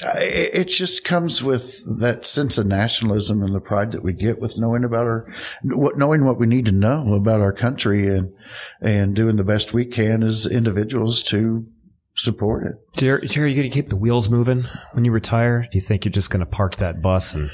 it 0.05 0.55
it 0.55 0.65
just 0.69 1.05
comes 1.05 1.43
with 1.43 1.83
that 1.99 2.27
sense 2.27 2.59
of 2.59 2.67
nationalism 2.67 3.43
and 3.43 3.55
the 3.55 3.61
pride 3.61 3.93
that 3.93 4.03
we 4.03 4.13
get 4.13 4.41
with 4.41 4.59
knowing 4.59 4.85
about 4.85 5.07
our 5.07 5.27
what 5.65 5.97
knowing 5.97 6.25
what 6.25 6.39
we 6.39 6.47
need 6.47 6.67
to 6.67 6.73
know 6.73 7.15
about 7.15 7.41
our 7.41 7.53
country 7.53 8.09
and 8.09 8.33
and 8.81 9.17
doing 9.17 9.37
the 9.37 9.45
best 9.45 9.73
we 9.73 9.85
can 9.85 10.23
as 10.23 10.47
individuals 10.47 11.23
to 11.23 11.67
support 12.15 12.67
it 12.67 12.75
Jerry, 12.97 13.27
Jerry, 13.27 13.51
you 13.51 13.57
going 13.57 13.71
to 13.71 13.75
keep 13.75 13.89
the 13.89 13.97
wheels 13.97 14.29
moving 14.29 14.67
when 14.93 15.05
you 15.05 15.13
retire? 15.13 15.63
Do 15.63 15.69
you 15.73 15.81
think 15.81 16.05
you're 16.05 16.13
just 16.13 16.31
going 16.31 16.41
to 16.41 16.47
park 16.47 16.77
that 16.77 17.01
bus 17.01 17.35
and 17.35 17.51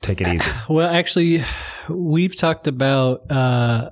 take 0.00 0.20
it 0.20 0.28
easy? 0.28 0.50
Well, 0.68 0.88
actually, 0.88 1.44
we've 1.88 2.36
talked 2.36 2.66
about 2.66 3.30
uh, 3.30 3.90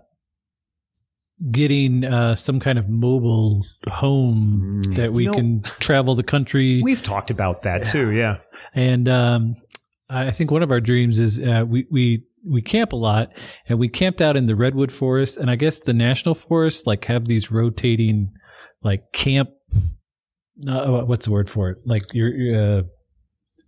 getting 1.53 2.05
uh, 2.05 2.35
some 2.35 2.59
kind 2.61 2.79
of 2.79 2.89
mobile 2.89 3.65
home 3.89 4.81
that 4.95 5.13
we 5.13 5.25
You 5.25 5.31
know- 5.31 5.37
can 5.37 5.63
travel 5.81 6.15
the 6.15 6.23
country. 6.23 6.81
We've 6.83 7.03
talked 7.03 7.31
about 7.31 7.63
that 7.63 7.87
too, 7.87 8.11
yeah. 8.11 8.39
And 8.75 9.09
um, 9.09 9.57
I 10.11 10.31
think 10.31 10.51
one 10.51 10.63
of 10.63 10.71
our 10.71 10.81
dreams 10.81 11.19
is 11.19 11.39
uh, 11.41 11.65
we 11.67 11.87
we 11.91 12.25
we 12.45 12.63
camp 12.63 12.93
a 12.93 12.97
lot, 12.97 13.33
and 13.69 13.79
we 13.79 13.89
camped 13.89 14.23
out 14.23 14.37
in 14.37 14.47
the 14.47 14.57
redwood 14.57 14.91
forest, 14.93 15.37
and 15.37 15.51
I 15.51 15.57
guess 15.57 15.81
the 15.81 15.93
national 15.93 16.35
forests 16.35 16.87
like 16.87 17.05
have 17.07 17.27
these 17.27 17.51
rotating 17.51 18.33
like 18.83 19.13
camp. 19.13 19.51
Uh, 20.67 21.03
what's 21.03 21.27
the 21.27 21.33
word 21.33 21.49
for 21.49 21.71
it? 21.71 21.79
Like 21.85 22.03
your 22.13 22.79
uh, 22.79 22.83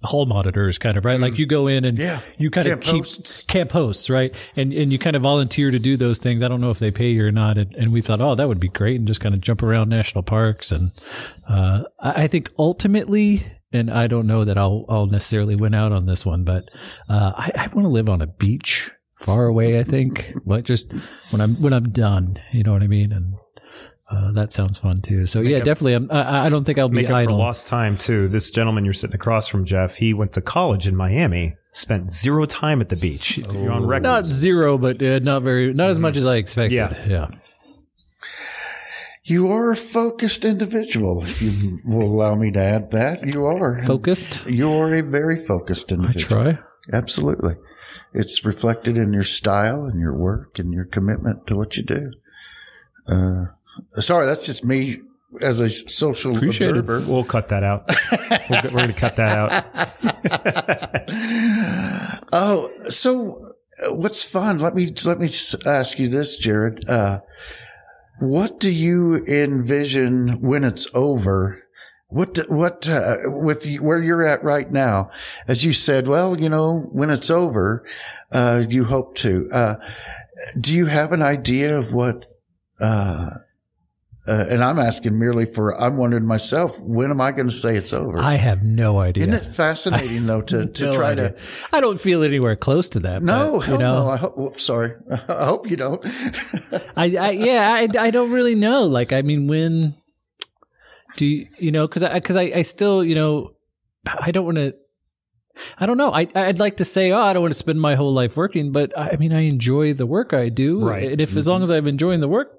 hall 0.02 0.24
monitors, 0.26 0.78
kind 0.78 0.96
of 0.96 1.04
right. 1.04 1.20
Like 1.20 1.38
you 1.38 1.46
go 1.46 1.66
in 1.66 1.84
and 1.84 1.98
Yeah. 1.98 2.20
you 2.38 2.50
kind 2.50 2.66
Camp 2.66 2.80
of 2.82 2.86
keep 2.86 3.04
hosts. 3.04 3.42
camp 3.42 3.72
hosts, 3.72 4.08
right? 4.08 4.34
And 4.56 4.72
and 4.72 4.90
you 4.92 4.98
kind 4.98 5.14
of 5.16 5.22
volunteer 5.22 5.70
to 5.70 5.78
do 5.78 5.96
those 5.96 6.18
things. 6.18 6.42
I 6.42 6.48
don't 6.48 6.60
know 6.60 6.70
if 6.70 6.78
they 6.78 6.90
pay 6.90 7.10
you 7.10 7.26
or 7.26 7.30
not. 7.30 7.58
And, 7.58 7.74
and 7.74 7.92
we 7.92 8.00
thought, 8.00 8.20
oh, 8.20 8.34
that 8.34 8.48
would 8.48 8.60
be 8.60 8.68
great, 8.68 8.96
and 8.98 9.06
just 9.06 9.20
kind 9.20 9.34
of 9.34 9.40
jump 9.40 9.62
around 9.62 9.88
national 9.90 10.22
parks. 10.22 10.72
And 10.72 10.92
uh, 11.48 11.82
I, 12.00 12.22
I 12.22 12.26
think 12.28 12.50
ultimately, 12.58 13.44
and 13.72 13.90
I 13.90 14.06
don't 14.06 14.26
know 14.26 14.44
that 14.44 14.56
I'll 14.56 14.84
I'll 14.88 15.06
necessarily 15.06 15.54
win 15.56 15.74
out 15.74 15.92
on 15.92 16.06
this 16.06 16.24
one, 16.24 16.44
but 16.44 16.64
uh, 17.08 17.32
I, 17.36 17.50
I 17.54 17.66
want 17.74 17.84
to 17.84 17.88
live 17.88 18.08
on 18.08 18.22
a 18.22 18.26
beach 18.26 18.90
far 19.14 19.46
away. 19.46 19.78
I 19.78 19.84
think, 19.84 20.32
but 20.46 20.64
just 20.64 20.92
when 21.30 21.42
I'm 21.42 21.56
when 21.60 21.72
I'm 21.74 21.90
done, 21.90 22.38
you 22.52 22.62
know 22.62 22.72
what 22.72 22.82
I 22.82 22.86
mean, 22.88 23.12
and. 23.12 23.34
Uh, 24.10 24.32
that 24.32 24.52
sounds 24.52 24.76
fun 24.76 25.00
too. 25.00 25.26
So 25.26 25.40
yeah, 25.40 25.58
up- 25.58 25.64
definitely. 25.64 25.94
I'm, 25.94 26.10
I, 26.10 26.46
I 26.46 26.48
don't 26.48 26.64
think 26.64 26.78
I'll 26.78 26.88
be 26.88 26.96
Make 26.96 27.10
up 27.10 27.24
for 27.24 27.32
lost 27.32 27.68
time 27.68 27.96
too. 27.96 28.26
This 28.28 28.50
gentleman 28.50 28.84
you're 28.84 28.92
sitting 28.92 29.14
across 29.14 29.46
from, 29.48 29.64
Jeff, 29.64 29.94
he 29.96 30.12
went 30.12 30.32
to 30.32 30.40
college 30.40 30.88
in 30.88 30.96
Miami, 30.96 31.54
spent 31.72 32.10
zero 32.10 32.44
time 32.44 32.80
at 32.80 32.88
the 32.88 32.96
beach. 32.96 33.38
You're 33.52 33.70
on 33.70 33.86
record. 33.86 34.02
Not 34.02 34.24
zero, 34.24 34.76
but 34.78 35.00
uh, 35.00 35.20
not 35.20 35.42
very, 35.42 35.72
not 35.72 35.90
as 35.90 35.98
much 35.98 36.16
as 36.16 36.26
I 36.26 36.36
expected. 36.36 36.76
Yeah. 36.76 37.06
yeah. 37.06 37.28
you 39.22 39.48
are 39.52 39.70
a 39.70 39.76
focused 39.76 40.44
individual 40.44 41.22
if 41.22 41.40
you 41.40 41.78
will 41.84 42.02
allow 42.06 42.34
me 42.34 42.50
to 42.50 42.60
add 42.60 42.90
that 42.90 43.32
you 43.32 43.46
are 43.46 43.80
Focused. 43.84 44.44
you're 44.46 44.92
a 44.92 45.02
very 45.02 45.36
focused 45.36 45.92
individual. 45.92 46.42
I 46.42 46.44
individual 46.48 46.54
try. 46.54 46.58
Absolutely. 46.92 47.54
It's 48.12 48.44
reflected 48.44 48.96
in 48.96 49.12
your 49.12 49.22
style 49.22 49.84
and 49.84 50.00
your 50.00 50.16
work 50.16 50.58
and 50.58 50.72
your 50.72 50.84
commitment 50.84 51.46
to 51.46 51.54
what 51.56 51.76
you 51.76 51.84
do. 51.84 52.10
Uh, 53.06 53.44
sorry, 54.00 54.26
that's 54.26 54.46
just 54.46 54.64
me 54.64 54.98
as 55.40 55.60
a 55.60 55.70
social 55.70 56.36
Appreciate 56.36 56.70
it. 56.70 56.78
observer. 56.78 57.04
We'll 57.10 57.24
cut 57.24 57.48
that 57.50 57.62
out. 57.62 57.88
We're, 58.50 58.62
going 58.70 58.88
to 58.88 58.92
cut 58.94 59.16
that 59.16 59.38
out. 59.38 61.10
Oh, 62.32 62.70
so 62.88 63.54
uh, 63.84 63.92
what's 63.92 64.22
fun? 64.24 64.58
Let 64.60 64.74
me 64.76 64.86
let 65.04 65.18
me 65.18 65.28
ask 65.66 65.98
you 65.98 66.08
this, 66.08 66.36
Jared. 66.36 66.88
Uh, 66.88 67.20
what 68.20 68.60
do 68.60 68.70
you 68.70 69.16
envision 69.26 70.40
when 70.40 70.62
it's 70.62 70.86
over? 70.94 71.60
What 72.08 72.34
do- 72.34 72.46
what 72.48 72.88
uh, 72.88 73.16
with 73.24 73.66
you- 73.66 73.82
where 73.82 74.00
you're 74.00 74.24
at 74.26 74.44
right 74.44 74.70
now? 74.70 75.10
As 75.48 75.64
you 75.64 75.72
said, 75.72 76.06
well, 76.06 76.38
you 76.38 76.48
know, 76.48 76.88
when 76.92 77.10
it's 77.10 77.30
over, 77.30 77.84
uh, 78.30 78.62
you 78.68 78.84
hope 78.84 79.16
to. 79.16 79.48
Uh, 79.52 79.74
do 80.60 80.72
you 80.74 80.86
have 80.86 81.10
an 81.12 81.22
idea 81.22 81.76
of 81.76 81.92
what? 81.92 82.26
Uh, 84.28 84.44
and 84.50 84.62
I'm 84.62 84.78
asking 84.78 85.18
merely 85.18 85.46
for. 85.46 85.74
I'm 85.80 85.96
wondering 85.96 86.26
myself. 86.26 86.78
When 86.80 87.10
am 87.10 87.20
I 87.22 87.32
going 87.32 87.48
to 87.48 87.54
say 87.54 87.74
it's 87.76 87.92
over? 87.92 88.18
I 88.18 88.34
have 88.34 88.62
no 88.62 88.98
idea. 88.98 89.22
Isn't 89.24 89.34
it 89.34 89.46
fascinating 89.46 90.26
though 90.26 90.42
to 90.42 90.66
to 90.72 90.84
No 90.84 90.94
try 90.94 91.12
idea. 91.12 91.30
to 91.32 91.38
I 91.72 91.80
don't 91.80 91.98
feel 92.00 92.22
anywhere 92.22 92.54
close 92.54 92.90
to 92.90 93.00
that. 93.00 93.22
no, 93.22 93.58
but, 93.58 93.66
hell 93.66 93.74
you 93.76 93.80
know, 93.80 94.04
no. 94.04 94.10
I 94.10 94.16
hope. 94.18 94.60
sorry. 94.60 94.92
I 95.10 95.46
hope 95.46 95.70
you 95.70 95.76
don't. 95.76 96.04
I, 96.96 97.16
I 97.16 97.30
yeah, 97.30 97.72
I, 97.74 97.88
I 97.98 98.10
don't 98.10 98.30
really 98.30 98.54
know. 98.54 98.84
Like, 98.84 99.12
I 99.12 99.22
mean, 99.22 99.46
when 99.48 99.94
do 101.16 101.26
you, 101.26 101.48
you 101.58 101.72
know? 101.72 101.86
Because 101.88 102.02
I 102.04 102.12
because 102.14 102.36
I, 102.36 102.52
I 102.56 102.62
still 102.62 103.02
you 103.02 103.14
know 103.14 103.52
I 104.06 104.30
don't 104.32 104.44
want 104.44 104.58
to. 104.58 104.74
I 105.78 105.86
don't 105.86 105.96
know. 105.96 106.12
I 106.12 106.26
I'd 106.34 106.58
like 106.58 106.78
to 106.78 106.84
say, 106.84 107.10
oh, 107.12 107.20
I 107.20 107.32
don't 107.32 107.42
want 107.42 107.52
to 107.52 107.58
spend 107.58 107.80
my 107.80 107.94
whole 107.94 108.12
life 108.12 108.36
working, 108.36 108.72
but 108.72 108.96
I 108.98 109.16
mean, 109.16 109.32
I 109.32 109.40
enjoy 109.40 109.94
the 109.94 110.06
work 110.06 110.32
I 110.32 110.48
do, 110.48 110.80
Right. 110.80 111.12
And 111.12 111.20
if 111.20 111.36
as 111.36 111.48
long 111.48 111.62
as 111.62 111.70
I'm 111.70 111.86
enjoying 111.86 112.20
the 112.20 112.28
work, 112.28 112.58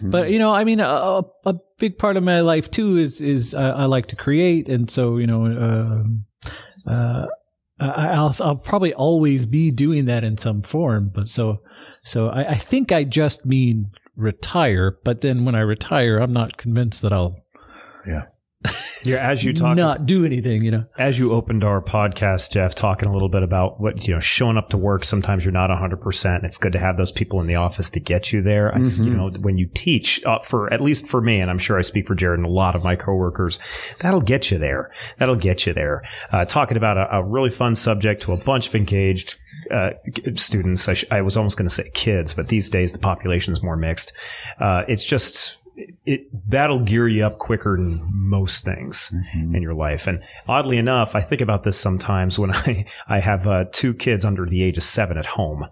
but 0.00 0.30
you 0.30 0.38
know, 0.38 0.54
I 0.54 0.64
mean, 0.64 0.80
a, 0.80 0.86
a 0.86 1.24
a 1.46 1.54
big 1.78 1.98
part 1.98 2.16
of 2.16 2.24
my 2.24 2.40
life 2.40 2.70
too 2.70 2.96
is 2.96 3.20
is 3.20 3.54
I, 3.54 3.70
I 3.70 3.84
like 3.84 4.06
to 4.08 4.16
create, 4.16 4.68
and 4.68 4.90
so 4.90 5.18
you 5.18 5.26
know, 5.26 5.46
um, 5.46 6.24
uh, 6.86 7.26
I'll 7.80 8.34
I'll 8.40 8.56
probably 8.56 8.94
always 8.94 9.46
be 9.46 9.70
doing 9.70 10.04
that 10.06 10.24
in 10.24 10.38
some 10.38 10.62
form. 10.62 11.10
But 11.12 11.28
so 11.28 11.62
so 12.04 12.28
I, 12.28 12.50
I 12.50 12.54
think 12.54 12.92
I 12.92 13.04
just 13.04 13.44
mean 13.44 13.90
retire. 14.16 14.98
But 15.04 15.20
then 15.20 15.44
when 15.44 15.54
I 15.54 15.60
retire, 15.60 16.18
I'm 16.18 16.32
not 16.32 16.56
convinced 16.56 17.02
that 17.02 17.12
I'll 17.12 17.44
yeah. 18.06 18.26
Yeah, 19.04 19.16
as 19.16 19.42
you 19.42 19.52
talk, 19.52 19.76
not 19.76 20.06
do 20.06 20.24
anything. 20.24 20.62
You 20.62 20.70
know, 20.70 20.84
as 20.96 21.18
you 21.18 21.32
opened 21.32 21.64
our 21.64 21.82
podcast, 21.82 22.52
Jeff, 22.52 22.74
talking 22.74 23.08
a 23.08 23.12
little 23.12 23.28
bit 23.28 23.42
about 23.42 23.80
what, 23.80 24.06
you 24.06 24.14
know, 24.14 24.20
showing 24.20 24.56
up 24.56 24.70
to 24.70 24.76
work. 24.76 25.04
Sometimes 25.04 25.44
you're 25.44 25.50
not 25.52 25.70
100%. 25.70 26.44
It's 26.44 26.58
good 26.58 26.72
to 26.72 26.78
have 26.78 26.96
those 26.96 27.10
people 27.10 27.40
in 27.40 27.46
the 27.46 27.56
office 27.56 27.90
to 27.90 28.00
get 28.00 28.32
you 28.32 28.42
there. 28.42 28.72
I, 28.72 28.78
think 28.78 28.98
you 28.98 29.10
know, 29.10 29.30
when 29.30 29.58
you 29.58 29.66
teach, 29.66 30.24
uh, 30.24 30.38
for 30.40 30.72
at 30.72 30.80
least 30.80 31.08
for 31.08 31.20
me, 31.20 31.40
and 31.40 31.50
I'm 31.50 31.58
sure 31.58 31.78
I 31.78 31.82
speak 31.82 32.06
for 32.06 32.14
Jared 32.14 32.38
and 32.38 32.46
a 32.46 32.50
lot 32.50 32.76
of 32.76 32.84
my 32.84 32.94
coworkers, 32.94 33.58
that'll 33.98 34.20
get 34.20 34.50
you 34.50 34.58
there. 34.58 34.92
That'll 35.18 35.36
get 35.36 35.66
you 35.66 35.72
there. 35.72 36.02
Uh, 36.30 36.44
talking 36.44 36.76
about 36.76 36.96
a, 36.96 37.16
a 37.16 37.24
really 37.24 37.50
fun 37.50 37.74
subject 37.74 38.22
to 38.22 38.32
a 38.32 38.36
bunch 38.36 38.68
of 38.68 38.74
engaged 38.76 39.34
uh, 39.70 39.90
students. 40.34 40.88
I, 40.88 40.94
sh- 40.94 41.04
I 41.10 41.22
was 41.22 41.36
almost 41.36 41.56
going 41.56 41.68
to 41.68 41.74
say 41.74 41.90
kids, 41.92 42.34
but 42.34 42.48
these 42.48 42.68
days 42.68 42.92
the 42.92 42.98
population 42.98 43.52
is 43.52 43.62
more 43.64 43.76
mixed. 43.76 44.12
Uh, 44.60 44.84
it's 44.86 45.04
just, 45.04 45.56
it 46.04 46.26
that'll 46.48 46.80
gear 46.80 47.08
you 47.08 47.24
up 47.24 47.38
quicker 47.38 47.76
than 47.76 48.00
most 48.12 48.64
things 48.64 49.10
Mm-hmm. 49.12 49.54
in 49.54 49.62
your 49.62 49.74
life. 49.74 50.06
And 50.06 50.22
oddly 50.48 50.78
enough, 50.78 51.14
I 51.14 51.20
think 51.20 51.40
about 51.40 51.62
this 51.64 51.78
sometimes 51.78 52.38
when 52.38 52.50
I 52.54 52.84
I 53.08 53.20
have 53.20 53.46
uh, 53.46 53.64
two 53.72 53.94
kids 53.94 54.24
under 54.24 54.46
the 54.46 54.62
age 54.62 54.76
of 54.76 54.84
seven 54.84 55.16
at 55.18 55.26
home. 55.26 55.66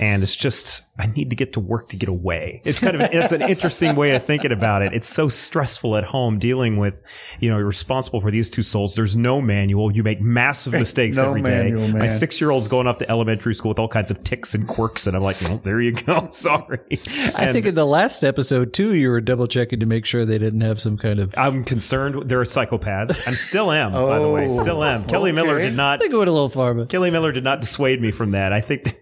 And 0.00 0.22
it's 0.22 0.34
just, 0.34 0.80
I 0.98 1.06
need 1.08 1.28
to 1.28 1.36
get 1.36 1.52
to 1.52 1.60
work 1.60 1.90
to 1.90 1.96
get 1.96 2.08
away. 2.08 2.62
It's 2.64 2.80
kind 2.80 2.94
of, 2.96 3.02
it's 3.12 3.32
an 3.32 3.42
interesting 3.42 3.94
way 3.96 4.12
of 4.16 4.24
thinking 4.24 4.50
about 4.50 4.80
it. 4.80 4.94
It's 4.94 5.06
so 5.06 5.28
stressful 5.28 5.94
at 5.94 6.04
home 6.04 6.38
dealing 6.38 6.78
with, 6.78 7.02
you 7.38 7.50
know, 7.50 7.58
you're 7.58 7.66
responsible 7.66 8.22
for 8.22 8.30
these 8.30 8.48
two 8.48 8.62
souls. 8.62 8.94
There's 8.94 9.14
no 9.14 9.42
manual. 9.42 9.94
You 9.94 10.02
make 10.02 10.22
massive 10.22 10.72
mistakes 10.72 11.18
No 11.18 11.28
every 11.28 11.42
day. 11.42 11.50
manual, 11.50 11.88
My 11.88 11.98
man. 11.98 12.10
six 12.10 12.40
year 12.40 12.50
old's 12.50 12.66
going 12.66 12.86
off 12.86 12.96
to 12.98 13.10
elementary 13.10 13.54
school 13.54 13.68
with 13.68 13.78
all 13.78 13.88
kinds 13.88 14.10
of 14.10 14.24
tics 14.24 14.54
and 14.54 14.66
quirks. 14.66 15.06
And 15.06 15.14
I'm 15.14 15.22
like, 15.22 15.38
well, 15.42 15.58
there 15.62 15.82
you 15.82 15.92
go. 15.92 16.28
Sorry. 16.32 16.78
I 17.34 17.52
think 17.52 17.66
in 17.66 17.74
the 17.74 17.84
last 17.86 18.24
episode 18.24 18.72
too, 18.72 18.94
you 18.94 19.10
were 19.10 19.20
double 19.20 19.46
checking 19.48 19.80
to 19.80 19.86
make 19.86 20.06
sure 20.06 20.24
they 20.24 20.38
didn't 20.38 20.62
have 20.62 20.80
some 20.80 20.96
kind 20.96 21.18
of. 21.18 21.34
I 21.36 21.50
I'm 21.50 21.62
concerned. 21.64 22.28
They're 22.30 22.40
psychopaths. 22.44 23.28
I'm 23.28 23.34
still 23.34 23.70
am, 23.70 23.92
by 23.92 24.18
the 24.18 24.28
way. 24.30 24.46
Oh, 24.50 24.62
Still 24.62 24.82
am. 24.82 25.04
Kelly 25.04 25.32
Miller 25.32 25.58
did 25.58 25.74
not, 25.76 25.96
I 25.96 25.98
think 25.98 26.14
it 26.14 26.16
went 26.16 26.28
a 26.30 26.32
little 26.32 26.48
far, 26.48 26.72
but 26.72 26.88
Kelly 26.88 27.10
Miller 27.10 27.32
did 27.32 27.44
not 27.44 27.60
dissuade 27.60 28.00
me 28.00 28.12
from 28.12 28.30
that. 28.30 28.52
I 28.54 28.60
think 28.62 28.96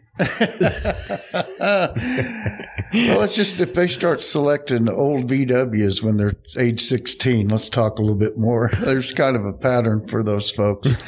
Well, 2.93 3.21
it's 3.23 3.37
just 3.37 3.61
if 3.61 3.75
they 3.75 3.87
start 3.87 4.23
selecting 4.23 4.89
old 4.89 5.29
VWs 5.29 6.03
when 6.03 6.17
they're 6.17 6.37
age 6.57 6.81
16, 6.83 7.49
let's 7.49 7.69
talk 7.69 7.99
a 7.99 8.01
little 8.01 8.17
bit 8.17 8.39
more. 8.39 8.71
There's 8.81 9.13
kind 9.13 9.37
of 9.37 9.45
a 9.45 9.53
pattern 9.53 10.07
for 10.09 10.23
those 10.23 10.51
folks. 10.51 10.89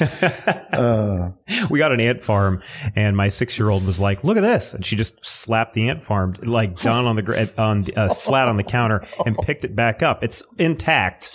we 1.69 1.79
got 1.79 1.91
an 1.91 1.99
ant 1.99 2.21
farm 2.21 2.61
and 2.95 3.17
my 3.17 3.29
six 3.29 3.57
year 3.57 3.69
old 3.69 3.83
was 3.83 3.99
like, 3.99 4.23
look 4.23 4.37
at 4.37 4.41
this. 4.41 4.75
And 4.75 4.85
she 4.85 4.95
just 4.95 5.25
slapped 5.25 5.73
the 5.73 5.89
ant 5.89 6.03
farm 6.03 6.35
like 6.43 6.79
down 6.79 7.05
on 7.05 7.15
the, 7.15 7.51
on 7.57 7.83
the, 7.83 7.95
uh, 7.95 8.13
flat 8.13 8.47
on 8.47 8.57
the 8.57 8.63
counter 8.63 9.03
and 9.25 9.35
picked 9.39 9.65
it 9.65 9.75
back 9.75 10.03
up. 10.03 10.23
It's 10.23 10.43
intact. 10.59 11.31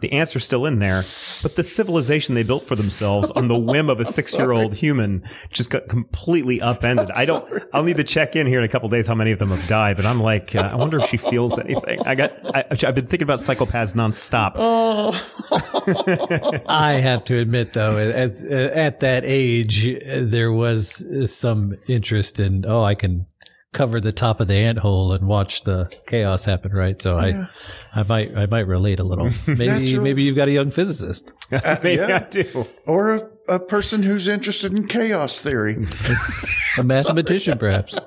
The 0.00 0.12
ants 0.12 0.36
are 0.36 0.40
still 0.40 0.64
in 0.64 0.78
there, 0.78 1.04
but 1.42 1.56
the 1.56 1.64
civilization 1.64 2.34
they 2.34 2.44
built 2.44 2.64
for 2.64 2.76
themselves 2.76 3.30
on 3.32 3.48
the 3.48 3.58
whim 3.68 3.90
of 3.90 3.98
a 3.98 4.04
six 4.04 4.32
year 4.34 4.52
old 4.52 4.74
human 4.74 5.24
just 5.50 5.70
got 5.70 5.88
completely 5.88 6.60
upended. 6.60 7.10
I 7.10 7.24
don't, 7.24 7.64
I'll 7.72 7.82
need 7.82 7.96
to 7.96 8.04
check 8.04 8.36
in 8.36 8.46
here 8.46 8.58
in 8.58 8.64
a 8.64 8.68
couple 8.68 8.88
days 8.88 9.06
how 9.06 9.14
many 9.14 9.32
of 9.32 9.38
them 9.38 9.50
have 9.50 9.66
died, 9.66 9.96
but 9.96 10.06
I'm 10.06 10.20
like, 10.20 10.54
uh, 10.54 10.70
I 10.72 10.76
wonder 10.76 10.98
if 10.98 11.06
she 11.06 11.16
feels 11.16 11.58
anything. 11.58 12.00
I 12.06 12.14
got, 12.14 12.32
I, 12.54 12.64
I've 12.70 12.94
been 12.94 13.06
thinking 13.06 13.22
about 13.22 13.40
psychopaths 13.40 13.94
nonstop. 13.94 14.52
I 16.68 16.92
have 16.94 17.24
to 17.24 17.38
admit 17.38 17.72
though, 17.72 17.96
as 17.96 18.42
uh, 18.42 18.70
at 18.74 19.00
that 19.00 19.24
age, 19.24 19.88
uh, 19.88 20.20
there 20.22 20.52
was 20.52 21.02
uh, 21.02 21.26
some 21.26 21.76
interest 21.88 22.40
in. 22.40 22.64
Oh, 22.66 22.82
I 22.82 22.94
can 22.94 23.26
cover 23.72 24.00
the 24.00 24.12
top 24.12 24.40
of 24.40 24.48
the 24.48 24.54
ant 24.54 24.78
hole 24.78 25.12
and 25.12 25.26
watch 25.26 25.62
the 25.62 25.90
chaos 26.06 26.44
happen. 26.46 26.72
Right, 26.72 27.00
so 27.00 27.18
I, 27.18 27.48
I 27.94 28.02
might, 28.02 28.36
I 28.36 28.46
might 28.46 28.66
relate 28.66 28.98
a 29.00 29.04
little. 29.04 29.30
Maybe, 29.46 29.66
Natural. 29.66 30.02
maybe 30.02 30.22
you've 30.22 30.36
got 30.36 30.48
a 30.48 30.52
young 30.52 30.70
physicist. 30.70 31.32
Maybe 31.50 31.92
yeah. 31.94 32.24
I 32.24 32.28
do. 32.30 32.66
Or 32.86 33.14
a, 33.14 33.28
a 33.48 33.58
person 33.58 34.02
who's 34.02 34.28
interested 34.28 34.72
in 34.72 34.86
chaos 34.88 35.40
theory. 35.42 35.86
A 36.78 36.84
mathematician, 36.84 37.58
perhaps. 37.58 37.98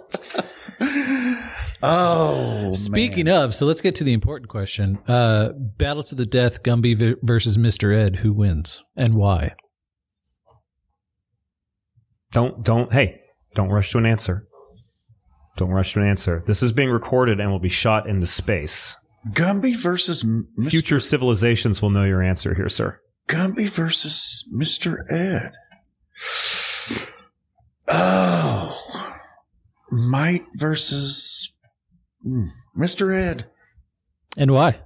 Oh, 1.83 2.73
Speaking 2.73 3.27
of, 3.27 3.55
so 3.55 3.65
let's 3.65 3.81
get 3.81 3.95
to 3.95 4.03
the 4.03 4.13
important 4.13 4.49
question. 4.49 4.97
Uh, 5.07 5.49
battle 5.57 6.03
to 6.03 6.15
the 6.15 6.25
death, 6.27 6.61
Gumby 6.63 6.95
v- 6.95 7.15
versus 7.23 7.57
Mr. 7.57 7.93
Ed. 7.95 8.17
Who 8.17 8.33
wins 8.33 8.83
and 8.95 9.15
why? 9.15 9.55
Don't 12.31 12.63
don't 12.63 12.93
hey, 12.93 13.19
don't 13.55 13.69
rush 13.69 13.91
to 13.91 13.97
an 13.97 14.05
answer. 14.05 14.47
Don't 15.57 15.69
rush 15.71 15.93
to 15.93 16.01
an 16.01 16.07
answer. 16.07 16.43
This 16.45 16.63
is 16.63 16.71
being 16.71 16.89
recorded 16.89 17.39
and 17.39 17.51
will 17.51 17.59
be 17.59 17.69
shot 17.69 18.07
into 18.07 18.27
space. 18.27 18.95
Gumby 19.29 19.75
versus 19.75 20.23
Mr. 20.23 20.69
Future 20.69 20.99
civilizations 20.99 21.81
will 21.81 21.89
know 21.91 22.03
your 22.03 22.21
answer 22.21 22.55
here, 22.55 22.69
sir. 22.69 22.99
Gumby 23.27 23.69
versus 23.69 24.47
Mr. 24.53 24.99
Ed. 25.11 25.51
Oh, 27.87 29.13
Might 29.91 30.45
versus 30.55 31.51
hmm, 32.23 32.45
Mr. 32.77 33.13
Ed. 33.13 33.47
And 34.37 34.51
why? 34.51 34.79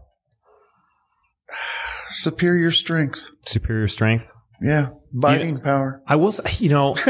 Superior 2.10 2.72
strength. 2.72 3.30
Superior 3.46 3.88
strength. 3.88 4.34
Yeah, 4.62 4.90
biting 5.14 5.60
power. 5.60 6.02
I 6.08 6.16
will 6.16 6.32
say, 6.32 6.52
you 6.60 6.70
know, 6.70 6.96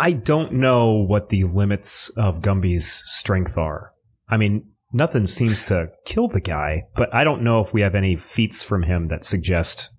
I 0.00 0.12
don't 0.12 0.54
know 0.54 0.94
what 0.94 1.28
the 1.28 1.44
limits 1.44 2.08
of 2.16 2.40
Gumby's 2.40 3.02
strength 3.04 3.58
are. 3.58 3.92
I 4.30 4.38
mean, 4.38 4.70
nothing 4.94 5.26
seems 5.26 5.62
to 5.66 5.88
kill 6.06 6.26
the 6.26 6.40
guy, 6.40 6.84
but 6.96 7.14
I 7.14 7.22
don't 7.22 7.42
know 7.42 7.60
if 7.60 7.74
we 7.74 7.82
have 7.82 7.94
any 7.94 8.16
feats 8.16 8.62
from 8.62 8.84
him 8.84 9.08
that 9.08 9.24
suggest 9.24 9.90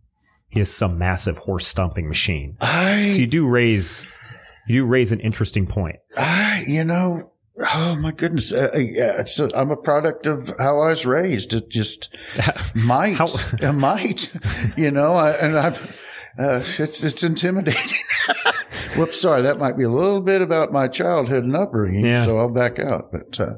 he 0.49 0.59
is 0.59 0.73
some 0.73 0.97
massive 0.97 1.37
horse 1.37 1.67
stomping 1.67 2.07
machine. 2.07 2.57
So 2.61 3.19
you 3.19 3.27
do 3.27 3.47
raise, 3.47 4.11
you 4.67 4.81
do 4.81 4.85
raise 4.87 5.11
an 5.11 5.19
interesting 5.19 5.67
point. 5.67 5.97
I, 6.17 6.65
you 6.67 6.83
know, 6.83 7.33
oh 7.71 7.95
my 8.01 8.11
goodness. 8.11 8.51
Uh, 8.51 8.71
uh, 8.73 8.79
yeah, 8.79 9.19
it's 9.19 9.39
a, 9.39 9.55
I'm 9.55 9.69
a 9.69 9.77
product 9.77 10.25
of 10.25 10.47
how 10.57 10.79
I 10.79 10.89
was 10.89 11.05
raised. 11.05 11.53
It 11.53 11.69
just 11.69 12.09
might, 12.73 13.17
How- 13.17 13.27
uh, 13.61 13.71
might, 13.71 14.31
you 14.75 14.89
know, 14.89 15.13
I, 15.13 15.31
and 15.33 15.59
I've, 15.59 15.79
uh, 16.39 16.63
it's, 16.79 17.03
it's 17.03 17.23
intimidating. 17.23 17.99
Whoops, 18.97 19.21
sorry. 19.21 19.41
That 19.41 19.59
might 19.59 19.77
be 19.77 19.83
a 19.83 19.89
little 19.89 20.21
bit 20.21 20.41
about 20.41 20.71
my 20.71 20.87
childhood 20.87 21.43
and 21.43 21.55
upbringing. 21.55 22.05
Yeah. 22.05 22.23
So 22.25 22.37
I'll 22.37 22.49
back 22.53 22.79
out. 22.79 23.11
But, 23.11 23.39
uh, 23.39 23.55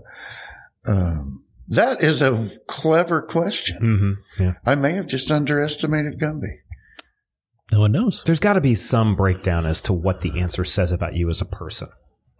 um, 0.88 1.44
that 1.68 2.04
is 2.04 2.22
a 2.22 2.50
clever 2.68 3.22
question. 3.22 3.78
hmm 4.38 4.42
Yeah. 4.44 4.54
I 4.66 4.76
may 4.76 4.94
have 4.94 5.08
just 5.08 5.32
underestimated 5.32 6.20
Gumby. 6.20 6.58
No 7.72 7.80
one 7.80 7.92
knows. 7.92 8.22
There's 8.26 8.40
got 8.40 8.54
to 8.54 8.62
be 8.62 8.76
some 8.76 9.16
breakdown 9.16 9.66
as 9.66 9.82
to 9.84 9.94
what 9.94 10.22
the 10.22 10.40
answer 10.40 10.64
says 10.64 10.92
about 10.92 11.16
you 11.16 11.30
as 11.30 11.42
a 11.42 11.46
person. 11.46 11.90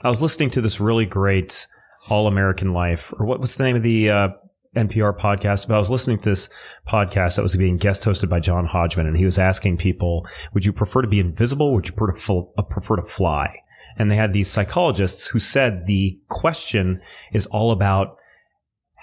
I 0.02 0.10
was 0.10 0.22
listening 0.22 0.52
to 0.52 0.62
this 0.62 0.80
really 0.80 1.06
great 1.06 1.66
All 2.10 2.28
American 2.28 2.74
Life, 2.74 3.14
or 3.18 3.26
what 3.26 3.40
was 3.40 3.56
the 3.56 3.64
name 3.64 3.76
of 3.78 3.84
the 3.84 4.10
uh, 4.10 4.28
NPR 4.76 5.18
podcast? 5.18 5.68
But 5.68 5.76
I 5.76 5.80
was 5.80 5.90
listening 5.90 6.18
to 6.20 6.30
this 6.30 6.50
podcast 6.88 7.36
that 7.36 7.44
was 7.44 7.56
being 7.56 7.78
guest 7.78 8.04
hosted 8.04 8.30
by 8.30 8.40
John 8.40 8.66
Hodgman, 8.66 9.08
and 9.08 9.18
he 9.18 9.26
was 9.26 9.40
asking 9.40 9.78
people, 9.78 10.28
"Would 10.54 10.66
you 10.66 10.74
prefer 10.74 11.02
to 11.02 11.08
be 11.08 11.20
invisible? 11.20 11.68
Or 11.68 11.76
would 11.76 11.88
you 11.88 11.94
prefer 11.94 12.96
to, 12.96 13.02
uh, 13.02 13.06
fly?" 13.06 13.56
And 13.98 14.10
they 14.10 14.16
had 14.16 14.34
these 14.34 14.48
psychologists 14.48 15.28
who 15.28 15.40
said 15.40 15.86
the 15.86 16.20
question 16.28 17.02
is 17.32 17.46
all 17.48 17.72
about 17.72 18.18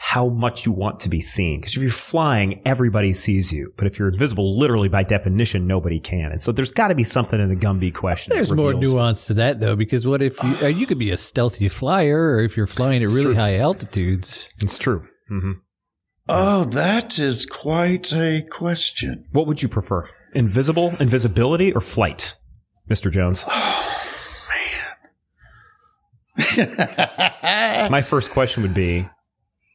how 0.03 0.31
much 0.31 0.65
you 0.65 0.73
want 0.73 0.99
to 0.99 1.11
be 1.11 1.21
seen. 1.21 1.61
Because 1.61 1.77
if 1.77 1.83
you're 1.83 1.91
flying, 1.91 2.63
everybody 2.65 3.13
sees 3.13 3.53
you. 3.53 3.75
But 3.77 3.87
if 3.87 3.99
you're 3.99 4.09
invisible, 4.09 4.59
literally 4.59 4.89
by 4.89 5.03
definition, 5.03 5.67
nobody 5.67 6.01
can. 6.01 6.33
And 6.33 6.41
so 6.41 6.53
there's 6.53 6.73
got 6.73 6.89
to 6.89 6.95
be 6.95 7.05
something 7.05 7.39
in 7.39 7.51
the 7.51 7.55
Gumby 7.55 7.93
question. 7.93 8.35
There's 8.35 8.51
more 8.51 8.73
nuance 8.73 9.27
to 9.27 9.35
that 9.35 9.61
though, 9.61 9.77
because 9.77 10.07
what 10.07 10.23
if 10.23 10.43
you, 10.43 10.57
uh, 10.63 10.69
you 10.69 10.87
could 10.87 10.99
be 10.99 11.11
a 11.11 11.19
stealthy 11.19 11.69
flyer, 11.69 12.31
or 12.31 12.41
if 12.41 12.57
you're 12.57 12.67
flying 12.67 13.03
at 13.03 13.11
really 13.11 13.25
true. 13.25 13.35
high 13.35 13.59
altitudes? 13.59 14.49
It's 14.63 14.79
true. 14.79 15.07
Hmm 15.31 15.53
Oh, 16.29 16.65
that 16.65 17.19
is 17.19 17.45
quite 17.47 18.13
a 18.13 18.43
question. 18.43 19.25
What 19.33 19.47
would 19.49 19.63
you 19.63 19.69
prefer? 19.69 20.09
Invisible, 20.35 20.95
invisibility, 21.01 21.73
or 21.73 21.81
flight, 21.81 22.37
Mr. 22.89 23.11
Jones? 23.11 23.45
Man, 26.57 27.91
My 27.91 28.03
first 28.03 28.31
question 28.31 28.63
would 28.63 28.75
be, 28.75 29.09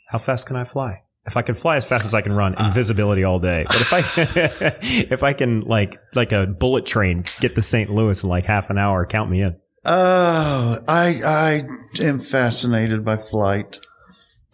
how 0.09 0.17
fast 0.17 0.47
can 0.47 0.55
I 0.55 0.63
fly? 0.63 1.01
If 1.25 1.35
I 1.37 1.41
can 1.41 1.55
fly 1.55 1.77
as 1.77 1.85
fast 1.85 2.05
as 2.05 2.13
I 2.13 2.21
can 2.21 2.33
run, 2.33 2.53
invisibility 2.63 3.23
all 3.23 3.39
day. 3.39 3.65
But 3.67 3.81
if 3.81 3.91
I 3.91 4.03
if 4.81 5.23
I 5.23 5.33
can 5.33 5.61
like 5.61 5.97
like 6.13 6.31
a 6.31 6.45
bullet 6.45 6.85
train 6.85 7.23
get 7.39 7.55
to 7.55 7.63
St. 7.63 7.89
Louis 7.89 8.21
in 8.23 8.29
like 8.29 8.45
half 8.45 8.69
an 8.69 8.77
hour, 8.77 9.05
count 9.07 9.31
me 9.31 9.41
in. 9.41 9.57
Oh, 9.83 10.83
I 10.87 11.21
I 11.23 11.63
am 12.03 12.19
fascinated 12.19 13.03
by 13.03 13.17
flight. 13.17 13.79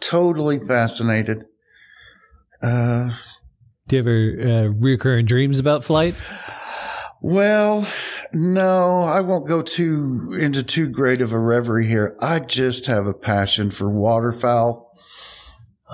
Totally 0.02 0.58
fascinated. 0.58 1.44
Uh, 2.62 3.12
Do 3.88 3.96
you 3.96 4.00
ever 4.02 4.66
uh, 4.66 4.68
recurring 4.68 5.24
dreams 5.26 5.58
about 5.58 5.84
flight? 5.84 6.14
well, 7.22 7.86
no, 8.32 9.02
I 9.02 9.20
won't 9.20 9.46
go 9.46 9.62
too 9.62 10.36
into 10.38 10.62
too 10.62 10.88
great 10.88 11.20
of 11.22 11.32
a 11.32 11.38
reverie 11.38 11.86
here. 11.86 12.16
I 12.20 12.40
just 12.40 12.86
have 12.86 13.06
a 13.06 13.14
passion 13.14 13.70
for 13.70 13.88
waterfowl, 13.90 14.90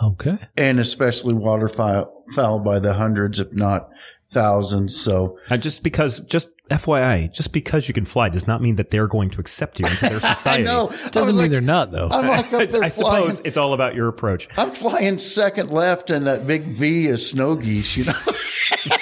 Okay. 0.02 0.38
and 0.56 0.80
especially 0.80 1.34
waterfowl 1.34 2.61
by 2.64 2.78
the 2.78 2.94
hundreds, 2.94 3.38
if 3.40 3.52
not 3.52 3.88
thousands. 4.30 4.96
So 4.96 5.38
Uh, 5.50 5.56
just 5.59 5.82
because, 5.82 6.20
just 6.20 6.48
FYI, 6.70 7.32
just 7.32 7.52
because 7.52 7.88
you 7.88 7.94
can 7.94 8.04
fly 8.04 8.28
does 8.28 8.46
not 8.46 8.60
mean 8.62 8.76
that 8.76 8.90
they're 8.90 9.06
going 9.06 9.30
to 9.30 9.40
accept 9.40 9.80
you 9.80 9.86
into 9.86 10.00
their 10.00 10.20
society. 10.20 10.28
I 10.28 10.34
society. 10.34 10.64
know 10.64 10.92
Doesn't 11.10 11.36
mean 11.36 11.50
they're 11.50 11.60
not 11.60 11.90
though. 11.92 12.08
I'm 12.10 12.26
like 12.28 12.52
up 12.52 12.68
there 12.70 12.82
I 12.82 12.90
flying. 12.90 13.22
suppose 13.30 13.40
it's 13.44 13.56
all 13.56 13.72
about 13.72 13.94
your 13.94 14.08
approach. 14.08 14.48
I'm 14.56 14.70
flying 14.70 15.18
second 15.18 15.70
left 15.70 16.10
in 16.10 16.24
that 16.24 16.46
big 16.46 16.64
V 16.64 17.08
of 17.08 17.20
snow 17.20 17.56
geese, 17.56 17.96
you 17.96 18.04
know. 18.04 18.12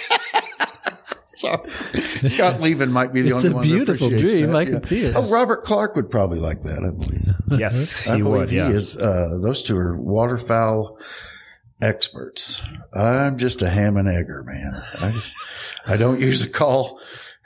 Sorry. 1.26 1.68
Scott 1.68 2.60
Levin 2.60 2.90
might 2.90 3.12
be 3.12 3.20
the 3.22 3.36
It's 3.36 3.44
only 3.44 3.50
a 3.50 3.54
one. 3.54 3.62
that 3.62 3.74
beautiful 3.74 4.06
appreciates 4.06 4.32
dream. 4.34 4.46
that, 4.52 4.56
I 4.56 4.64
can 4.64 4.82
see 4.82 5.02
it. 5.04 5.14
Oh, 5.14 5.28
Robert 5.30 5.64
Clark 5.64 5.94
would 5.96 6.10
probably 6.10 6.38
like 6.38 6.62
that. 6.62 6.78
I 6.82 6.90
believe. 6.90 7.34
Yes, 7.60 8.06
I 8.08 8.16
he 8.16 8.22
believe 8.22 8.40
would. 8.40 8.50
he 8.50 8.56
Yeah. 8.56 8.70
is. 8.70 8.96
Uh, 8.96 9.38
those 9.42 9.62
two 9.62 9.76
are 9.76 10.00
waterfowl 10.00 10.98
experts. 11.82 12.62
I'm 12.94 13.36
just 13.36 13.60
a 13.60 13.68
ham 13.68 13.98
and 13.98 14.08
egger, 14.08 14.42
man. 14.44 14.80
I 15.02 15.10
just, 15.10 15.36
I 15.86 15.96
don't 15.98 16.20
use 16.22 16.40
a 16.42 16.48
call. 16.48 17.00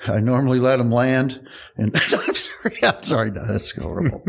I 0.07 0.21
normally 0.21 0.59
let 0.59 0.77
them 0.77 0.91
land. 0.91 1.47
And 1.77 1.95
I'm 2.13 2.35
sorry. 2.35 2.79
I'm 2.83 3.03
sorry. 3.03 3.31
No, 3.31 3.45
that's 3.45 3.77
horrible. 3.77 4.23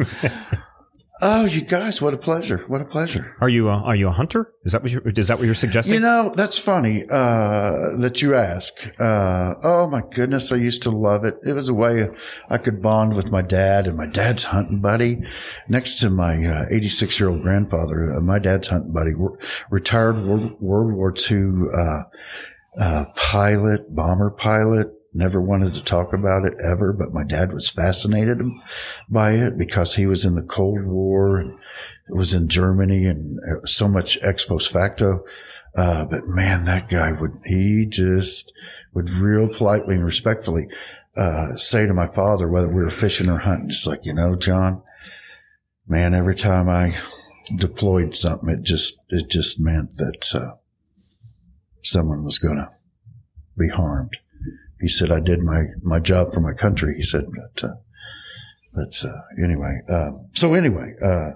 oh, 1.22 1.46
you 1.46 1.62
guys, 1.62 2.02
what 2.02 2.14
a 2.14 2.18
pleasure. 2.18 2.58
What 2.68 2.82
a 2.82 2.86
pleasure. 2.86 3.36
Are 3.40 3.48
you 3.48 3.70
a, 3.70 3.74
are 3.74 3.96
you 3.96 4.08
a 4.08 4.12
hunter? 4.12 4.54
Is 4.66 4.74
that 4.74 4.82
what 4.82 4.92
you 4.92 5.02
is 5.06 5.28
that 5.30 5.38
what 5.38 5.46
you're 5.46 5.56
suggesting? 5.56 5.94
You 5.96 6.00
know, 6.02 6.32
that's 6.36 6.58
funny 6.58 7.06
uh, 7.10 7.96
that 7.98 8.22
you 8.22 8.36
ask. 8.36 8.74
Uh, 9.00 9.56
oh 9.64 9.88
my 9.88 10.02
goodness, 10.12 10.52
I 10.52 10.58
used 10.58 10.84
to 10.84 10.92
love 10.92 11.24
it. 11.24 11.38
It 11.46 11.54
was 11.54 11.70
a 11.70 11.74
way 11.74 12.10
I 12.50 12.58
could 12.58 12.82
bond 12.82 13.16
with 13.16 13.32
my 13.32 13.42
dad 13.42 13.88
and 13.88 13.98
my 13.98 14.08
dad's 14.08 14.44
hunting 14.44 14.82
buddy. 14.82 15.24
Next 15.70 16.00
to 16.00 16.10
my 16.10 16.66
86 16.70 17.20
year 17.20 17.30
old 17.30 17.44
grandfather, 17.44 18.18
uh, 18.18 18.22
my 18.22 18.40
dad's 18.40 18.68
hunting 18.68 18.92
buddy, 18.92 19.14
retired 19.70 20.26
World, 20.26 20.60
World 20.60 20.92
War 20.94 21.14
II 21.32 21.70
uh, 21.74 22.04
uh, 22.80 23.06
pilot, 23.16 23.94
bomber 23.94 24.30
pilot. 24.30 24.94
Never 25.14 25.42
wanted 25.42 25.74
to 25.76 25.84
talk 25.84 26.14
about 26.14 26.46
it 26.46 26.54
ever, 26.64 26.94
but 26.94 27.14
my 27.14 27.24
dad 27.24 27.52
was 27.52 27.70
fascinated 27.70 28.42
by 29.10 29.34
it 29.34 29.58
because 29.58 29.96
he 29.96 30.06
was 30.06 30.24
in 30.24 30.36
the 30.36 30.44
Cold 30.44 30.86
War. 30.86 31.38
And, 31.38 31.60
was 32.12 32.34
in 32.34 32.48
Germany 32.48 33.06
and 33.06 33.40
uh, 33.40 33.66
so 33.66 33.88
much 33.88 34.18
ex 34.22 34.46
post 34.46 34.72
facto. 34.72 35.24
Uh, 35.76 36.04
but 36.06 36.28
man, 36.28 36.66
that 36.66 36.90
guy 36.90 37.12
would, 37.14 37.40
he 37.46 37.86
just 37.86 38.52
would 38.94 39.10
real 39.10 39.48
politely 39.48 39.96
and 39.96 40.04
respectfully, 40.04 40.68
uh, 41.16 41.56
say 41.56 41.86
to 41.86 41.94
my 41.94 42.08
father, 42.08 42.48
whether 42.48 42.68
we 42.68 42.84
were 42.84 42.90
fishing 42.90 43.30
or 43.30 43.38
hunting, 43.38 43.70
just 43.70 43.88
like, 43.88 44.06
you 44.06 44.14
know, 44.14 44.36
John, 44.36 44.84
man, 45.88 46.14
every 46.14 46.36
time 46.36 46.68
I 46.68 46.96
deployed 47.56 48.16
something, 48.16 48.50
it 48.50 48.64
just, 48.64 49.00
it 49.10 49.30
just 49.30 49.60
meant 49.60 49.96
that, 49.96 50.36
uh, 50.36 50.56
someone 51.84 52.24
was 52.24 52.38
going 52.38 52.58
to 52.58 52.70
be 53.58 53.70
harmed. 53.70 54.18
He 54.82 54.88
said, 54.88 55.12
I 55.12 55.20
did 55.20 55.44
my, 55.44 55.68
my 55.84 56.00
job 56.00 56.34
for 56.34 56.42
my 56.42 56.54
country. 56.54 56.96
He 56.96 57.04
said, 57.04 57.26
but, 57.32 57.64
uh, 57.64 57.76
but, 58.74 59.06
uh, 59.06 59.22
anyway, 59.42 59.82
um, 59.90 60.28
so 60.34 60.54
anyway, 60.54 60.96
uh, 61.04 61.32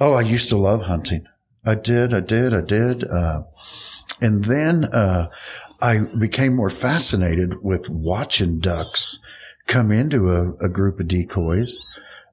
Oh, 0.00 0.14
I 0.14 0.22
used 0.22 0.48
to 0.48 0.56
love 0.56 0.82
hunting. 0.82 1.26
I 1.64 1.76
did, 1.76 2.12
I 2.12 2.20
did, 2.20 2.52
I 2.52 2.60
did. 2.62 3.04
Uh, 3.04 3.42
and 4.20 4.44
then 4.44 4.84
uh, 4.86 5.30
I 5.80 6.00
became 6.18 6.54
more 6.54 6.70
fascinated 6.70 7.62
with 7.62 7.88
watching 7.88 8.58
ducks 8.58 9.20
come 9.66 9.92
into 9.92 10.32
a, 10.32 10.52
a 10.64 10.68
group 10.68 10.98
of 10.98 11.08
decoys. 11.08 11.78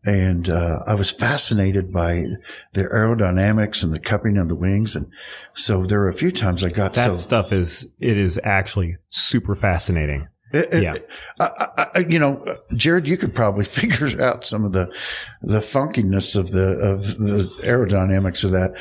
And 0.04 0.50
uh, 0.50 0.80
I 0.88 0.96
was 0.96 1.12
fascinated 1.12 1.94
by 1.94 2.26
the 2.74 2.84
aerodynamics 2.86 3.84
and 3.84 3.94
the 3.94 4.00
cupping 4.00 4.38
of 4.38 4.50
the 4.50 4.56
wings. 4.56 4.96
And 4.96 5.12
so 5.54 5.84
there 5.84 6.00
were 6.00 6.10
a 6.10 6.14
few 6.14 6.32
times 6.32 6.64
I 6.64 6.70
got 6.70 6.94
that 6.96 7.06
so 7.06 7.18
stuff 7.18 7.52
is 7.52 7.94
it 8.00 8.18
is 8.18 8.40
actually 8.44 8.98
super 9.10 9.54
fascinating. 9.54 10.28
It, 10.54 10.74
it, 10.74 10.84
Yeah. 10.84 10.98
I, 11.40 11.88
I, 11.96 12.00
you 12.00 12.20
know, 12.20 12.58
Jared, 12.76 13.08
you 13.08 13.18
could 13.18 13.34
probably 13.34 13.66
figure 13.80 14.22
out 14.22 14.44
some 14.44 14.66
of 14.66 14.72
the 14.72 14.94
the 15.42 15.60
funkiness 15.60 16.36
of 16.36 16.52
the 16.52 16.72
of 16.80 17.18
the 17.18 17.44
aerodynamics 17.62 18.44
of 18.44 18.52
that. 18.52 18.74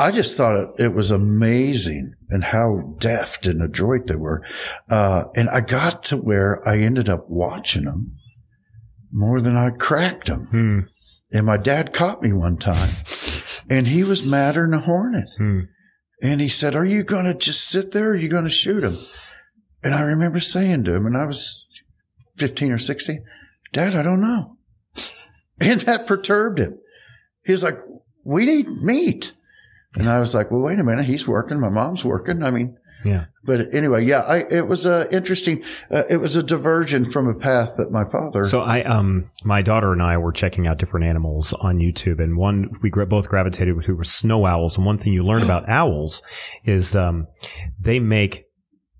I 0.00 0.12
just 0.12 0.36
thought 0.36 0.56
it, 0.56 0.84
it 0.84 0.94
was 0.94 1.10
amazing 1.10 2.14
and 2.30 2.44
how 2.44 2.94
deft 2.98 3.46
and 3.46 3.60
adroit 3.62 4.06
they 4.06 4.14
were. 4.14 4.44
Uh, 4.88 5.24
and 5.34 5.48
I 5.50 5.60
got 5.60 6.04
to 6.04 6.16
where 6.16 6.66
I 6.68 6.78
ended 6.78 7.08
up 7.08 7.28
watching 7.28 7.84
them 7.84 8.17
more 9.12 9.40
than 9.40 9.56
I 9.56 9.70
cracked 9.70 10.26
them. 10.26 10.46
Hmm. 10.46 10.80
And 11.30 11.46
my 11.46 11.56
dad 11.56 11.92
caught 11.92 12.22
me 12.22 12.32
one 12.32 12.56
time 12.56 12.90
and 13.68 13.88
he 13.88 14.02
was 14.02 14.24
madder 14.24 14.62
than 14.62 14.74
a 14.74 14.80
hornet. 14.80 15.28
Hmm. 15.36 15.60
And 16.22 16.40
he 16.40 16.48
said, 16.48 16.74
are 16.74 16.84
you 16.84 17.04
going 17.04 17.26
to 17.26 17.34
just 17.34 17.68
sit 17.68 17.92
there 17.92 18.08
or 18.08 18.12
are 18.12 18.16
you 18.16 18.28
going 18.28 18.44
to 18.44 18.50
shoot 18.50 18.82
him? 18.82 18.98
And 19.82 19.94
I 19.94 20.00
remember 20.00 20.40
saying 20.40 20.84
to 20.84 20.94
him, 20.94 21.06
and 21.06 21.16
I 21.16 21.24
was 21.26 21.66
15 22.36 22.72
or 22.72 22.78
16, 22.78 23.24
Dad, 23.72 23.94
I 23.94 24.02
don't 24.02 24.20
know. 24.20 24.56
And 25.60 25.80
that 25.82 26.06
perturbed 26.06 26.58
him. 26.58 26.78
He 27.44 27.52
was 27.52 27.62
like, 27.62 27.78
we 28.24 28.46
need 28.46 28.68
meat. 28.82 29.32
And 29.96 30.08
I 30.08 30.20
was 30.20 30.34
like, 30.34 30.50
well, 30.50 30.60
wait 30.60 30.78
a 30.78 30.84
minute. 30.84 31.06
He's 31.06 31.26
working. 31.26 31.60
My 31.60 31.68
mom's 31.68 32.04
working. 32.04 32.42
I 32.42 32.50
mean, 32.50 32.76
Yeah. 33.04 33.26
but 33.44 33.72
anyway, 33.72 34.04
yeah, 34.04 34.20
I, 34.20 34.38
it 34.50 34.66
was 34.66 34.84
uh, 34.84 35.06
interesting. 35.10 35.62
Uh, 35.90 36.02
it 36.10 36.16
was 36.16 36.36
a 36.36 36.42
diversion 36.42 37.04
from 37.04 37.28
a 37.28 37.34
path 37.34 37.74
that 37.76 37.90
my 37.90 38.04
father. 38.04 38.44
So 38.44 38.60
I, 38.60 38.82
um, 38.82 39.30
my 39.44 39.62
daughter 39.62 39.92
and 39.92 40.02
I 40.02 40.18
were 40.18 40.32
checking 40.32 40.66
out 40.66 40.78
different 40.78 41.06
animals 41.06 41.52
on 41.54 41.78
YouTube, 41.78 42.18
and 42.18 42.36
one 42.36 42.74
we 42.82 42.90
both 42.90 43.28
gravitated 43.28 43.80
to 43.84 43.94
were 43.94 44.04
snow 44.04 44.46
owls. 44.46 44.76
And 44.76 44.84
one 44.84 44.96
thing 44.96 45.12
you 45.12 45.24
learn 45.24 45.42
about 45.42 45.68
owls 45.68 46.22
is 46.64 46.96
um, 46.96 47.28
they 47.78 48.00
make 48.00 48.47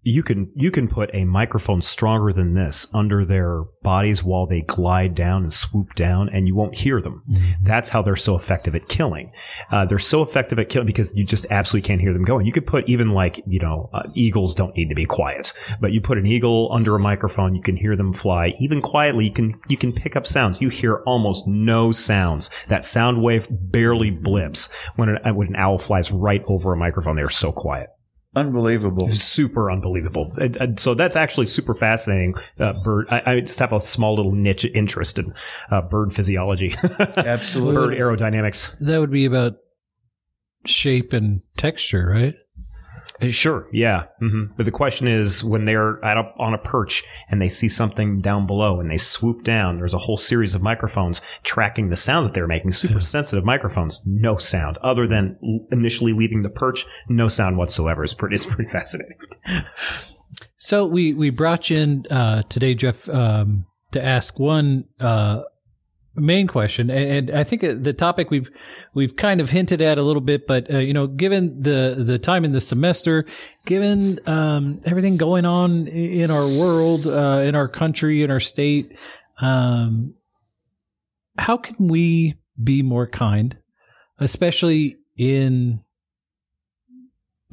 you 0.08 0.22
can 0.22 0.50
you 0.54 0.70
can 0.70 0.88
put 0.88 1.10
a 1.12 1.24
microphone 1.24 1.82
stronger 1.82 2.32
than 2.32 2.52
this 2.52 2.86
under 2.94 3.24
their 3.24 3.64
bodies 3.82 4.24
while 4.24 4.46
they 4.46 4.62
glide 4.62 5.14
down 5.14 5.42
and 5.42 5.52
swoop 5.52 5.94
down, 5.94 6.30
and 6.30 6.48
you 6.48 6.54
won't 6.54 6.76
hear 6.76 7.00
them. 7.00 7.22
That's 7.62 7.90
how 7.90 8.00
they're 8.00 8.16
so 8.16 8.34
effective 8.34 8.74
at 8.74 8.88
killing. 8.88 9.32
Uh, 9.70 9.84
they're 9.84 9.98
so 9.98 10.22
effective 10.22 10.58
at 10.58 10.70
killing 10.70 10.86
because 10.86 11.14
you 11.14 11.24
just 11.24 11.46
absolutely 11.50 11.86
can't 11.86 12.00
hear 12.00 12.14
them 12.14 12.24
going. 12.24 12.46
You 12.46 12.52
could 12.52 12.66
put 12.66 12.88
even 12.88 13.10
like 13.10 13.42
you 13.46 13.60
know 13.60 13.90
uh, 13.92 14.04
eagles 14.14 14.54
don't 14.54 14.74
need 14.76 14.88
to 14.88 14.94
be 14.94 15.04
quiet, 15.04 15.52
but 15.80 15.92
you 15.92 16.00
put 16.00 16.18
an 16.18 16.26
eagle 16.26 16.70
under 16.72 16.96
a 16.96 17.00
microphone, 17.00 17.54
you 17.54 17.62
can 17.62 17.76
hear 17.76 17.94
them 17.94 18.12
fly 18.12 18.54
even 18.58 18.80
quietly. 18.80 19.26
You 19.26 19.32
can 19.32 19.60
you 19.68 19.76
can 19.76 19.92
pick 19.92 20.16
up 20.16 20.26
sounds. 20.26 20.60
You 20.60 20.70
hear 20.70 21.02
almost 21.06 21.46
no 21.46 21.92
sounds. 21.92 22.48
That 22.68 22.84
sound 22.84 23.22
wave 23.22 23.48
barely 23.50 24.10
blips 24.10 24.68
when 24.96 25.10
an, 25.10 25.34
when 25.34 25.48
an 25.48 25.56
owl 25.56 25.78
flies 25.78 26.10
right 26.10 26.42
over 26.46 26.72
a 26.72 26.76
microphone. 26.76 27.16
They 27.16 27.22
are 27.22 27.28
so 27.28 27.52
quiet 27.52 27.90
unbelievable. 28.34 29.08
super 29.10 29.70
unbelievable. 29.70 30.30
And, 30.40 30.56
and 30.56 30.80
so 30.80 30.94
that's 30.94 31.16
actually 31.16 31.46
super 31.46 31.74
fascinating. 31.74 32.34
Uh, 32.58 32.74
bird. 32.82 33.06
I, 33.10 33.22
I 33.34 33.40
just 33.40 33.58
have 33.58 33.72
a 33.72 33.80
small 33.80 34.14
little 34.16 34.32
niche 34.32 34.64
interest 34.64 35.18
in 35.18 35.34
uh, 35.70 35.82
bird 35.82 36.12
physiology, 36.12 36.74
Absolutely. 36.98 37.96
bird 37.96 37.98
aerodynamics. 37.98 38.76
That 38.78 38.98
would 39.00 39.10
be 39.10 39.24
about 39.24 39.54
shape 40.66 41.12
and 41.12 41.42
texture, 41.56 42.06
right? 42.06 42.34
Uh, 43.20 43.28
Sure, 43.28 43.68
yeah. 43.72 44.04
hmm 44.20 44.44
But 44.56 44.64
the 44.64 44.70
question 44.72 45.06
is, 45.08 45.42
when 45.42 45.64
they're 45.64 46.02
at 46.04 46.16
a, 46.16 46.32
on 46.38 46.54
a 46.54 46.58
perch 46.58 47.04
and 47.30 47.40
they 47.42 47.48
see 47.48 47.68
something 47.68 48.20
down 48.20 48.46
below 48.46 48.80
and 48.80 48.88
they 48.90 48.96
swoop 48.98 49.42
down, 49.42 49.78
there's 49.78 49.94
a 49.94 49.98
whole 49.98 50.16
series 50.16 50.54
of 50.54 50.62
microphones 50.62 51.20
tracking 51.42 51.88
the 51.88 51.96
sounds 51.96 52.26
that 52.26 52.34
they're 52.34 52.46
making. 52.46 52.72
Super 52.72 53.00
sensitive 53.00 53.44
microphones, 53.44 54.00
no 54.06 54.36
sound 54.38 54.78
other 54.82 55.06
than 55.06 55.36
l- 55.42 55.66
initially 55.72 56.12
leaving 56.12 56.42
the 56.42 56.48
perch. 56.48 56.86
No 57.08 57.28
sound 57.28 57.56
whatsoever. 57.56 58.04
It's 58.04 58.14
pretty. 58.14 58.34
It's 58.36 58.46
pretty 58.46 58.70
fascinating. 58.70 59.16
So 60.56 60.86
we 60.86 61.14
we 61.14 61.30
brought 61.30 61.70
you 61.70 61.78
in 61.78 62.04
uh, 62.10 62.42
today, 62.48 62.74
Jeff, 62.74 63.08
um, 63.08 63.66
to 63.92 64.04
ask 64.04 64.38
one 64.38 64.84
uh, 65.00 65.42
main 66.14 66.46
question, 66.46 66.90
and, 66.90 67.28
and 67.28 67.38
I 67.38 67.44
think 67.44 67.62
the 67.62 67.92
topic 67.92 68.30
we've 68.30 68.50
we've 68.98 69.14
kind 69.14 69.40
of 69.40 69.48
hinted 69.48 69.80
at 69.80 69.96
a 69.96 70.02
little 70.02 70.20
bit, 70.20 70.48
but 70.48 70.68
uh, 70.74 70.78
you 70.78 70.92
know, 70.92 71.06
given 71.06 71.62
the 71.62 71.94
the 71.96 72.18
time 72.18 72.44
in 72.44 72.50
the 72.50 72.60
semester, 72.60 73.24
given 73.64 74.18
um, 74.26 74.80
everything 74.84 75.16
going 75.16 75.44
on 75.44 75.86
in 75.86 76.32
our 76.32 76.48
world, 76.48 77.06
uh, 77.06 77.42
in 77.44 77.54
our 77.54 77.68
country, 77.68 78.24
in 78.24 78.30
our 78.32 78.40
state, 78.40 78.98
um, 79.40 80.14
how 81.38 81.56
can 81.56 81.86
we 81.86 82.34
be 82.62 82.82
more 82.82 83.06
kind, 83.06 83.56
especially 84.18 84.96
in 85.16 85.80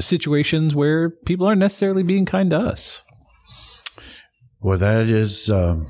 situations 0.01 0.73
where 0.73 1.11
people 1.11 1.45
aren't 1.45 1.59
necessarily 1.59 2.01
being 2.01 2.25
kind 2.25 2.49
to 2.49 2.57
us? 2.57 3.01
Well, 4.59 4.79
that 4.79 5.05
is, 5.05 5.47
um, 5.51 5.85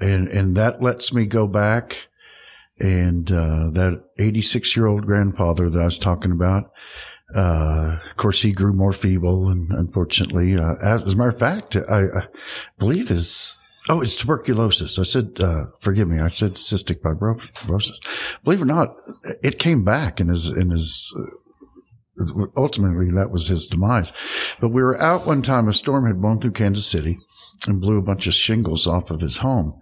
and 0.00 0.26
and 0.26 0.56
that 0.56 0.82
lets 0.82 1.12
me 1.12 1.24
go 1.26 1.46
back, 1.46 2.08
and 2.82 3.30
uh, 3.30 3.70
that 3.70 4.04
86 4.18 4.76
year 4.76 4.86
old 4.86 5.06
grandfather 5.06 5.70
that 5.70 5.80
I 5.80 5.84
was 5.84 5.98
talking 5.98 6.32
about. 6.32 6.72
Uh, 7.34 7.98
of 8.04 8.16
course, 8.16 8.42
he 8.42 8.52
grew 8.52 8.74
more 8.74 8.92
feeble, 8.92 9.48
and 9.48 9.70
unfortunately, 9.72 10.54
uh, 10.54 10.74
as, 10.82 11.04
as 11.04 11.14
a 11.14 11.16
matter 11.16 11.30
of 11.30 11.38
fact, 11.38 11.76
I, 11.76 12.02
I 12.02 12.26
believe 12.78 13.08
his 13.08 13.54
oh, 13.88 14.02
it's 14.02 14.16
tuberculosis. 14.16 14.98
I 14.98 15.02
said, 15.02 15.40
uh, 15.40 15.66
forgive 15.78 16.08
me, 16.08 16.20
I 16.20 16.28
said 16.28 16.54
cystic 16.54 17.00
fibrosis. 17.00 18.42
Believe 18.44 18.60
it 18.60 18.64
or 18.64 18.66
not, 18.66 18.96
it 19.42 19.58
came 19.58 19.82
back 19.84 20.20
in 20.20 20.28
his 20.28 20.50
in 20.50 20.70
his 20.70 21.16
ultimately 22.56 23.10
that 23.10 23.30
was 23.30 23.48
his 23.48 23.66
demise. 23.66 24.12
But 24.60 24.68
we 24.68 24.82
were 24.82 25.00
out 25.00 25.26
one 25.26 25.42
time, 25.42 25.68
a 25.68 25.72
storm 25.72 26.06
had 26.06 26.20
blown 26.20 26.40
through 26.40 26.52
Kansas 26.52 26.86
City 26.86 27.18
and 27.66 27.80
blew 27.80 27.98
a 27.98 28.02
bunch 28.02 28.26
of 28.26 28.34
shingles 28.34 28.86
off 28.86 29.10
of 29.10 29.20
his 29.20 29.38
home. 29.38 29.80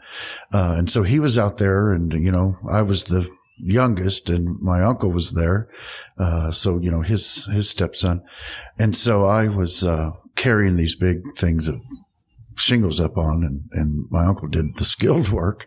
Uh, 0.52 0.74
and 0.76 0.90
so 0.90 1.02
he 1.02 1.18
was 1.18 1.38
out 1.38 1.56
there 1.58 1.92
and, 1.92 2.12
you 2.12 2.30
know, 2.30 2.56
I 2.70 2.82
was 2.82 3.04
the 3.04 3.28
youngest 3.58 4.30
and 4.30 4.60
my 4.60 4.82
uncle 4.82 5.10
was 5.10 5.32
there. 5.32 5.68
Uh, 6.18 6.50
so, 6.50 6.78
you 6.78 6.90
know, 6.90 7.02
his, 7.02 7.46
his 7.46 7.70
stepson. 7.70 8.22
And 8.78 8.96
so 8.96 9.24
I 9.24 9.48
was, 9.48 9.84
uh, 9.84 10.10
carrying 10.36 10.76
these 10.76 10.94
big 10.94 11.20
things 11.36 11.68
of 11.68 11.82
shingles 12.56 13.00
up 13.00 13.16
on 13.16 13.42
and, 13.42 13.68
and 13.72 14.06
my 14.10 14.24
uncle 14.24 14.48
did 14.48 14.76
the 14.76 14.84
skilled 14.84 15.28
work. 15.30 15.66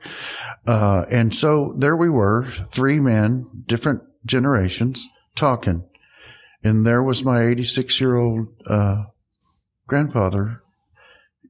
Uh, 0.66 1.05
and 1.09 1.34
so 1.34 1.74
there 1.78 1.95
we 1.95 2.09
were, 2.09 2.45
three 2.45 2.99
men, 2.99 3.49
different 3.66 4.01
generations 4.26 5.07
talking. 5.36 5.84
And 6.64 6.86
there 6.86 7.03
was 7.03 7.24
my 7.24 7.45
86 7.45 7.99
year 7.99 8.16
old 8.16 8.47
uh, 8.68 9.03
grandfather 9.88 10.61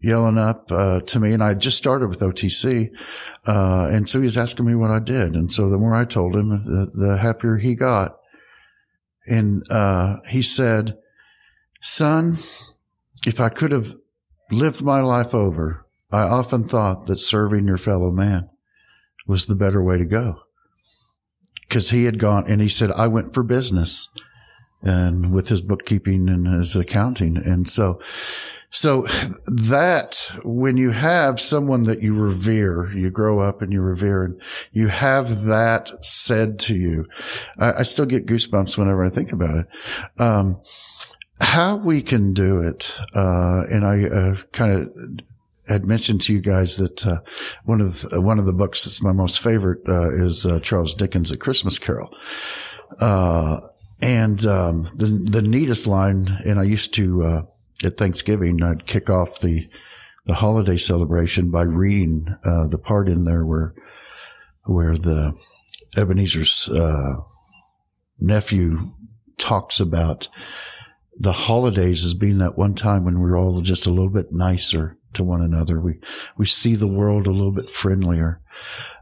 yelling 0.01 0.37
up 0.37 0.69
uh, 0.69 0.99
to 0.99 1.19
me, 1.19 1.31
and 1.33 1.41
I 1.41 1.53
just 1.53 1.77
started 1.77 2.09
with 2.09 2.19
OTC, 2.19 2.89
uh, 3.47 3.87
and 3.89 4.07
so 4.09 4.19
he 4.19 4.25
was 4.25 4.37
asking 4.37 4.65
me 4.65 4.75
what 4.75 4.91
I 4.91 4.99
did, 4.99 5.33
and 5.33 5.49
so 5.51 5.69
the 5.69 5.77
more 5.77 5.95
I 5.95 6.03
told 6.03 6.35
him, 6.35 6.49
the, 6.49 6.91
the 6.93 7.17
happier 7.17 7.57
he 7.57 7.73
got, 7.73 8.17
and 9.25 9.63
uh, 9.71 10.17
he 10.29 10.41
said, 10.41 10.97
"Son, 11.81 12.39
if 13.25 13.39
I 13.39 13.47
could 13.47 13.71
have 13.71 13.95
lived 14.51 14.81
my 14.81 14.99
life 14.99 15.33
over, 15.33 15.85
I 16.11 16.23
often 16.23 16.67
thought 16.67 17.07
that 17.07 17.19
serving 17.19 17.65
your 17.65 17.77
fellow 17.77 18.11
man 18.11 18.49
was 19.25 19.45
the 19.45 19.55
better 19.55 19.81
way 19.81 19.97
to 19.97 20.05
go." 20.05 20.41
Because 21.61 21.91
he 21.91 22.03
had 22.03 22.19
gone, 22.19 22.43
and 22.45 22.59
he 22.59 22.67
said, 22.67 22.91
"I 22.91 23.07
went 23.07 23.33
for 23.33 23.41
business." 23.41 24.09
And 24.83 25.33
with 25.33 25.47
his 25.47 25.61
bookkeeping 25.61 26.29
and 26.29 26.45
his 26.45 26.75
accounting. 26.75 27.37
And 27.37 27.69
so 27.69 28.01
so 28.75 29.05
that 29.45 30.31
when 30.43 30.77
you 30.77 30.89
have 30.89 31.39
someone 31.39 31.83
that 31.83 32.01
you 32.01 32.15
revere, 32.15 32.91
you 32.91 33.11
grow 33.11 33.39
up 33.39 33.61
and 33.61 33.71
you 33.71 33.81
revere 33.81 34.23
and 34.23 34.41
you 34.71 34.87
have 34.87 35.43
that 35.45 36.03
said 36.03 36.57
to 36.61 36.75
you, 36.75 37.05
I, 37.59 37.73
I 37.73 37.83
still 37.83 38.07
get 38.07 38.25
goosebumps 38.25 38.75
whenever 38.75 39.05
I 39.05 39.09
think 39.09 39.31
about 39.31 39.57
it. 39.57 39.67
Um, 40.19 40.59
how 41.39 41.75
we 41.75 42.01
can 42.01 42.33
do 42.33 42.61
it, 42.61 42.99
uh, 43.13 43.61
and 43.69 43.85
I 43.85 44.05
uh, 44.05 44.35
kind 44.53 44.73
of 44.73 44.91
had 45.67 45.85
mentioned 45.85 46.21
to 46.21 46.33
you 46.33 46.41
guys 46.41 46.77
that 46.77 47.05
uh, 47.05 47.19
one 47.65 47.79
of 47.79 48.01
the, 48.01 48.21
one 48.21 48.39
of 48.39 48.47
the 48.47 48.53
books 48.53 48.85
that's 48.85 49.03
my 49.03 49.11
most 49.11 49.39
favorite 49.39 49.87
uh, 49.87 50.11
is 50.15 50.47
uh, 50.47 50.59
Charles 50.61 50.95
Dickens' 50.95 51.29
A 51.29 51.37
Christmas 51.37 51.77
Carol. 51.77 52.11
Uh, 54.03 54.07
and 54.07 54.45
um, 54.45 54.83
the 54.95 55.05
the 55.05 55.41
neatest 55.41 55.87
line, 55.87 56.27
and 56.45 56.59
I 56.59 56.63
used 56.63 56.93
to 56.95 57.47
at 57.83 57.97
Thanksgiving, 57.97 58.61
I'd 58.61 58.85
kick 58.85 59.09
off 59.09 59.39
the 59.39 59.67
the 60.25 60.35
holiday 60.35 60.77
celebration 60.77 61.51
by 61.51 61.63
reading 61.63 62.27
uh, 62.45 62.67
the 62.67 62.77
part 62.77 63.09
in 63.09 63.25
there 63.25 63.45
where 63.45 63.73
where 64.65 64.97
the 64.97 65.33
Ebenezer's 65.97 66.69
uh, 66.69 67.15
nephew 68.19 68.91
talks 69.37 69.79
about 69.79 70.29
the 71.19 71.33
holidays 71.33 72.03
as 72.03 72.13
being 72.13 72.39
that 72.39 72.57
one 72.57 72.73
time 72.73 73.03
when 73.03 73.19
we're 73.19 73.37
all 73.37 73.61
just 73.61 73.85
a 73.85 73.91
little 73.91 74.09
bit 74.09 74.31
nicer 74.31 74.97
to 75.13 75.23
one 75.23 75.41
another. 75.41 75.79
We 75.79 75.99
we 76.37 76.45
see 76.45 76.75
the 76.75 76.87
world 76.87 77.27
a 77.27 77.31
little 77.31 77.51
bit 77.51 77.69
friendlier. 77.69 78.41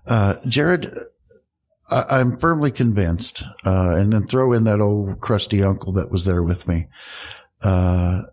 Uh, 0.07 0.35
Jared, 0.47 0.91
I, 1.91 2.19
am 2.19 2.37
firmly 2.37 2.71
convinced, 2.71 3.43
uh, 3.65 3.95
and 3.95 4.13
then 4.13 4.27
throw 4.27 4.53
in 4.53 4.63
that 4.63 4.79
old 4.79 5.19
crusty 5.19 5.61
uncle 5.61 5.91
that 5.93 6.11
was 6.11 6.25
there 6.25 6.41
with 6.41 6.67
me. 6.67 6.87
Uh, 7.61 8.23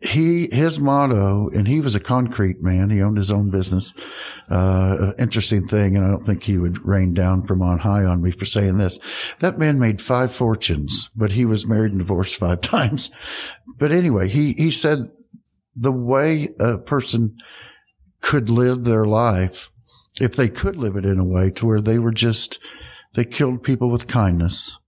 he 0.00 0.48
his 0.52 0.78
motto, 0.78 1.48
and 1.48 1.66
he 1.66 1.80
was 1.80 1.94
a 1.94 2.00
concrete 2.00 2.62
man. 2.62 2.90
He 2.90 3.00
owned 3.00 3.16
his 3.16 3.30
own 3.30 3.50
business. 3.50 3.94
Uh, 4.50 5.12
interesting 5.18 5.66
thing, 5.66 5.96
and 5.96 6.04
I 6.04 6.10
don't 6.10 6.24
think 6.24 6.42
he 6.42 6.58
would 6.58 6.86
rain 6.86 7.14
down 7.14 7.42
from 7.42 7.62
on 7.62 7.78
high 7.78 8.04
on 8.04 8.22
me 8.22 8.30
for 8.30 8.44
saying 8.44 8.76
this. 8.76 8.98
That 9.40 9.58
man 9.58 9.78
made 9.78 10.02
five 10.02 10.32
fortunes, 10.32 11.10
but 11.16 11.32
he 11.32 11.46
was 11.46 11.66
married 11.66 11.92
and 11.92 12.00
divorced 12.00 12.36
five 12.36 12.60
times. 12.60 13.10
But 13.78 13.90
anyway, 13.90 14.28
he 14.28 14.52
he 14.52 14.70
said 14.70 15.10
the 15.74 15.92
way 15.92 16.50
a 16.60 16.76
person 16.76 17.38
could 18.20 18.50
live 18.50 18.84
their 18.84 19.06
life, 19.06 19.70
if 20.20 20.36
they 20.36 20.48
could 20.48 20.76
live 20.76 20.96
it 20.96 21.06
in 21.06 21.18
a 21.18 21.24
way 21.24 21.50
to 21.50 21.66
where 21.66 21.80
they 21.80 21.98
were 21.98 22.12
just 22.12 22.58
they 23.16 23.24
killed 23.24 23.64
people 23.64 23.90
with 23.90 24.06
kindness. 24.06 24.78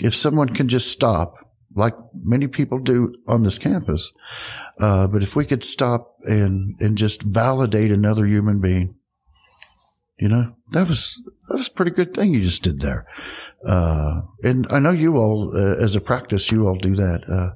If 0.00 0.14
someone 0.14 0.48
can 0.48 0.68
just 0.68 0.90
stop 0.90 1.36
like 1.74 1.94
many 2.14 2.46
people 2.46 2.78
do 2.78 3.14
on 3.26 3.42
this 3.42 3.58
campus. 3.58 4.12
Uh, 4.78 5.06
but 5.06 5.22
if 5.22 5.36
we 5.36 5.44
could 5.44 5.64
stop 5.64 6.16
and, 6.24 6.74
and 6.80 6.96
just 6.96 7.22
validate 7.22 7.90
another 7.90 8.26
human 8.26 8.60
being, 8.60 8.94
you 10.18 10.28
know, 10.28 10.54
that 10.70 10.88
was, 10.88 11.20
that 11.48 11.56
was 11.56 11.68
a 11.68 11.72
pretty 11.72 11.90
good 11.90 12.14
thing 12.14 12.32
you 12.32 12.40
just 12.40 12.62
did 12.62 12.80
there. 12.80 13.06
Uh, 13.66 14.22
and 14.42 14.66
I 14.70 14.78
know 14.78 14.90
you 14.90 15.16
all, 15.16 15.52
uh, 15.56 15.76
as 15.82 15.96
a 15.96 16.00
practice, 16.00 16.50
you 16.52 16.66
all 16.66 16.76
do 16.76 16.94
that. 16.94 17.28
Uh, 17.28 17.50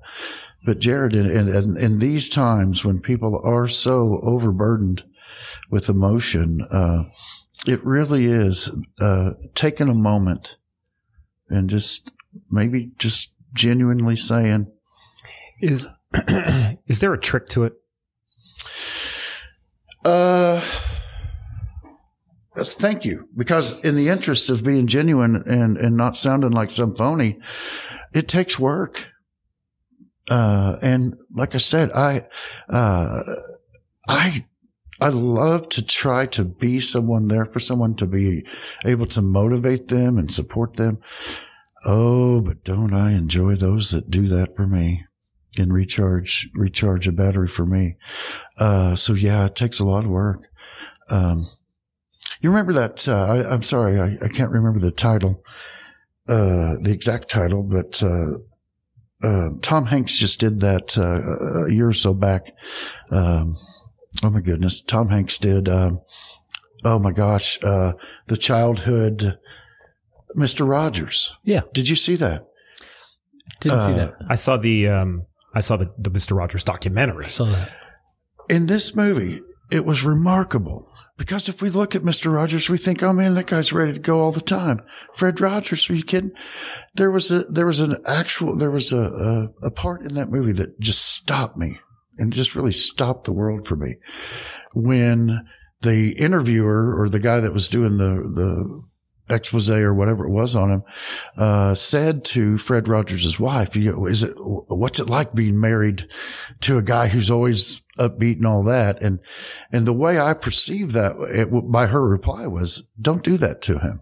but 0.65 0.79
Jared, 0.79 1.15
in, 1.15 1.27
in, 1.31 1.77
in, 1.77 1.99
these 2.01 2.29
times 2.29 2.85
when 2.85 3.01
people 3.01 3.41
are 3.45 3.69
so 3.69 4.19
overburdened 4.23 5.05
with 5.71 5.89
emotion, 5.89 6.67
uh, 6.73 7.05
it 7.67 7.85
really 7.85 8.27
is, 8.27 8.71
uh, 9.01 9.31
taking 9.55 9.89
a 9.89 9.95
moment 9.95 10.57
and 11.49 11.71
just 11.71 12.11
maybe 12.51 12.91
just 12.99 13.31
genuinely 13.53 14.17
saying, 14.17 14.71
is 15.61 15.89
is 16.87 17.01
there 17.01 17.13
a 17.13 17.21
trick 17.21 17.49
to 17.49 17.65
it? 17.65 17.75
Uh, 20.05 20.61
thank 22.57 23.05
you. 23.05 23.29
Because 23.37 23.81
in 23.85 23.97
the 23.97 24.09
interest 24.09 24.51
of 24.51 24.65
being 24.65 24.87
genuine 24.87 25.43
and 25.47 25.77
and 25.77 25.97
not 25.97 26.17
sounding 26.17 26.53
like 26.53 26.71
some 26.71 26.95
phony, 26.95 27.39
it 28.13 28.29
takes 28.29 28.59
work. 28.59 29.09
Uh, 30.29 30.77
and 30.83 31.17
like 31.33 31.55
I 31.55 31.59
said, 31.59 31.93
I, 31.93 32.27
uh, 32.69 33.23
I, 34.09 34.45
I 35.01 35.09
love 35.09 35.69
to 35.71 35.85
try 35.85 36.27
to 36.27 36.45
be 36.45 36.81
someone 36.81 37.29
there 37.29 37.45
for 37.45 37.61
someone 37.61 37.95
to 37.97 38.07
be 38.07 38.47
able 38.85 39.07
to 39.07 39.23
motivate 39.23 39.89
them 39.89 40.19
and 40.19 40.33
support 40.33 40.77
them. 40.77 40.99
Oh, 41.85 42.41
but 42.41 42.65
don't 42.65 42.95
I 42.95 43.13
enjoy 43.13 43.55
those 43.55 43.91
that 43.91 44.11
do 44.11 44.27
that 44.29 44.57
for 44.57 44.67
me 44.67 45.05
and 45.59 45.73
recharge, 45.73 46.49
recharge 46.55 47.07
a 47.07 47.13
battery 47.13 47.49
for 47.49 47.67
me. 47.67 47.97
Uh, 48.59 48.95
so 48.95 49.15
yeah, 49.15 49.47
it 49.47 49.55
takes 49.55 49.79
a 49.79 49.85
lot 49.85 50.05
of 50.05 50.11
work. 50.11 50.41
Um, 51.09 51.47
you 52.41 52.51
remember 52.51 52.73
that, 52.75 53.07
uh, 53.09 53.27
I, 53.27 53.55
am 53.55 53.63
sorry, 53.63 54.01
I, 54.01 54.19
I, 54.23 54.29
can't 54.29 54.51
remember 54.51 54.79
the 54.79 54.91
title, 54.91 55.45
uh, 56.29 56.75
the 56.81 56.91
exact 56.91 57.31
title, 57.31 57.63
but, 57.63 58.03
uh, 58.03 58.39
uh 59.23 59.51
Tom 59.63 59.87
Hanks 59.87 60.15
just 60.15 60.41
did 60.41 60.61
that, 60.61 60.99
uh, 60.99 61.67
a 61.67 61.73
year 61.73 61.89
or 61.89 61.93
so 61.93 62.13
back. 62.13 62.53
Um, 63.11 63.57
oh 64.23 64.31
my 64.31 64.41
goodness. 64.41 64.81
Tom 64.81 65.09
Hanks 65.09 65.39
did, 65.39 65.69
um, 65.69 66.01
oh 66.85 66.99
my 66.99 67.13
gosh, 67.13 67.63
uh, 67.63 67.93
the 68.27 68.37
childhood, 68.37 69.39
Mr. 70.37 70.69
Rogers. 70.69 71.35
Yeah. 71.45 71.63
Did 71.73 71.89
you 71.89 71.97
see 71.97 72.17
that? 72.17 72.47
Didn't 73.61 73.79
uh, 73.79 73.87
see 73.87 73.95
that. 73.95 74.15
I 74.29 74.35
saw 74.37 74.57
the 74.57 74.89
um, 74.89 75.27
I 75.55 75.61
saw 75.61 75.77
the, 75.77 75.93
the 75.99 76.11
Mr. 76.11 76.37
Rogers 76.37 76.65
documentary. 76.65 77.27
I 77.27 77.29
saw 77.29 77.47
that. 77.47 77.73
In 78.49 78.67
this 78.67 78.95
movie, 78.95 79.41
it 79.71 79.85
was 79.85 80.05
remarkable 80.05 80.89
because 81.17 81.49
if 81.49 81.63
we 81.63 81.71
look 81.71 81.95
at 81.95 82.03
Mr. 82.03 82.33
Rogers, 82.33 82.69
we 82.69 82.79
think, 82.79 83.03
oh 83.03 83.13
man, 83.13 83.35
that 83.35 83.47
guy's 83.47 83.73
ready 83.73 83.95
to 83.95 83.99
go 83.99 84.21
all 84.21 84.33
the 84.33 84.41
time. 84.41 84.83
Fred 85.15 85.41
Rogers, 85.41 85.89
are 85.89 85.95
you 85.95 86.05
kidding? 86.05 86.33
There 86.95 87.11
was 87.11 87.33
a, 87.33 87.45
there 87.45 87.67
was 87.67 87.81
an 87.81 87.97
actual, 88.07 88.57
there 88.57 88.71
was 88.71 88.93
a, 88.93 89.51
a, 89.63 89.67
a 89.67 89.71
part 89.71 90.03
in 90.03 90.15
that 90.15 90.31
movie 90.31 90.53
that 90.53 90.79
just 90.79 91.03
stopped 91.03 91.57
me 91.57 91.79
and 92.19 92.33
just 92.33 92.55
really 92.55 92.73
stopped 92.73 93.25
the 93.25 93.33
world 93.33 93.67
for 93.67 93.77
me 93.77 93.97
when 94.75 95.47
the 95.83 96.13
interviewer 96.13 96.99
or 96.99 97.09
the 97.09 97.21
guy 97.21 97.41
that 97.41 97.53
was 97.53 97.69
doing 97.69 97.99
the, 97.99 98.31
the 98.33 98.83
expose 99.29 99.71
or 99.71 99.95
whatever 99.95 100.27
it 100.27 100.31
was 100.31 100.55
on 100.55 100.71
him, 100.71 100.83
uh, 101.37 101.75
said 101.75 102.25
to 102.25 102.59
Fred 102.59 102.89
Rogers' 102.89 103.41
wife, 103.41 103.77
you 103.77 103.93
know, 103.93 104.07
is 104.07 104.23
it, 104.23 104.35
what's 104.37 105.01
it 105.01 105.09
like 105.09 105.35
being 105.35 105.61
married 105.61 106.09
to 106.61 106.79
a 106.79 106.83
guy 106.83 107.09
who's 107.09 107.31
always 107.31 107.83
upbeat 107.99 108.37
and 108.37 108.47
all 108.47 108.63
that? 108.65 109.01
And, 109.03 109.21
and 109.73 109.87
the 109.87 109.93
way 109.93 110.19
I 110.19 110.35
perceived 110.35 110.93
that 110.93 111.17
it, 111.31 111.49
by 111.71 111.87
her 111.87 112.07
reply 112.07 112.47
was, 112.47 112.85
don't 113.01 113.25
do 113.25 113.37
that 113.39 113.63
to 113.63 113.79
him. 113.79 114.01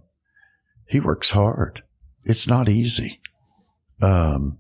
He 0.87 1.01
works 1.01 1.31
hard. 1.31 1.83
It's 2.25 2.47
not 2.47 2.69
easy. 2.69 3.21
Um, 4.03 4.59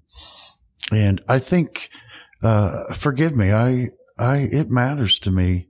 and 0.90 1.20
I 1.28 1.38
think, 1.38 1.90
uh, 2.44 2.92
forgive 2.92 3.36
me, 3.36 3.52
I, 3.52 3.90
I, 4.18 4.36
it 4.38 4.70
matters 4.70 5.18
to 5.20 5.30
me 5.30 5.68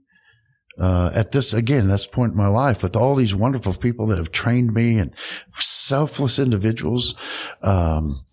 uh, 0.77 1.09
at 1.13 1.31
this 1.31 1.53
again, 1.53 1.87
that's 1.87 2.05
point 2.05 2.33
in 2.33 2.37
my 2.37 2.47
life 2.47 2.83
with 2.83 2.95
all 2.95 3.15
these 3.15 3.33
wonderful 3.33 3.73
people 3.73 4.07
that 4.07 4.17
have 4.17 4.31
trained 4.31 4.73
me 4.73 4.97
and 4.97 5.13
selfless 5.57 6.37
individuals. 6.37 7.15
Um, 7.61 8.25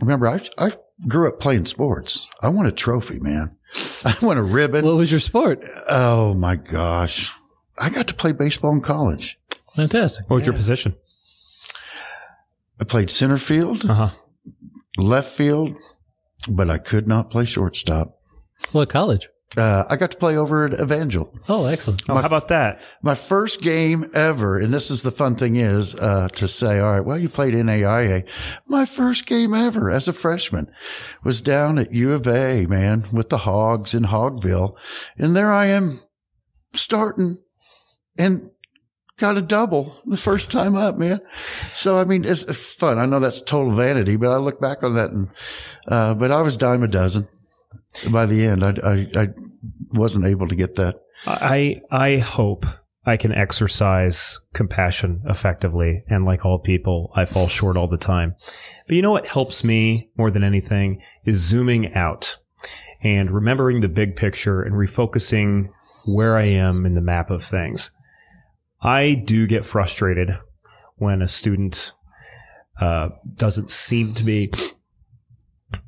remember, 0.00 0.28
I, 0.28 0.40
I 0.58 0.72
grew 1.08 1.28
up 1.28 1.40
playing 1.40 1.66
sports. 1.66 2.28
I 2.40 2.48
want 2.48 2.68
a 2.68 2.72
trophy, 2.72 3.18
man. 3.18 3.56
I 4.04 4.14
want 4.22 4.38
a 4.38 4.42
ribbon. 4.42 4.84
What 4.84 4.96
was 4.96 5.10
your 5.10 5.20
sport? 5.20 5.60
Oh 5.88 6.34
my 6.34 6.56
gosh. 6.56 7.32
I 7.78 7.90
got 7.90 8.06
to 8.08 8.14
play 8.14 8.32
baseball 8.32 8.72
in 8.72 8.80
college. 8.80 9.38
Fantastic. 9.74 10.28
What 10.28 10.36
was 10.36 10.42
yeah. 10.42 10.52
your 10.52 10.56
position? 10.56 10.94
I 12.80 12.84
played 12.84 13.10
center 13.10 13.38
field, 13.38 13.88
uh-huh. 13.88 14.10
left 14.98 15.32
field, 15.32 15.74
but 16.48 16.70
I 16.70 16.78
could 16.78 17.06
not 17.08 17.30
play 17.30 17.44
shortstop. 17.44 18.18
What 18.72 18.88
college? 18.88 19.28
Uh, 19.56 19.84
I 19.88 19.96
got 19.96 20.10
to 20.12 20.16
play 20.16 20.36
over 20.36 20.64
at 20.64 20.80
Evangel. 20.80 21.34
Oh, 21.46 21.66
excellent. 21.66 22.02
Oh, 22.08 22.14
how 22.14 22.26
about 22.26 22.48
that? 22.48 22.80
My 23.02 23.14
first 23.14 23.60
game 23.60 24.10
ever, 24.14 24.58
and 24.58 24.72
this 24.72 24.90
is 24.90 25.02
the 25.02 25.10
fun 25.10 25.36
thing 25.36 25.56
is 25.56 25.94
uh, 25.94 26.28
to 26.36 26.48
say, 26.48 26.78
all 26.78 26.92
right, 26.92 27.04
well, 27.04 27.18
you 27.18 27.28
played 27.28 27.52
NAIA. 27.52 28.26
My 28.66 28.86
first 28.86 29.26
game 29.26 29.52
ever 29.52 29.90
as 29.90 30.08
a 30.08 30.14
freshman 30.14 30.72
was 31.22 31.42
down 31.42 31.78
at 31.78 31.92
U 31.92 32.12
of 32.12 32.26
A, 32.26 32.64
man, 32.64 33.04
with 33.12 33.28
the 33.28 33.38
Hogs 33.38 33.94
in 33.94 34.04
Hogville, 34.04 34.74
and 35.18 35.36
there 35.36 35.52
I 35.52 35.66
am 35.66 36.00
starting 36.72 37.38
and 38.16 38.50
got 39.18 39.36
a 39.36 39.42
double 39.42 39.96
the 40.06 40.16
first 40.16 40.50
time 40.50 40.74
up, 40.74 40.96
man. 40.96 41.20
So 41.72 41.98
I 41.98 42.04
mean, 42.04 42.24
it's 42.24 42.44
fun. 42.56 42.98
I 42.98 43.06
know 43.06 43.20
that's 43.20 43.40
total 43.40 43.72
vanity, 43.72 44.16
but 44.16 44.30
I 44.30 44.36
look 44.36 44.60
back 44.60 44.82
on 44.82 44.94
that 44.94 45.10
and, 45.10 45.28
uh, 45.88 46.14
but 46.14 46.30
I 46.30 46.42
was 46.42 46.56
dime 46.56 46.82
a 46.82 46.88
dozen 46.88 47.28
by 48.10 48.26
the 48.26 48.44
end. 48.44 48.64
I, 48.64 48.74
I, 48.84 49.22
I 49.22 49.28
wasn't 49.92 50.26
able 50.26 50.48
to 50.48 50.54
get 50.54 50.76
that. 50.76 50.96
I 51.26 51.82
I 51.90 52.18
hope 52.18 52.66
I 53.04 53.16
can 53.16 53.32
exercise 53.32 54.38
compassion 54.54 55.22
effectively, 55.26 56.04
and 56.08 56.24
like 56.24 56.44
all 56.44 56.58
people, 56.58 57.12
I 57.14 57.24
fall 57.24 57.48
short 57.48 57.76
all 57.76 57.88
the 57.88 57.96
time. 57.96 58.36
But 58.86 58.96
you 58.96 59.02
know 59.02 59.10
what 59.10 59.26
helps 59.26 59.64
me 59.64 60.10
more 60.16 60.30
than 60.30 60.44
anything 60.44 61.02
is 61.24 61.38
zooming 61.38 61.94
out 61.94 62.36
and 63.02 63.30
remembering 63.30 63.80
the 63.80 63.88
big 63.88 64.16
picture 64.16 64.62
and 64.62 64.74
refocusing 64.74 65.68
where 66.06 66.36
I 66.36 66.44
am 66.44 66.86
in 66.86 66.94
the 66.94 67.00
map 67.00 67.30
of 67.30 67.42
things. 67.42 67.90
I 68.82 69.14
do 69.14 69.46
get 69.46 69.64
frustrated 69.64 70.38
when 70.96 71.22
a 71.22 71.28
student 71.28 71.92
uh, 72.80 73.10
doesn't 73.34 73.70
seem 73.70 74.14
to 74.14 74.24
be 74.24 74.52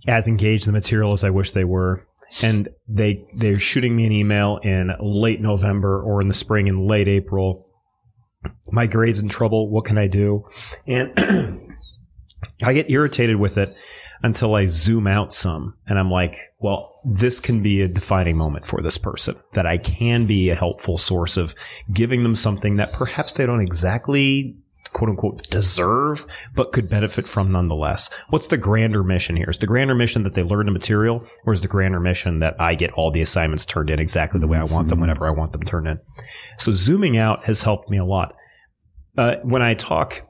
as 0.06 0.28
engaged 0.28 0.66
in 0.66 0.72
the 0.72 0.78
material 0.78 1.12
as 1.12 1.24
I 1.24 1.30
wish 1.30 1.50
they 1.50 1.64
were. 1.64 2.06
And 2.42 2.68
they 2.88 3.24
they're 3.34 3.58
shooting 3.58 3.94
me 3.94 4.06
an 4.06 4.12
email 4.12 4.58
in 4.62 4.92
late 5.00 5.40
November 5.40 6.02
or 6.02 6.20
in 6.20 6.28
the 6.28 6.34
spring 6.34 6.66
in 6.66 6.86
late 6.86 7.06
April. 7.06 7.64
My 8.70 8.86
grade's 8.86 9.20
in 9.20 9.28
trouble. 9.28 9.70
What 9.70 9.84
can 9.84 9.98
I 9.98 10.08
do? 10.08 10.44
And 10.86 11.12
I 12.62 12.72
get 12.72 12.90
irritated 12.90 13.36
with 13.36 13.56
it 13.56 13.74
until 14.24 14.54
I 14.54 14.66
zoom 14.66 15.06
out 15.06 15.34
some 15.34 15.76
and 15.86 15.98
I'm 15.98 16.10
like, 16.10 16.50
well, 16.58 16.96
this 17.04 17.40
can 17.40 17.62
be 17.62 17.82
a 17.82 17.88
defining 17.88 18.38
moment 18.38 18.66
for 18.66 18.80
this 18.80 18.96
person 18.96 19.36
that 19.52 19.66
I 19.66 19.76
can 19.76 20.24
be 20.24 20.48
a 20.48 20.54
helpful 20.54 20.96
source 20.96 21.36
of 21.36 21.54
giving 21.92 22.22
them 22.22 22.34
something 22.34 22.76
that 22.76 22.94
perhaps 22.94 23.34
they 23.34 23.44
don't 23.44 23.60
exactly 23.60 24.56
quote 24.94 25.10
unquote 25.10 25.42
deserve, 25.50 26.26
but 26.54 26.72
could 26.72 26.88
benefit 26.88 27.28
from 27.28 27.52
nonetheless. 27.52 28.08
What's 28.30 28.46
the 28.46 28.56
grander 28.56 29.04
mission 29.04 29.36
here? 29.36 29.50
Is 29.50 29.58
the 29.58 29.66
grander 29.66 29.94
mission 29.94 30.22
that 30.22 30.32
they 30.32 30.42
learn 30.42 30.64
the 30.64 30.72
material 30.72 31.26
or 31.44 31.52
is 31.52 31.60
the 31.60 31.68
grander 31.68 32.00
mission 32.00 32.38
that 32.38 32.58
I 32.58 32.76
get 32.76 32.92
all 32.92 33.10
the 33.10 33.20
assignments 33.20 33.66
turned 33.66 33.90
in 33.90 33.98
exactly 33.98 34.40
the 34.40 34.48
way 34.48 34.56
I 34.56 34.64
want 34.64 34.88
them 34.88 35.00
whenever 35.00 35.26
I 35.26 35.32
want 35.32 35.52
them 35.52 35.64
turned 35.64 35.86
in? 35.86 36.00
So 36.58 36.72
zooming 36.72 37.18
out 37.18 37.44
has 37.44 37.60
helped 37.60 37.90
me 37.90 37.98
a 37.98 38.04
lot. 38.06 38.34
Uh, 39.18 39.36
when 39.42 39.60
I 39.60 39.74
talk 39.74 40.22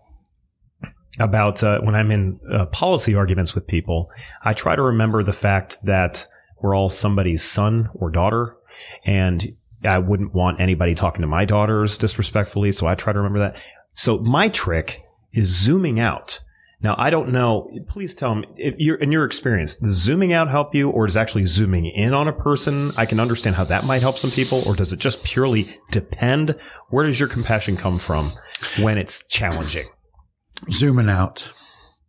about 1.19 1.63
uh, 1.63 1.81
when 1.81 1.95
I'm 1.95 2.11
in 2.11 2.41
uh, 2.51 2.67
policy 2.67 3.15
arguments 3.15 3.55
with 3.55 3.67
people, 3.67 4.11
I 4.43 4.53
try 4.53 4.77
to 4.77 4.83
remember 4.83 5.23
the 5.23 5.33
fact 5.33 5.79
that 5.85 6.27
we're 6.61 6.75
all 6.75 6.89
somebody's 6.89 7.43
son 7.43 7.89
or 7.95 8.11
daughter, 8.11 8.57
and 9.05 9.57
I 9.85 9.99
wouldn't 9.99 10.35
want 10.35 10.61
anybody 10.61 10.95
talking 10.95 11.23
to 11.23 11.29
my 11.29 11.45
daughters 11.45 11.99
disrespectfully. 11.99 12.73
So 12.73 12.87
I 12.87 12.95
try 12.95 13.13
to 13.13 13.19
remember 13.19 13.39
that. 13.41 13.63
So 13.93 14.19
my 14.19 14.49
trick 14.49 15.01
is 15.33 15.49
zooming 15.49 16.01
out. 16.01 16.41
Now 16.81 16.95
I 16.99 17.11
don't 17.11 17.33
know. 17.33 17.71
Please 17.89 18.15
tell 18.15 18.35
me 18.35 18.47
if 18.57 18.75
you're 18.79 18.97
in 18.97 19.13
your 19.13 19.25
experience, 19.25 19.77
does 19.77 19.95
zooming 19.95 20.33
out 20.33 20.51
help 20.51 20.75
you, 20.75 20.91
or 20.91 21.07
does 21.07 21.17
actually 21.17 21.47
zooming 21.47 21.87
in 21.87 22.13
on 22.13 22.29
a 22.29 22.33
person? 22.33 22.93
I 22.97 23.07
can 23.07 23.21
understand 23.21 23.57
how 23.57 23.65
that 23.65 23.85
might 23.85 24.03
help 24.03 24.19
some 24.19 24.31
people, 24.31 24.63
or 24.67 24.75
does 24.75 24.93
it 24.93 24.99
just 24.99 25.23
purely 25.23 25.79
depend? 25.91 26.57
Where 26.89 27.07
does 27.07 27.21
your 27.21 27.29
compassion 27.29 27.77
come 27.77 27.99
from 27.99 28.33
when 28.81 28.99
it's 28.99 29.27
challenging? 29.27 29.87
Zooming 30.71 31.09
out, 31.09 31.53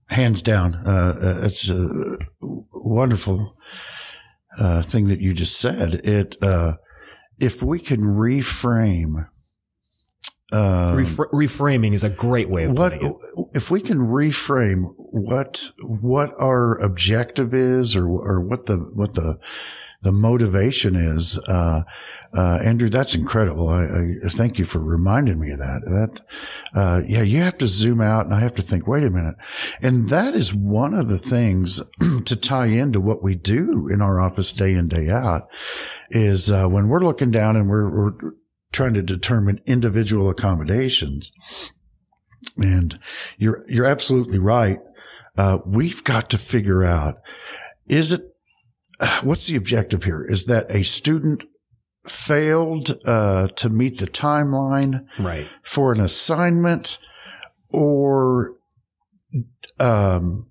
hands 0.07 0.41
down. 0.41 0.75
Uh, 0.75 1.17
uh, 1.21 1.45
it's 1.45 1.69
a 1.69 2.17
wonderful 2.71 3.53
uh, 4.59 4.81
thing 4.81 5.07
that 5.07 5.19
you 5.21 5.33
just 5.33 5.59
said. 5.59 5.95
It 5.95 6.41
uh, 6.41 6.73
if 7.39 7.61
we 7.61 7.79
can 7.79 8.01
reframe. 8.01 9.27
Uh, 10.51 10.93
Refra- 10.93 11.31
reframing 11.31 11.93
is 11.95 12.03
a 12.03 12.09
great 12.09 12.49
way 12.49 12.65
of 12.65 12.77
what 12.77 12.93
putting 12.93 13.07
it. 13.35 13.47
if 13.55 13.71
we 13.71 13.81
can 13.81 13.97
reframe 13.97 14.93
what 14.99 15.71
what 15.81 16.31
our 16.39 16.77
objective 16.77 17.51
is 17.51 17.95
or 17.95 18.07
or 18.07 18.39
what 18.39 18.67
the 18.67 18.75
what 18.93 19.15
the 19.15 19.39
the 20.03 20.11
motivation 20.11 20.95
is 20.95 21.39
uh, 21.47 21.81
uh, 22.35 22.59
Andrew 22.63 22.89
that's 22.89 23.15
incredible 23.15 23.69
I, 23.69 24.25
I 24.25 24.29
thank 24.29 24.59
you 24.59 24.65
for 24.65 24.79
reminding 24.79 25.39
me 25.39 25.51
of 25.51 25.59
that 25.59 25.81
that 25.85 26.21
uh, 26.73 27.01
yeah 27.07 27.21
you 27.21 27.39
have 27.39 27.57
to 27.59 27.67
zoom 27.67 28.01
out 28.01 28.25
and 28.25 28.33
I 28.33 28.39
have 28.39 28.55
to 28.55 28.61
think 28.61 28.87
wait 28.87 29.03
a 29.03 29.09
minute 29.09 29.35
and 29.81 30.09
that 30.09 30.35
is 30.35 30.53
one 30.53 30.93
of 30.93 31.07
the 31.07 31.19
things 31.19 31.81
to 32.25 32.35
tie 32.35 32.67
into 32.67 32.99
what 32.99 33.23
we 33.23 33.35
do 33.35 33.87
in 33.87 34.01
our 34.01 34.19
office 34.19 34.51
day 34.51 34.73
in 34.73 34.87
day 34.87 35.09
out 35.09 35.49
is 36.09 36.51
uh, 36.51 36.67
when 36.67 36.87
we're 36.87 37.03
looking 37.03 37.31
down 37.31 37.55
and 37.55 37.69
we're, 37.69 37.89
we're 37.89 38.31
trying 38.71 38.93
to 38.93 39.01
determine 39.01 39.61
individual 39.65 40.29
accommodations 40.29 41.31
and 42.57 42.99
you're 43.37 43.63
you're 43.67 43.85
absolutely 43.85 44.39
right. 44.39 44.79
Uh, 45.37 45.59
we've 45.65 46.03
got 46.03 46.29
to 46.29 46.37
figure 46.37 46.83
out 46.83 47.17
is 47.87 48.11
it 48.11 48.21
what's 49.23 49.47
the 49.47 49.55
objective 49.55 50.03
here? 50.03 50.23
Is 50.23 50.45
that 50.45 50.65
a 50.69 50.83
student 50.83 51.43
failed 52.07 52.97
uh, 53.05 53.47
to 53.49 53.69
meet 53.69 53.99
the 53.99 54.07
timeline 54.07 55.05
Right. 55.19 55.47
for 55.63 55.91
an 55.91 56.01
assignment, 56.01 56.97
or 57.69 58.55
um, 59.79 60.47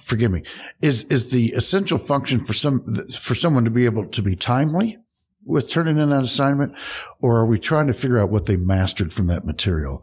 forgive 0.00 0.30
me, 0.30 0.42
is 0.80 1.04
is 1.04 1.30
the 1.30 1.52
essential 1.52 1.98
function 1.98 2.40
for 2.40 2.52
some 2.52 2.94
for 3.18 3.34
someone 3.34 3.64
to 3.64 3.70
be 3.70 3.84
able 3.84 4.06
to 4.08 4.22
be 4.22 4.34
timely 4.36 4.98
with 5.44 5.70
turning 5.70 5.98
in 5.98 6.10
that 6.10 6.22
assignment, 6.24 6.74
or 7.20 7.38
are 7.38 7.46
we 7.46 7.58
trying 7.58 7.86
to 7.86 7.94
figure 7.94 8.20
out 8.20 8.30
what 8.30 8.46
they 8.46 8.56
mastered 8.56 9.12
from 9.12 9.28
that 9.28 9.44
material? 9.46 10.02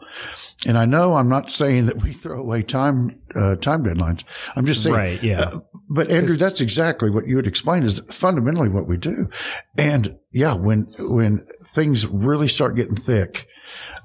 And 0.65 0.77
I 0.77 0.85
know 0.85 1.13
I'm 1.15 1.29
not 1.29 1.51
saying 1.51 1.85
that 1.87 2.01
we 2.01 2.13
throw 2.13 2.39
away 2.39 2.61
time 2.63 3.19
uh, 3.35 3.55
time 3.55 3.83
deadlines. 3.83 4.23
I'm 4.55 4.65
just 4.65 4.81
saying, 4.83 4.95
Right, 4.95 5.23
yeah. 5.23 5.41
uh, 5.41 5.59
but 5.89 6.09
Andrew, 6.09 6.35
that's 6.37 6.61
exactly 6.61 7.09
what 7.09 7.27
you 7.27 7.35
would 7.35 7.47
explain 7.47 7.83
is 7.83 7.99
fundamentally 8.09 8.69
what 8.69 8.87
we 8.87 8.97
do. 8.97 9.29
And 9.77 10.17
yeah, 10.35 10.53
when 10.53 10.81
when 10.99 11.45
things 11.63 12.05
really 12.05 12.49
start 12.49 12.75
getting 12.75 12.97
thick, 12.97 13.47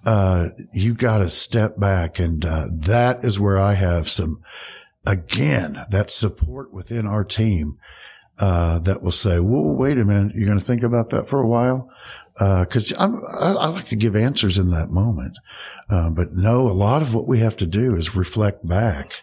uh, 0.06 0.50
you 0.72 0.94
got 0.94 1.18
to 1.18 1.28
step 1.28 1.76
back, 1.78 2.20
and 2.20 2.44
uh, 2.44 2.66
that 2.70 3.24
is 3.24 3.40
where 3.40 3.58
I 3.58 3.74
have 3.74 4.08
some 4.08 4.40
again 5.04 5.84
that 5.90 6.08
support 6.10 6.72
within 6.72 7.06
our 7.06 7.24
team 7.24 7.78
uh, 8.38 8.78
that 8.78 9.02
will 9.02 9.10
say, 9.10 9.40
"Whoa, 9.40 9.72
wait 9.72 9.98
a 9.98 10.04
minute, 10.04 10.34
you're 10.36 10.46
going 10.46 10.58
to 10.58 10.64
think 10.64 10.84
about 10.84 11.10
that 11.10 11.26
for 11.28 11.40
a 11.40 11.48
while." 11.48 11.90
Because 12.38 12.94
I'm 12.96 13.16
I, 13.26 13.52
I 13.52 13.66
like 13.68 13.88
to 13.88 13.96
give 13.96 14.14
answers 14.16 14.56
in 14.56 14.70
that 14.70 14.88
moment, 14.90 15.36
uh, 15.90 16.10
but 16.10 16.32
no, 16.34 16.68
a 16.68 16.72
lot 16.72 17.02
of 17.02 17.12
what 17.12 17.26
we 17.26 17.40
have 17.40 17.56
to 17.56 17.66
do 17.66 17.96
is 17.96 18.14
reflect 18.14 18.66
back. 18.66 19.22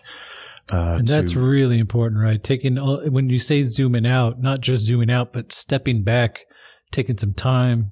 Uh, 0.72 0.98
And 1.00 1.08
that's 1.08 1.32
to- 1.32 1.40
really 1.40 1.80
important, 1.80 2.22
right? 2.22 2.44
Taking 2.44 2.78
all- 2.78 3.02
when 3.10 3.30
you 3.30 3.40
say 3.40 3.64
zooming 3.64 4.06
out, 4.06 4.42
not 4.42 4.60
just 4.60 4.84
zooming 4.84 5.10
out, 5.10 5.32
but 5.32 5.54
stepping 5.54 6.04
back, 6.04 6.42
taking 6.92 7.18
some 7.18 7.34
time, 7.34 7.92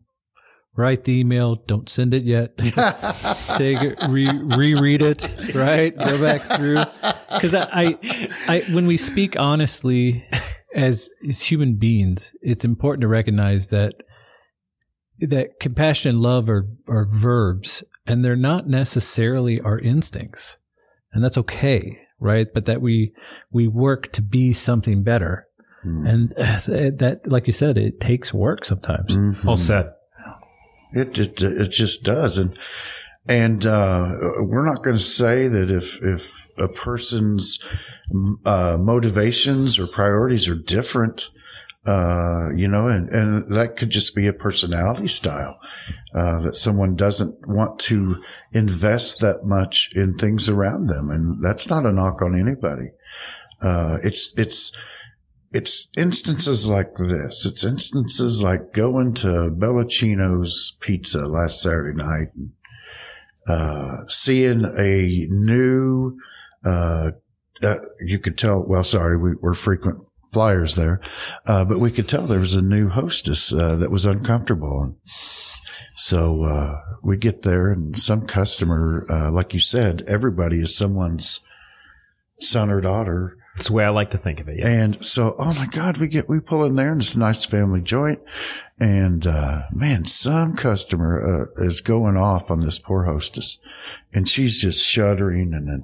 write 0.75 1.05
the 1.05 1.19
email, 1.19 1.55
don't 1.55 1.89
send 1.89 2.13
it 2.13 2.23
yet. 2.23 2.57
Take 2.57 3.81
it, 3.81 3.97
re, 4.09 4.29
reread 4.29 5.01
it, 5.01 5.53
right? 5.53 5.97
Go 5.97 6.21
back 6.21 6.43
through. 6.43 6.83
Because 7.33 7.53
I, 7.53 7.67
I, 7.71 8.29
I, 8.47 8.59
when 8.71 8.87
we 8.87 8.97
speak 8.97 9.37
honestly 9.39 10.25
as 10.75 11.09
as 11.27 11.41
human 11.43 11.75
beings, 11.75 12.33
it's 12.41 12.65
important 12.65 13.01
to 13.01 13.07
recognize 13.07 13.67
that 13.67 13.93
that 15.19 15.59
compassion 15.59 16.09
and 16.09 16.21
love 16.21 16.49
are 16.49 16.67
are 16.87 17.05
verbs, 17.05 17.83
and 18.05 18.23
they're 18.23 18.35
not 18.35 18.67
necessarily 18.67 19.61
our 19.61 19.79
instincts, 19.79 20.57
and 21.13 21.23
that's 21.23 21.37
okay, 21.37 21.99
right? 22.19 22.47
But 22.53 22.65
that 22.65 22.81
we 22.81 23.13
we 23.51 23.67
work 23.67 24.11
to 24.13 24.21
be 24.21 24.51
something 24.51 25.03
better, 25.03 25.47
and 25.86 26.33
uh, 26.38 26.59
that, 26.65 27.21
like 27.25 27.47
you 27.47 27.53
said, 27.53 27.77
it 27.77 27.99
takes 27.99 28.33
work 28.33 28.65
sometimes. 28.65 29.15
Mhm. 29.15 29.45
All 29.45 29.57
said. 29.57 29.93
It 30.93 31.17
it 31.17 31.41
it 31.41 31.67
just 31.69 32.03
does, 32.03 32.38
and 32.38 32.57
and 33.27 33.65
uh, 33.65 34.11
we're 34.39 34.65
not 34.65 34.83
going 34.83 34.95
to 34.95 35.03
say 35.03 35.47
that 35.47 35.69
if 35.71 36.01
if 36.01 36.49
a 36.57 36.67
person's 36.67 37.59
uh, 38.45 38.77
motivations 38.79 39.77
or 39.79 39.88
priorities 39.88 40.47
are 40.47 40.55
different, 40.55 41.31
uh, 41.86 42.49
you 42.55 42.67
know, 42.67 42.88
and 42.88 43.09
and 43.09 43.53
that 43.53 43.75
could 43.75 43.89
just 43.89 44.15
be 44.15 44.27
a 44.27 44.33
personality 44.33 45.07
style 45.07 45.59
uh, 46.13 46.39
that 46.39 46.55
someone 46.55 46.95
doesn't 46.95 47.47
want 47.47 47.77
to 47.79 48.23
invest 48.53 49.19
that 49.19 49.43
much 49.43 49.91
in 49.95 50.17
things 50.17 50.47
around 50.47 50.88
them, 50.88 51.09
and 51.09 51.43
that's 51.43 51.69
not 51.69 51.86
a 51.86 51.91
knock 51.91 52.21
on 52.21 52.39
anybody. 52.39 52.91
Uh, 53.61 53.97
it's 54.03 54.33
it's 54.38 54.71
it's 55.51 55.87
instances 55.97 56.67
like 56.67 56.95
this. 56.95 57.45
It's 57.45 57.63
instances 57.63 58.43
like 58.43 58.73
going 58.73 59.13
to 59.15 59.49
Bellacino's 59.49 60.75
Pizza 60.79 61.27
last 61.27 61.61
Saturday 61.61 61.95
night 61.95 62.27
and 62.35 62.51
uh, 63.47 64.07
seeing 64.07 64.65
a 64.65 65.27
new, 65.29 66.17
uh, 66.65 67.11
uh, 67.61 67.75
you 68.01 68.19
could 68.19 68.37
tell, 68.37 68.63
well, 68.67 68.83
sorry, 68.83 69.17
we 69.17 69.35
were 69.41 69.53
frequent 69.53 70.01
flyers 70.31 70.75
there, 70.75 70.99
uh, 71.45 71.63
but 71.63 71.79
we 71.79 71.91
could 71.91 72.09
tell 72.09 72.23
there 72.23 72.39
was 72.39 72.55
a 72.55 72.61
new 72.61 72.89
hostess 72.89 73.53
uh, 73.53 73.75
that 73.75 73.91
was 73.91 74.05
uncomfortable. 74.05 74.81
And 74.83 74.95
so 75.95 76.43
uh, 76.43 76.81
we 77.03 77.17
get 77.17 77.43
there, 77.43 77.71
and 77.71 77.97
some 77.97 78.27
customer, 78.27 79.05
uh, 79.09 79.31
like 79.31 79.53
you 79.53 79.59
said, 79.59 80.03
everybody 80.07 80.59
is 80.59 80.75
someone's 80.75 81.39
son 82.39 82.69
or 82.69 82.81
daughter. 82.81 83.37
It's 83.56 83.68
the 83.68 83.74
way 83.74 83.86
I 83.86 83.89
like 83.89 84.10
to 84.10 84.18
think 84.18 84.41
of 84.41 84.49
it. 84.49 84.60
Yeah. 84.60 84.68
And 84.68 85.06
so, 85.06 85.34
oh 85.39 85.53
my 85.53 85.68
God, 85.68 85.95
we 85.97 86.10
get, 86.10 86.28
we 86.28 86.41
pull 86.41 86.66
in 86.66 86.76
there 86.76 86.91
and 86.91 87.01
it's 87.01 87.16
a 87.16 87.20
nice 87.20 87.45
family 87.45 87.82
joint. 87.82 88.20
And, 88.80 89.26
uh, 89.26 89.62
man, 89.72 90.03
some 90.03 90.58
customer, 90.58 91.49
uh, 91.58 91.64
is 91.64 91.80
going 91.80 92.18
off 92.18 92.51
on 92.51 92.60
this 92.60 92.80
poor 92.80 93.03
hostess 93.06 93.60
and 94.14 94.28
she's 94.28 94.60
just 94.60 94.86
shuddering 94.86 95.53
and, 95.53 95.70
and, 95.70 95.84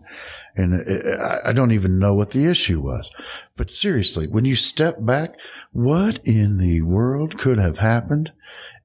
and 0.57 1.05
uh, 1.05 1.23
I- 1.23 1.49
I 1.49 1.51
don't 1.53 1.71
even 1.71 1.97
know 1.97 2.13
what 2.13 2.31
the 2.31 2.43
issue 2.45 2.81
was. 2.81 3.09
But 3.55 3.71
seriously, 3.71 4.27
when 4.27 4.43
you 4.43 4.55
step 4.57 4.97
back, 4.99 5.39
what 5.71 6.19
in 6.25 6.57
the 6.57 6.81
world 6.81 7.37
could 7.37 7.57
have 7.57 7.77
happened 7.77 8.33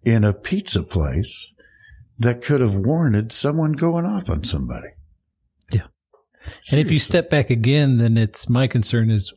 in 0.05 0.23
a 0.23 0.33
pizza 0.33 0.85
place 0.85 1.53
that 2.21 2.41
could 2.41 2.61
have 2.61 2.77
warranted 2.77 3.33
someone 3.33 3.73
going 3.73 4.07
off 4.07 4.31
on 4.31 4.45
somebody? 4.45 4.91
And 6.71 6.81
if 6.81 6.91
you 6.91 6.99
step 6.99 7.31
back 7.31 7.51
again, 7.51 7.99
then 7.99 8.17
it's 8.17 8.49
my 8.49 8.67
concern 8.67 9.11
is 9.11 9.33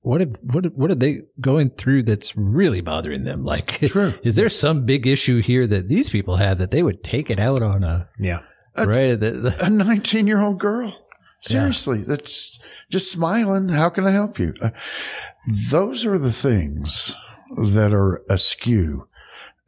what 0.00 0.20
if, 0.20 0.28
what 0.42 0.66
what 0.76 0.90
are 0.90 0.96
they 0.96 1.20
going 1.40 1.70
through 1.70 2.02
that's 2.04 2.36
really 2.36 2.80
bothering 2.80 3.24
them? 3.24 3.44
Like, 3.44 3.78
True. 3.88 4.14
is 4.22 4.36
there 4.36 4.48
some 4.48 4.84
big 4.84 5.06
issue 5.06 5.40
here 5.40 5.66
that 5.66 5.88
these 5.88 6.10
people 6.10 6.36
have 6.36 6.58
that 6.58 6.70
they 6.72 6.82
would 6.82 7.04
take 7.04 7.30
it 7.30 7.38
out 7.38 7.62
on 7.62 7.84
a 7.84 8.08
yeah. 8.18 8.40
That's- 8.74 8.96
right? 8.96 9.20
The, 9.20 9.30
the, 9.32 9.64
a 9.66 9.70
19 9.70 10.26
year 10.26 10.40
old 10.40 10.58
girl. 10.58 10.96
Seriously, 11.44 11.98
that's 11.98 12.60
just 12.88 13.10
smiling. 13.10 13.68
How 13.68 13.88
can 13.88 14.06
I 14.06 14.12
help 14.12 14.38
you? 14.38 14.54
Uh, 14.62 14.70
those 15.70 16.06
are 16.06 16.16
the 16.16 16.32
things 16.32 17.16
that 17.56 17.92
are 17.92 18.22
askew 18.30 19.08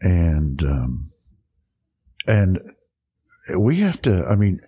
and, 0.00 0.62
um, 0.62 1.10
and 2.28 2.60
we 3.56 3.76
have 3.76 4.00
to, 4.02 4.24
I 4.26 4.36
mean, 4.36 4.60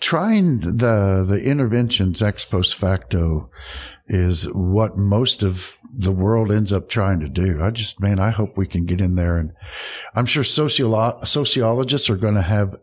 trying 0.00 0.60
the, 0.60 1.24
the 1.26 1.42
interventions 1.42 2.22
ex 2.22 2.44
post 2.44 2.74
facto 2.74 3.50
is 4.08 4.44
what 4.52 4.96
most 4.96 5.42
of 5.42 5.78
the 5.92 6.12
world 6.12 6.50
ends 6.50 6.72
up 6.72 6.88
trying 6.88 7.20
to 7.20 7.28
do. 7.28 7.62
I 7.62 7.70
just, 7.70 8.00
man, 8.00 8.18
I 8.18 8.30
hope 8.30 8.56
we 8.56 8.66
can 8.66 8.84
get 8.84 9.00
in 9.00 9.14
there 9.14 9.38
and 9.38 9.52
I'm 10.14 10.26
sure 10.26 10.42
sociolo- 10.42 11.26
sociologists 11.26 12.10
are 12.10 12.16
going 12.16 12.34
to 12.34 12.42
have 12.42 12.76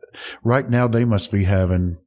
right 0.44 0.70
now 0.70 0.88
they 0.88 1.06
must 1.06 1.32
be 1.32 1.44
having 1.44 1.98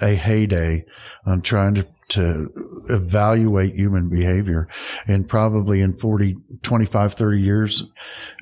a 0.00 0.14
heyday 0.14 0.84
on 1.24 1.42
trying 1.42 1.74
to, 1.74 1.86
to 2.08 2.50
evaluate 2.88 3.74
human 3.74 4.08
behavior. 4.08 4.68
And 5.06 5.28
probably 5.28 5.80
in 5.80 5.92
40, 5.92 6.36
25, 6.62 7.14
30 7.14 7.40
years, 7.40 7.84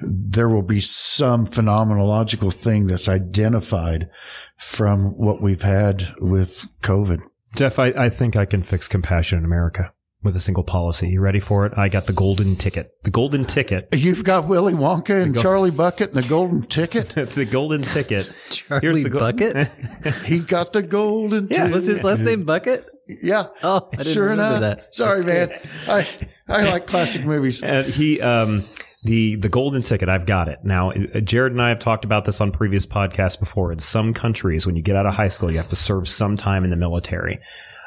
there 0.02 0.48
will 0.48 0.62
be 0.62 0.80
some 0.80 1.46
phenomenological 1.46 2.52
thing 2.52 2.86
that's 2.86 3.08
identified 3.08 4.10
from 4.56 5.16
what 5.16 5.40
we've 5.40 5.62
had 5.62 6.04
with 6.20 6.66
COVID. 6.82 7.20
Jeff, 7.56 7.78
I, 7.78 7.86
I 7.96 8.08
think 8.10 8.36
I 8.36 8.44
can 8.44 8.62
fix 8.62 8.88
compassion 8.88 9.38
in 9.38 9.44
America 9.44 9.92
with 10.22 10.34
a 10.36 10.40
single 10.40 10.64
policy. 10.64 11.08
You 11.10 11.20
ready 11.20 11.38
for 11.40 11.66
it? 11.66 11.72
I 11.76 11.88
got 11.88 12.06
the 12.06 12.12
golden 12.12 12.56
ticket. 12.56 12.90
The 13.02 13.10
golden 13.10 13.44
ticket. 13.44 13.88
You've 13.92 14.24
got 14.24 14.48
Willy 14.48 14.72
Wonka 14.72 15.22
and 15.22 15.38
Charlie 15.38 15.70
Bucket 15.70 16.14
and 16.14 16.22
the 16.22 16.28
golden 16.28 16.62
ticket. 16.62 17.10
the 17.30 17.44
golden 17.44 17.82
ticket. 17.82 18.32
Charlie 18.50 19.02
the 19.04 19.10
go- 19.10 19.18
Bucket. 19.20 19.68
He 20.24 20.38
got 20.40 20.72
the 20.72 20.82
golden 20.82 21.48
Yeah. 21.48 21.58
ticket. 21.64 21.72
What's 21.72 21.86
his 21.86 22.02
last 22.02 22.22
name? 22.22 22.44
Bucket. 22.44 22.88
Yeah. 23.08 23.46
Oh, 23.62 23.88
I 23.92 23.96
didn't 23.96 24.12
sure 24.12 24.28
remember 24.28 24.56
enough. 24.56 24.78
that. 24.78 24.94
Sorry, 24.94 25.22
That's 25.22 25.64
man. 25.86 26.06
I, 26.48 26.60
I 26.60 26.70
like 26.70 26.86
classic 26.86 27.24
movies. 27.26 27.62
And 27.62 27.86
he, 27.86 28.20
um, 28.20 28.64
the 29.02 29.36
the 29.36 29.48
golden 29.50 29.82
ticket. 29.82 30.08
I've 30.08 30.24
got 30.26 30.48
it 30.48 30.60
now. 30.64 30.90
uh, 30.92 31.20
Jared 31.20 31.52
and 31.52 31.60
I 31.60 31.68
have 31.68 31.78
talked 31.78 32.04
about 32.06 32.24
this 32.24 32.40
on 32.40 32.50
previous 32.52 32.86
podcasts 32.86 33.38
before. 33.38 33.70
In 33.72 33.78
some 33.78 34.14
countries, 34.14 34.64
when 34.66 34.76
you 34.76 34.82
get 34.82 34.96
out 34.96 35.04
of 35.06 35.14
high 35.14 35.28
school, 35.28 35.50
you 35.50 35.58
have 35.58 35.68
to 35.70 35.76
serve 35.76 36.08
some 36.08 36.36
time 36.38 36.64
in 36.64 36.70
the 36.70 36.76
military. 36.76 37.38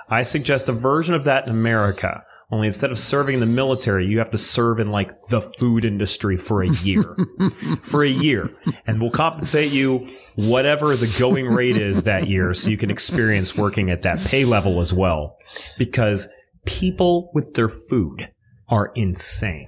I 0.09 0.23
suggest 0.23 0.69
a 0.69 0.73
version 0.73 1.15
of 1.15 1.23
that 1.23 1.45
in 1.45 1.49
America. 1.49 2.23
Only 2.49 2.67
instead 2.67 2.91
of 2.91 2.99
serving 2.99 3.33
in 3.33 3.39
the 3.41 3.45
military, 3.45 4.05
you 4.05 4.19
have 4.19 4.31
to 4.31 4.37
serve 4.37 4.79
in 4.79 4.89
like 4.89 5.09
the 5.29 5.41
food 5.41 5.83
industry 5.83 6.37
for 6.37 6.63
a 6.63 6.69
year. 6.69 7.17
for 7.81 8.03
a 8.03 8.09
year. 8.09 8.49
And 8.85 9.01
we'll 9.01 9.11
compensate 9.11 9.73
you 9.73 10.07
whatever 10.35 10.95
the 10.95 11.13
going 11.19 11.47
rate 11.47 11.75
is 11.75 12.03
that 12.03 12.29
year 12.29 12.53
so 12.53 12.69
you 12.69 12.77
can 12.77 12.89
experience 12.89 13.57
working 13.57 13.89
at 13.89 14.03
that 14.03 14.19
pay 14.19 14.45
level 14.45 14.79
as 14.79 14.93
well. 14.93 15.35
Because 15.77 16.29
people 16.65 17.31
with 17.33 17.53
their 17.55 17.69
food 17.69 18.31
are 18.69 18.93
insane. 18.95 19.67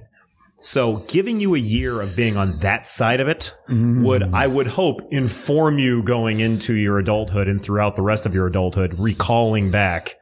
So 0.62 0.98
giving 1.08 1.40
you 1.40 1.54
a 1.54 1.58
year 1.58 2.00
of 2.00 2.14
being 2.14 2.36
on 2.36 2.58
that 2.58 2.86
side 2.86 3.20
of 3.20 3.28
it 3.28 3.54
mm-hmm. 3.68 4.04
would, 4.04 4.22
I 4.34 4.46
would 4.46 4.66
hope, 4.66 5.00
inform 5.10 5.78
you 5.78 6.02
going 6.02 6.40
into 6.40 6.74
your 6.74 6.98
adulthood 7.00 7.48
and 7.48 7.60
throughout 7.60 7.96
the 7.96 8.02
rest 8.02 8.26
of 8.26 8.34
your 8.34 8.46
adulthood, 8.46 8.98
recalling 8.98 9.70
back. 9.70 10.16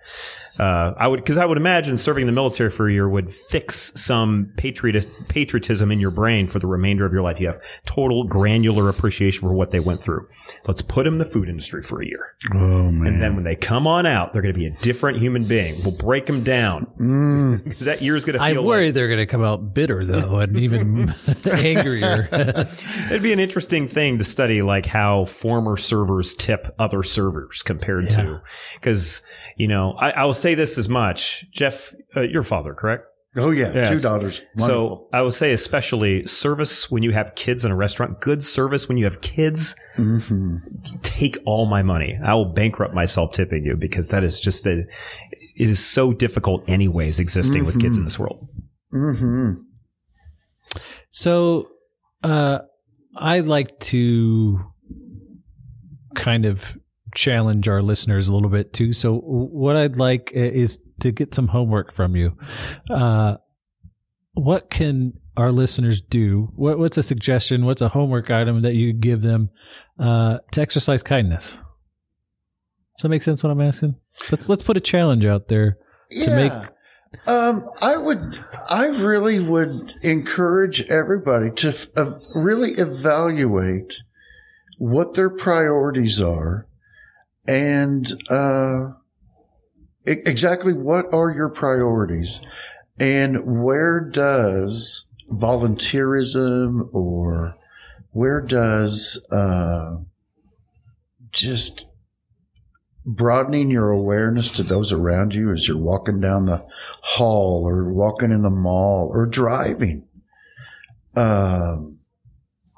Uh, 0.59 0.95
I 0.97 1.09
would, 1.09 1.25
cause 1.25 1.37
I 1.37 1.45
would 1.45 1.57
imagine 1.57 1.97
serving 1.97 2.23
in 2.23 2.27
the 2.27 2.33
military 2.33 2.71
for 2.71 2.89
a 2.89 2.93
year 2.93 3.09
would 3.09 3.33
fix 3.33 3.93
some 3.95 4.53
patriot, 4.57 5.07
patriotism 5.29 5.91
in 5.93 6.01
your 6.01 6.11
brain 6.11 6.47
for 6.47 6.59
the 6.59 6.67
remainder 6.67 7.05
of 7.05 7.13
your 7.13 7.23
life. 7.23 7.41
You 7.41 7.47
have 7.47 7.61
total 7.87 8.25
granular 8.25 8.89
appreciation 8.89 9.41
for 9.41 9.53
what 9.53 9.71
they 9.71 9.81
went 9.81 10.03
through. 10.03 10.29
Let's 10.67 10.83
put 10.83 11.05
them 11.05 11.15
in 11.15 11.19
the 11.19 11.25
food 11.25 11.49
industry 11.49 11.83
for 11.83 12.03
a 12.03 12.07
year. 12.07 12.35
Oh, 12.53 12.91
man. 12.91 13.07
And 13.07 13.23
then 13.23 13.35
when 13.35 13.45
they 13.45 13.57
come 13.57 13.87
on 13.87 14.07
out, 14.07 14.33
they're 14.33 14.43
going 14.43 14.55
to 14.55 14.59
be 14.59 14.67
a 14.67 14.71
different 14.83 15.19
human 15.19 15.45
being. 15.45 15.83
We'll 15.83 15.93
break 15.93 16.27
them 16.27 16.43
down. 16.43 16.87
Because 17.69 17.87
that 17.87 18.03
year's 18.03 18.25
going 18.25 18.39
to 18.39 18.43
I 18.43 18.59
worry 18.59 18.87
like, 18.87 18.95
they're 18.95 19.09
going 19.09 19.19
to 19.19 19.27
come 19.27 19.43
out 19.43 19.75
bitter 19.75 20.05
though, 20.05 20.39
and 20.39 20.57
even 20.59 21.15
angrier. 21.51 22.29
it'd 23.07 23.23
be 23.23 23.33
an 23.33 23.41
interesting 23.41 23.89
thing 23.89 24.19
to 24.19 24.25
study, 24.25 24.63
like 24.63 24.87
how 24.87 25.25
former 25.25 25.77
servers 25.77 26.35
tip 26.35 26.75
other 26.79 27.03
servers 27.03 27.63
compared 27.63 28.11
to, 28.11 28.41
because, 28.75 29.23
you 29.57 29.69
know, 29.69 29.93
I, 29.93 30.11
I 30.11 30.25
will 30.25 30.35
say 30.35 30.47
this 30.55 30.78
as 30.78 30.88
much. 30.88 31.46
Jeff, 31.51 31.94
uh, 32.16 32.22
your 32.22 32.42
father, 32.42 32.74
correct? 32.74 33.05
Oh, 33.36 33.51
yeah. 33.51 33.72
Yes. 33.72 33.88
Two 33.88 34.09
daughters. 34.09 34.42
Wonderful. 34.57 35.09
So 35.09 35.09
I 35.12 35.22
will 35.22 35.30
say, 35.30 35.53
especially 35.53 36.26
service 36.26 36.90
when 36.90 37.03
you 37.03 37.12
have 37.12 37.34
kids 37.34 37.64
in 37.64 37.70
a 37.70 37.76
restaurant, 37.76 38.20
good 38.20 38.42
service 38.42 38.88
when 38.88 38.96
you 38.99 39.05
have 39.05 39.20
kids, 39.20 39.74
hmm 39.96 40.57
take 41.03 41.36
all 41.44 41.66
my 41.66 41.82
money. 41.82 42.18
I 42.24 42.34
will 42.34 42.53
bankrupt 42.53 42.94
myself 42.94 43.32
tipping 43.32 43.64
you 43.64 43.76
because 43.76 44.09
that 44.09 44.24
is 44.24 44.40
just 44.40 44.66
a, 44.66 44.84
it 45.57 45.68
is 45.68 45.84
so 45.84 46.12
difficult 46.12 46.68
anyways 46.68 47.18
existing 47.20 47.64
with 47.64 47.78
kids 47.80 47.96
in 47.96 48.05
this 48.05 48.18
world. 48.18 48.49
hmm 48.90 49.53
So, 51.11 51.68
uh, 52.22 52.61
I 53.16 53.40
like 53.40 53.78
to 53.80 54.64
kind 56.14 56.44
of 56.44 56.78
challenge 57.19 57.69
our 57.69 57.83
listeners 57.83 58.29
a 58.29 58.33
little 58.33 58.49
bit 58.49 58.73
too. 58.73 58.93
So, 58.93 59.16
what 59.19 59.77
I'd 59.77 59.97
like 59.97 60.31
is 60.33 60.79
to 61.01 61.11
get 61.11 61.35
some 61.35 61.49
homework 61.49 61.93
from 61.93 62.14
you. 62.16 62.37
Uh, 62.91 63.37
what 64.35 64.71
can 64.71 65.14
our 65.37 65.51
listeners 65.51 66.01
do? 66.01 66.53
What, 66.55 66.79
what's 66.79 66.97
a 66.97 67.03
suggestion? 67.03 67.64
What's 67.66 67.83
a 67.83 67.89
homework 67.89 68.31
item 68.31 68.62
that 68.62 68.75
you 68.75 68.93
give 68.93 69.23
them 69.23 69.51
uh, 69.99 70.39
to 70.53 70.61
exercise 70.61 71.03
kindness? 71.03 71.53
Does 72.97 73.03
that 73.03 73.09
make 73.09 73.23
sense? 73.23 73.43
What 73.43 73.51
I'm 73.51 73.61
asking? 73.61 73.97
Let's 74.31 74.49
let's 74.49 74.62
put 74.62 74.77
a 74.77 74.81
challenge 74.81 75.25
out 75.25 75.49
there. 75.49 75.77
to 76.11 76.31
make- 76.37 76.53
Um, 77.27 77.69
I 77.81 77.97
would, 77.97 78.39
I 78.69 78.87
really 78.89 79.41
would 79.41 79.95
encourage 80.03 80.83
everybody 80.91 81.51
to 81.53 81.69
f- 81.69 81.87
uh, 81.97 82.19
really 82.35 82.73
evaluate 82.73 84.03
what 84.79 85.14
their 85.14 85.31
priorities 85.31 86.21
are 86.21 86.66
and, 87.49 88.07
uh, 88.30 88.92
exactly 90.05 90.72
what 90.72 91.07
are 91.12 91.30
your 91.30 91.49
priorities 91.49 92.40
and 93.01 93.62
where 93.62 94.01
does 94.01 95.09
volunteerism 95.30 96.88
or 96.94 97.57
where 98.12 98.40
does, 98.40 99.24
uh, 99.32 99.96
just 101.32 101.86
broadening 103.05 103.70
your 103.70 103.90
awareness 103.90 104.51
to 104.53 104.62
those 104.62 104.92
around 104.92 105.34
you 105.34 105.51
as 105.51 105.66
you're 105.66 105.78
walking 105.78 106.20
down 106.20 106.44
the 106.44 106.64
hall 107.03 107.66
or 107.66 107.90
walking 107.90 108.30
in 108.30 108.42
the 108.42 108.51
mall 108.51 109.09
or 109.11 109.26
driving. 109.26 110.07
Um, 111.16 111.97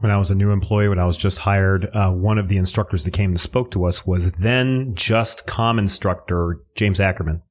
When 0.01 0.11
I 0.11 0.16
was 0.16 0.30
a 0.30 0.34
new 0.34 0.51
employee, 0.51 0.88
when 0.88 0.98
I 0.98 1.05
was 1.05 1.16
just 1.16 1.38
hired, 1.38 1.86
uh, 1.94 2.11
one 2.11 2.38
of 2.38 2.48
the 2.48 2.57
instructors 2.57 3.05
that 3.05 3.12
came 3.12 3.30
and 3.30 3.40
spoke 3.40 3.70
to 3.72 3.84
us 3.84 4.07
was 4.07 4.32
then 4.32 4.94
just 4.94 5.46
com 5.46 5.78
instructor 5.78 6.59
James 6.74 7.01
Ackerman. 7.01 7.42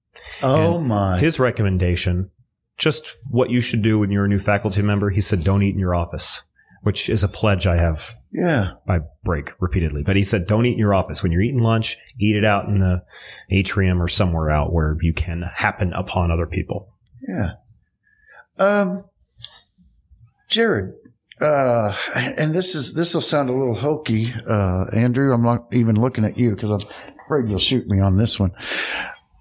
oh 0.44 0.78
And 0.80 0.88
my. 0.88 1.20
His 1.20 1.40
recommendation 1.40 2.32
just 2.78 3.12
what 3.30 3.50
you 3.50 3.60
should 3.62 3.82
do 3.82 4.00
when 4.00 4.10
you're 4.10 4.26
a 4.26 4.30
new 4.30 4.40
faculty 4.40 4.82
member. 4.82 5.10
He 5.10 5.22
said, 5.22 5.44
don't 5.44 5.62
eat 5.64 5.74
in 5.74 5.80
your 5.80 5.94
office, 5.94 6.44
which 6.82 7.10
is 7.10 7.24
a 7.24 7.28
pledge 7.28 7.68
I 7.68 7.76
have 7.76 8.16
Yeah. 8.32 8.72
by 8.88 9.02
break 9.24 9.52
repeatedly. 9.60 10.02
But 10.04 10.16
he 10.16 10.24
said, 10.24 10.48
don't 10.48 10.66
eat 10.66 10.74
in 10.74 10.80
your 10.80 10.94
office. 10.94 11.22
When 11.22 11.32
you're 11.34 11.42
eating 11.42 11.62
lunch, 11.62 11.98
eat 12.20 12.36
it 12.38 12.46
out 12.46 12.66
in 12.70 12.80
the 12.80 13.04
atrium 13.50 14.02
or 14.02 14.08
somewhere 14.08 14.50
out 14.50 14.72
where 14.74 14.96
you 15.02 15.14
can 15.14 15.42
happen 15.42 15.92
upon 15.94 16.32
other 16.32 16.48
people. 16.48 16.94
Yeah. 17.28 17.52
Um, 18.58 19.04
Jared, 20.48 20.94
uh, 21.42 21.96
and 22.14 22.54
this 22.54 22.76
is, 22.76 22.94
this 22.94 23.14
will 23.14 23.22
sound 23.22 23.50
a 23.50 23.54
little 23.54 23.76
hokey. 23.76 24.34
Uh, 24.48 24.86
Andrew, 24.94 25.34
I'm 25.34 25.44
not 25.44 25.68
even 25.74 25.96
looking 26.00 26.26
at 26.26 26.38
you 26.38 26.56
because 26.56 26.72
I'm 26.72 26.82
afraid 27.26 27.50
you'll 27.50 27.60
shoot 27.60 27.88
me 27.88 28.00
on 28.00 28.18
this 28.18 28.40
one. 28.40 28.52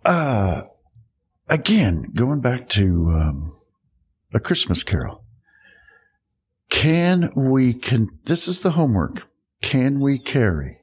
Uh, 0.05 0.63
again, 1.49 2.11
going 2.15 2.41
back 2.41 2.69
to, 2.71 3.09
um, 3.09 3.57
a 4.35 4.41
Christmas 4.41 4.83
carol. 4.83 5.25
Can 6.71 7.31
we, 7.35 7.73
can, 7.73 8.09
this 8.25 8.47
is 8.47 8.61
the 8.61 8.73
homework. 8.73 9.27
Can 9.63 10.01
we 10.01 10.19
carry 10.19 10.77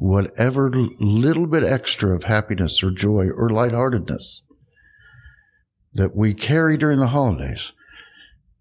whatever 0.00 0.70
little 0.98 1.46
bit 1.46 1.62
extra 1.62 2.14
of 2.14 2.24
happiness 2.24 2.82
or 2.82 2.90
joy 2.90 3.28
or 3.28 3.50
lightheartedness 3.50 4.42
that 5.92 6.16
we 6.16 6.32
carry 6.32 6.76
during 6.78 6.98
the 6.98 7.08
holidays. 7.08 7.72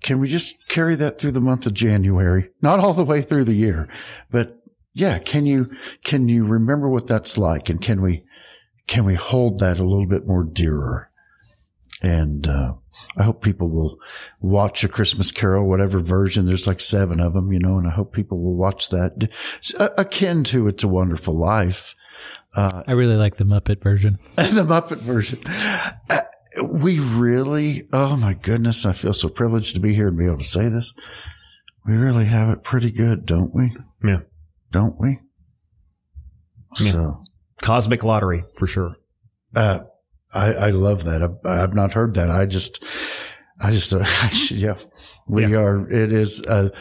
Can 0.02 0.20
we 0.20 0.28
just 0.28 0.68
carry 0.68 0.96
that 0.96 1.20
through 1.20 1.32
the 1.32 1.42
month 1.42 1.66
of 1.66 1.74
January? 1.74 2.50
Not 2.62 2.80
all 2.80 2.94
the 2.94 3.04
way 3.04 3.22
through 3.22 3.44
the 3.44 3.54
year, 3.54 3.88
but 4.32 4.62
yeah, 4.94 5.20
can 5.20 5.46
you, 5.46 5.70
can 6.04 6.30
you 6.30 6.44
remember 6.44 6.90
what 6.90 7.08
that's 7.08 7.38
like? 7.38 7.70
And 7.70 7.82
can 7.82 8.02
we, 8.02 8.24
can 8.88 9.06
we 9.06 9.16
hold 9.16 9.60
that 9.60 9.80
a 9.80 9.84
little 9.84 10.08
bit 10.08 10.26
more 10.26 10.44
dearer? 10.44 11.10
And, 12.02 12.48
uh, 12.48 12.74
I 13.18 13.24
hope 13.24 13.42
people 13.42 13.70
will 13.70 14.00
watch 14.42 14.84
a 14.84 14.88
Christmas 14.90 15.32
Carol, 15.32 15.68
whatever 15.68 16.00
version. 16.00 16.46
There's 16.46 16.68
like 16.68 16.80
seven 16.80 17.20
of 17.20 17.34
them, 17.34 17.52
you 17.52 17.60
know, 17.60 17.78
and 17.78 17.88
I 17.88 17.92
hope 17.92 18.14
people 18.14 18.42
will 18.42 18.56
watch 18.56 18.90
that 18.90 19.32
a- 19.78 20.02
akin 20.02 20.44
to 20.46 20.68
It's 20.68 20.84
a 20.84 20.88
Wonderful 20.88 21.34
Life. 21.38 21.96
I 22.56 22.92
really 22.92 23.16
like 23.16 23.36
the 23.38 23.46
Muppet 23.46 23.82
version. 23.82 24.20
the 24.36 24.66
Muppet 24.66 24.98
version. 24.98 25.40
Uh, 26.10 26.22
we 26.64 27.00
really, 27.00 27.88
oh 27.94 28.16
my 28.18 28.34
goodness, 28.34 28.86
I 28.86 28.94
feel 28.94 29.14
so 29.14 29.30
privileged 29.30 29.76
to 29.76 29.80
be 29.82 29.94
here 29.94 30.08
and 30.08 30.18
be 30.18 30.26
able 30.26 30.38
to 30.40 30.44
say 30.44 30.68
this. 30.70 30.94
We 31.86 31.96
really 31.96 32.26
have 32.26 32.50
it 32.50 32.64
pretty 32.64 32.92
good, 32.92 33.26
don't 33.26 33.54
we? 33.54 33.76
Yeah. 34.04 34.22
Don't 34.72 35.00
we? 35.00 35.20
Yeah. 36.80 36.92
So, 36.92 37.24
Cosmic 37.62 38.04
lottery 38.04 38.44
for 38.58 38.68
sure. 38.68 38.96
uh, 39.56 39.80
I, 40.32 40.54
I 40.54 40.70
love 40.70 41.06
that. 41.06 41.24
I've, 41.24 41.38
I've 41.46 41.74
not 41.74 41.94
heard 41.94 42.14
that. 42.14 42.30
I 42.30 42.46
just, 42.46 42.84
I 43.60 43.72
just, 43.72 43.92
uh, 43.94 44.06
yeah, 44.56 44.76
we 45.28 45.48
Yeah. 45.48 45.58
are, 45.58 45.90
it 45.92 46.12
is 46.12 46.42
a, 46.44 46.72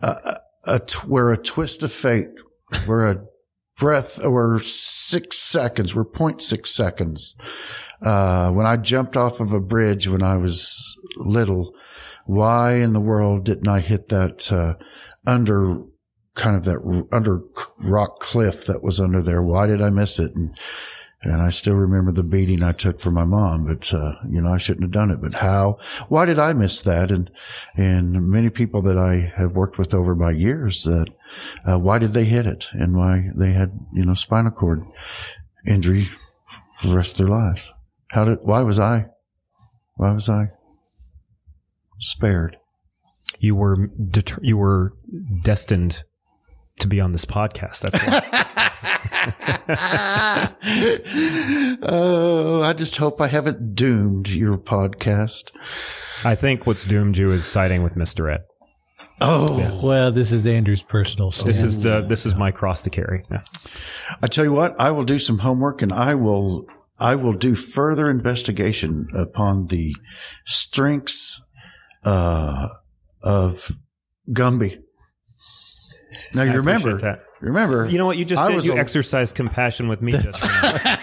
a, 0.00 0.36
a, 0.66 0.80
we're 1.06 1.32
a 1.32 1.36
twist 1.36 1.82
of 1.82 1.90
fate. 1.92 2.28
We're 2.86 3.10
a 3.10 3.24
breath, 3.76 4.20
we're 4.24 4.60
six 4.60 5.38
seconds. 5.38 5.94
We're 5.96 6.04
0.6 6.04 6.66
seconds. 6.68 7.36
Uh, 8.02 8.50
when 8.52 8.66
I 8.66 8.76
jumped 8.76 9.16
off 9.16 9.40
of 9.40 9.52
a 9.52 9.60
bridge 9.60 10.06
when 10.08 10.22
I 10.22 10.36
was 10.36 10.96
little, 11.16 11.74
why 12.26 12.76
in 12.76 12.92
the 12.92 13.00
world 13.00 13.44
didn't 13.44 13.68
I 13.68 13.80
hit 13.80 14.08
that, 14.08 14.52
uh, 14.52 14.74
under 15.26 15.82
kind 16.34 16.56
of 16.56 16.64
that 16.64 17.06
under 17.12 17.40
rock 17.78 18.20
cliff 18.20 18.66
that 18.66 18.82
was 18.82 19.00
under 19.00 19.22
there? 19.22 19.42
Why 19.42 19.66
did 19.66 19.80
I 19.80 19.90
miss 19.90 20.18
it? 20.18 20.34
And, 20.34 20.56
and 21.22 21.42
I 21.42 21.48
still 21.50 21.74
remember 21.74 22.12
the 22.12 22.22
beating 22.22 22.62
I 22.62 22.72
took 22.72 23.00
from 23.00 23.14
my 23.14 23.24
mom, 23.24 23.66
but, 23.66 23.92
uh, 23.92 24.16
you 24.28 24.40
know, 24.40 24.52
I 24.52 24.58
shouldn't 24.58 24.84
have 24.84 24.92
done 24.92 25.10
it. 25.10 25.20
But 25.20 25.34
how, 25.34 25.78
why 26.08 26.24
did 26.24 26.38
I 26.38 26.52
miss 26.52 26.82
that? 26.82 27.10
And, 27.10 27.30
and 27.74 28.28
many 28.28 28.50
people 28.50 28.82
that 28.82 28.98
I 28.98 29.32
have 29.36 29.56
worked 29.56 29.78
with 29.78 29.94
over 29.94 30.14
my 30.14 30.30
years 30.30 30.84
that, 30.84 31.08
uh, 31.68 31.78
why 31.78 31.98
did 31.98 32.12
they 32.12 32.26
hit 32.26 32.46
it 32.46 32.68
and 32.72 32.96
why 32.96 33.30
they 33.34 33.52
had, 33.52 33.72
you 33.92 34.04
know, 34.04 34.14
spinal 34.14 34.52
cord 34.52 34.82
injury 35.66 36.04
for 36.80 36.88
the 36.88 36.96
rest 36.96 37.18
of 37.18 37.26
their 37.26 37.34
lives? 37.34 37.72
How 38.16 38.24
did, 38.24 38.38
why 38.40 38.62
was 38.62 38.80
I, 38.80 39.08
why 39.96 40.12
was 40.12 40.30
I 40.30 40.46
spared? 41.98 42.56
You 43.38 43.54
were 43.54 43.88
deter- 43.88 44.38
you 44.40 44.56
were 44.56 44.94
destined 45.42 46.02
to 46.80 46.88
be 46.88 46.98
on 46.98 47.12
this 47.12 47.26
podcast. 47.26 47.80
That's 47.80 47.98
why. 47.98 48.22
oh, 51.82 52.62
I 52.62 52.72
just 52.72 52.96
hope 52.96 53.20
I 53.20 53.26
haven't 53.26 53.74
doomed 53.74 54.30
your 54.30 54.56
podcast. 54.56 55.54
I 56.24 56.34
think 56.36 56.66
what's 56.66 56.84
doomed 56.84 57.18
you 57.18 57.32
is 57.32 57.44
siding 57.44 57.82
with 57.82 57.96
Mr. 57.96 58.32
Ed. 58.32 58.44
Oh, 59.20 59.78
Well, 59.84 60.10
this 60.10 60.32
is 60.32 60.46
Andrew's 60.46 60.82
personal 60.82 61.32
stand. 61.32 61.50
This 61.50 61.62
is 61.62 61.82
the 61.82 62.00
this 62.00 62.24
is 62.24 62.34
my 62.34 62.50
cross 62.50 62.80
to 62.80 62.88
carry. 62.88 63.26
Yeah. 63.30 63.42
I 64.22 64.26
tell 64.26 64.46
you 64.46 64.54
what, 64.54 64.74
I 64.80 64.90
will 64.90 65.04
do 65.04 65.18
some 65.18 65.40
homework 65.40 65.82
and 65.82 65.92
I 65.92 66.14
will, 66.14 66.66
I 66.98 67.14
will 67.14 67.32
do 67.34 67.54
further 67.54 68.08
investigation 68.10 69.08
upon 69.14 69.66
the 69.66 69.94
strengths, 70.44 71.42
uh, 72.04 72.68
of 73.22 73.70
Gumby. 74.30 74.82
Now 76.34 76.42
you 76.44 76.52
I 76.52 76.54
remember, 76.54 76.96
that. 76.98 77.24
remember, 77.40 77.86
You 77.88 77.98
know 77.98 78.06
what 78.06 78.16
you 78.16 78.24
just 78.24 78.42
I 78.42 78.50
did? 78.52 78.64
You 78.64 78.72
a- 78.74 78.76
exercised 78.76 79.34
compassion 79.34 79.88
with 79.88 80.00
me. 80.00 80.12
Just 80.12 80.42
now. 80.42 80.48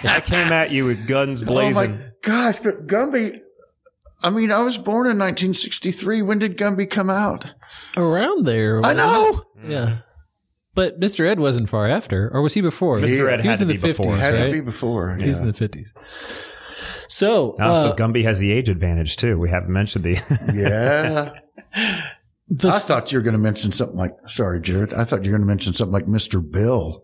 I 0.05 0.21
came 0.25 0.51
at 0.51 0.71
you 0.71 0.85
with 0.85 1.05
guns 1.07 1.43
Oh 1.43 1.45
blazing. 1.45 1.97
my 1.97 2.05
gosh, 2.23 2.59
but 2.59 2.87
Gumby, 2.87 3.39
I 4.23 4.29
mean, 4.29 4.51
I 4.51 4.61
was 4.61 4.77
born 4.77 5.05
in 5.07 5.17
1963. 5.19 6.21
When 6.21 6.39
did 6.39 6.57
Gumby 6.57 6.89
come 6.89 7.09
out? 7.09 7.53
around 7.95 8.45
there. 8.45 8.83
I 8.83 8.93
know. 8.93 9.43
Yeah. 9.63 9.99
But 10.75 10.99
Mr. 10.99 11.27
Ed 11.29 11.39
wasn't 11.39 11.69
far 11.69 11.87
after, 11.87 12.29
or 12.33 12.41
was 12.41 12.53
he 12.53 12.61
before? 12.61 12.97
Mr. 12.99 13.29
Ed 13.31 13.41
He 13.41 13.47
had 13.47 13.51
was 13.51 13.59
to 13.59 13.63
in 13.65 13.67
the 13.67 13.73
be 13.75 13.87
before. 13.89 14.15
50s, 14.15 14.19
Had 14.19 14.33
right? 14.33 14.45
to 14.47 14.51
be 14.53 14.59
before. 14.61 15.15
He 15.17 15.27
was 15.27 15.39
in 15.41 15.47
the 15.47 15.53
50s. 15.53 15.89
So, 17.07 17.55
Ah, 17.59 17.81
so 17.83 17.89
uh, 17.89 17.95
Gumby 17.95 18.23
has 18.23 18.39
the 18.39 18.51
age 18.51 18.69
advantage 18.69 19.17
too. 19.17 19.37
We 19.37 19.49
haven't 19.49 19.71
mentioned 19.71 20.03
the. 20.03 20.13
yeah. 20.53 21.33
the- 22.47 22.69
I 22.69 22.79
thought 22.79 23.11
you 23.11 23.19
were 23.19 23.23
going 23.23 23.33
to 23.33 23.39
mention 23.39 23.71
something 23.71 23.97
like, 23.97 24.13
sorry, 24.27 24.61
Jared. 24.61 24.93
I 24.93 25.03
thought 25.03 25.23
you 25.25 25.31
were 25.31 25.37
going 25.37 25.47
to 25.47 25.51
mention 25.51 25.73
something 25.73 25.93
like 25.93 26.05
Mr. 26.05 26.41
Bill. 26.41 27.03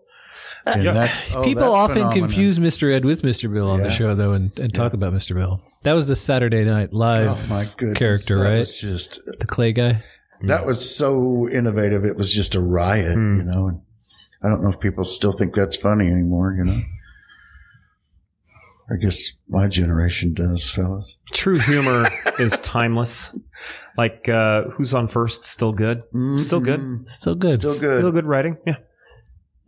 And 0.66 0.82
Yeah. 0.82 0.92
that's, 0.92 1.34
oh, 1.34 1.42
people 1.44 1.62
that 1.62 1.70
often 1.70 1.94
phenomenon. 1.96 2.18
confuse 2.28 2.58
Mr. 2.58 2.92
Ed 2.94 3.04
with 3.04 3.22
Mr. 3.22 3.52
Bill 3.52 3.70
on 3.70 3.78
Yeah. 3.78 3.84
the 3.84 3.90
show, 3.90 4.14
though, 4.14 4.32
and, 4.32 4.58
and 4.58 4.74
talk 4.74 4.92
about 4.92 5.12
Mr. 5.14 5.34
Bill. 5.34 5.62
That 5.84 5.94
was 5.94 6.06
the 6.08 6.16
Saturday 6.16 6.64
Night 6.64 6.92
Live, 6.92 7.28
Oh 7.28 7.46
my 7.48 7.66
goodness. 7.76 7.98
character, 7.98 8.38
that 8.38 8.50
right? 8.50 8.58
Was 8.58 8.78
just, 8.80 9.20
the 9.38 9.46
clay 9.46 9.72
guy. 9.72 10.02
That 10.42 10.66
was 10.66 10.94
so 10.96 11.48
innovative. 11.48 12.04
It 12.04 12.16
was 12.16 12.32
just 12.32 12.54
a 12.54 12.60
riot, 12.60 13.14
Hmm. 13.14 13.36
you 13.38 13.42
know, 13.44 13.68
and 13.68 13.80
I 14.42 14.48
don't 14.48 14.62
know 14.62 14.68
if 14.70 14.80
people 14.80 15.04
still 15.04 15.32
think 15.32 15.54
that's 15.54 15.76
funny 15.76 16.06
anymore, 16.06 16.54
you 16.56 16.64
know. 16.64 16.78
I 18.92 18.96
guess 18.96 19.34
my 19.48 19.68
generation 19.68 20.34
does, 20.34 20.68
fellas. 20.68 21.18
True 21.30 21.58
humor 21.58 22.08
is 22.40 22.58
timeless. 22.58 23.36
Like 23.96 24.28
uh, 24.28 24.64
who's 24.70 24.94
on 24.94 25.06
first? 25.06 25.44
Still 25.44 25.72
good. 25.72 26.02
Still 26.36 26.58
good. 26.60 26.80
Mhm. 26.80 27.08
Still 27.08 27.36
good. 27.36 27.60
Still 27.60 27.78
good. 27.78 27.98
Still 27.98 28.10
good 28.12 28.24
writing. 28.26 28.58
Yeah. 28.66 28.76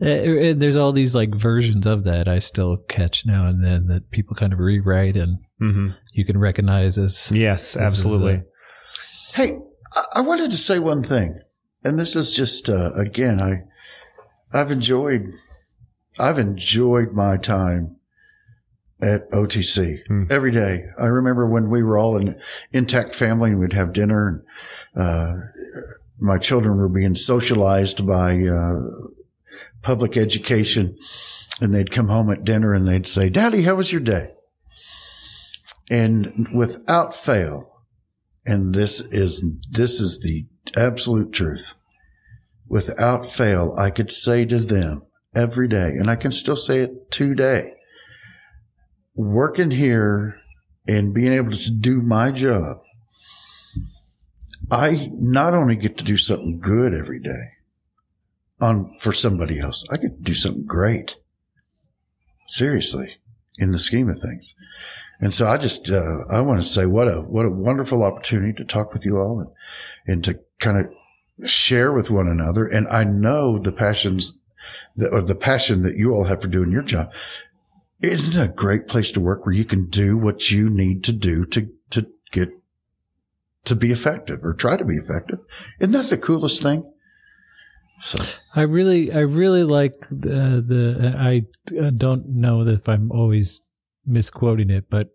Uh, 0.00 0.06
and 0.06 0.60
there's 0.60 0.74
all 0.74 0.90
these 0.90 1.14
like 1.14 1.32
versions 1.32 1.86
of 1.86 2.02
that 2.02 2.26
I 2.26 2.40
still 2.40 2.78
catch 2.88 3.24
now 3.24 3.46
and 3.46 3.62
then 3.64 3.86
that 3.86 4.10
people 4.10 4.34
kind 4.34 4.52
of 4.52 4.58
rewrite 4.58 5.16
and 5.16 5.38
hmm 5.60 5.90
you 6.12 6.24
can 6.24 6.36
recognize 6.38 6.98
as 6.98 7.30
Yes, 7.30 7.70
is, 7.70 7.76
absolutely. 7.76 8.34
uh, 8.34 8.40
Hey, 9.34 9.58
I, 10.14 10.20
wanted 10.20 10.50
to 10.50 10.56
say 10.56 10.78
one 10.78 11.02
thing, 11.02 11.40
and 11.84 11.98
this 11.98 12.16
is 12.16 12.34
just 12.34 12.68
uh, 12.70 12.92
again, 12.94 13.40
I 13.40 13.64
I've 14.52 14.70
enjoyed 14.70 15.32
I've 16.18 16.38
enjoyed 16.38 17.12
my 17.12 17.36
time 17.36 17.96
at 19.00 19.30
OTC 19.30 20.06
Hmm. 20.06 20.24
every 20.30 20.50
day. 20.52 20.84
I 20.98 21.06
remember 21.06 21.46
when 21.46 21.70
we 21.70 21.82
were 21.82 21.98
all 21.98 22.16
an 22.16 22.38
intact 22.72 23.14
family 23.14 23.50
and 23.50 23.58
we'd 23.58 23.72
have 23.72 23.92
dinner, 23.92 24.42
and 24.94 25.02
uh, 25.02 25.34
my 26.20 26.38
children 26.38 26.76
were 26.78 26.88
being 26.88 27.14
socialized 27.14 28.06
by 28.06 28.40
uh, 28.46 28.80
public 29.82 30.16
education, 30.16 30.96
and 31.60 31.74
they'd 31.74 31.90
come 31.90 32.08
home 32.08 32.30
at 32.30 32.44
dinner 32.44 32.72
and 32.72 32.86
they'd 32.86 33.06
say, 33.06 33.28
"Daddy, 33.28 33.62
how 33.62 33.74
was 33.74 33.92
your 33.92 34.00
day?" 34.00 34.30
And 35.90 36.48
without 36.54 37.14
fail, 37.14 37.71
and 38.44 38.74
this 38.74 39.00
is 39.00 39.44
this 39.70 40.00
is 40.00 40.20
the 40.20 40.46
absolute 40.76 41.32
truth. 41.32 41.74
Without 42.68 43.26
fail, 43.26 43.74
I 43.78 43.90
could 43.90 44.10
say 44.10 44.46
to 44.46 44.58
them 44.58 45.02
every 45.34 45.68
day, 45.68 45.90
and 45.90 46.10
I 46.10 46.16
can 46.16 46.32
still 46.32 46.56
say 46.56 46.80
it 46.80 47.10
today. 47.10 47.74
Working 49.14 49.70
here 49.70 50.40
and 50.88 51.12
being 51.12 51.32
able 51.32 51.52
to 51.52 51.70
do 51.70 52.00
my 52.00 52.30
job, 52.32 52.78
I 54.70 55.10
not 55.14 55.54
only 55.54 55.76
get 55.76 55.98
to 55.98 56.04
do 56.04 56.16
something 56.16 56.58
good 56.60 56.94
every 56.94 57.20
day 57.20 57.50
on 58.60 58.94
for 58.98 59.12
somebody 59.12 59.60
else, 59.60 59.84
I 59.90 59.96
get 59.96 60.16
to 60.16 60.22
do 60.22 60.34
something 60.34 60.64
great. 60.64 61.16
Seriously. 62.48 63.16
in 63.58 63.70
the 63.70 63.78
scheme 63.78 64.08
of 64.08 64.20
things. 64.20 64.54
And 65.22 65.32
so 65.32 65.48
I 65.48 65.56
just, 65.56 65.88
uh, 65.88 66.24
I 66.28 66.40
want 66.40 66.60
to 66.60 66.68
say 66.68 66.84
what 66.84 67.06
a, 67.06 67.20
what 67.20 67.46
a 67.46 67.50
wonderful 67.50 68.02
opportunity 68.02 68.52
to 68.54 68.64
talk 68.64 68.92
with 68.92 69.06
you 69.06 69.18
all 69.18 69.38
and, 69.38 69.50
and 70.04 70.24
to 70.24 70.40
kind 70.58 70.78
of 70.78 71.48
share 71.48 71.92
with 71.92 72.10
one 72.10 72.26
another. 72.26 72.66
And 72.66 72.88
I 72.88 73.04
know 73.04 73.56
the 73.56 73.70
passions 73.70 74.36
that, 74.96 75.10
or 75.10 75.22
the 75.22 75.36
passion 75.36 75.82
that 75.82 75.96
you 75.96 76.10
all 76.12 76.24
have 76.24 76.42
for 76.42 76.48
doing 76.48 76.72
your 76.72 76.82
job. 76.82 77.12
Isn't 78.00 78.42
a 78.42 78.52
great 78.52 78.88
place 78.88 79.12
to 79.12 79.20
work 79.20 79.46
where 79.46 79.54
you 79.54 79.64
can 79.64 79.88
do 79.88 80.18
what 80.18 80.50
you 80.50 80.68
need 80.68 81.04
to 81.04 81.12
do 81.12 81.44
to, 81.46 81.68
to 81.90 82.08
get, 82.32 82.50
to 83.64 83.76
be 83.76 83.92
effective 83.92 84.40
or 84.42 84.54
try 84.54 84.76
to 84.76 84.84
be 84.84 84.96
effective? 84.96 85.38
Isn't 85.78 85.92
that 85.92 86.10
the 86.10 86.18
coolest 86.18 86.64
thing? 86.64 86.92
So 88.00 88.18
I 88.56 88.62
really, 88.62 89.12
I 89.12 89.20
really 89.20 89.62
like 89.62 90.00
the, 90.10 90.64
the 90.66 91.14
I 91.16 91.44
don't 91.96 92.26
know 92.26 92.66
if 92.66 92.88
I'm 92.88 93.12
always 93.12 93.62
misquoting 94.06 94.70
it, 94.70 94.86
but 94.90 95.10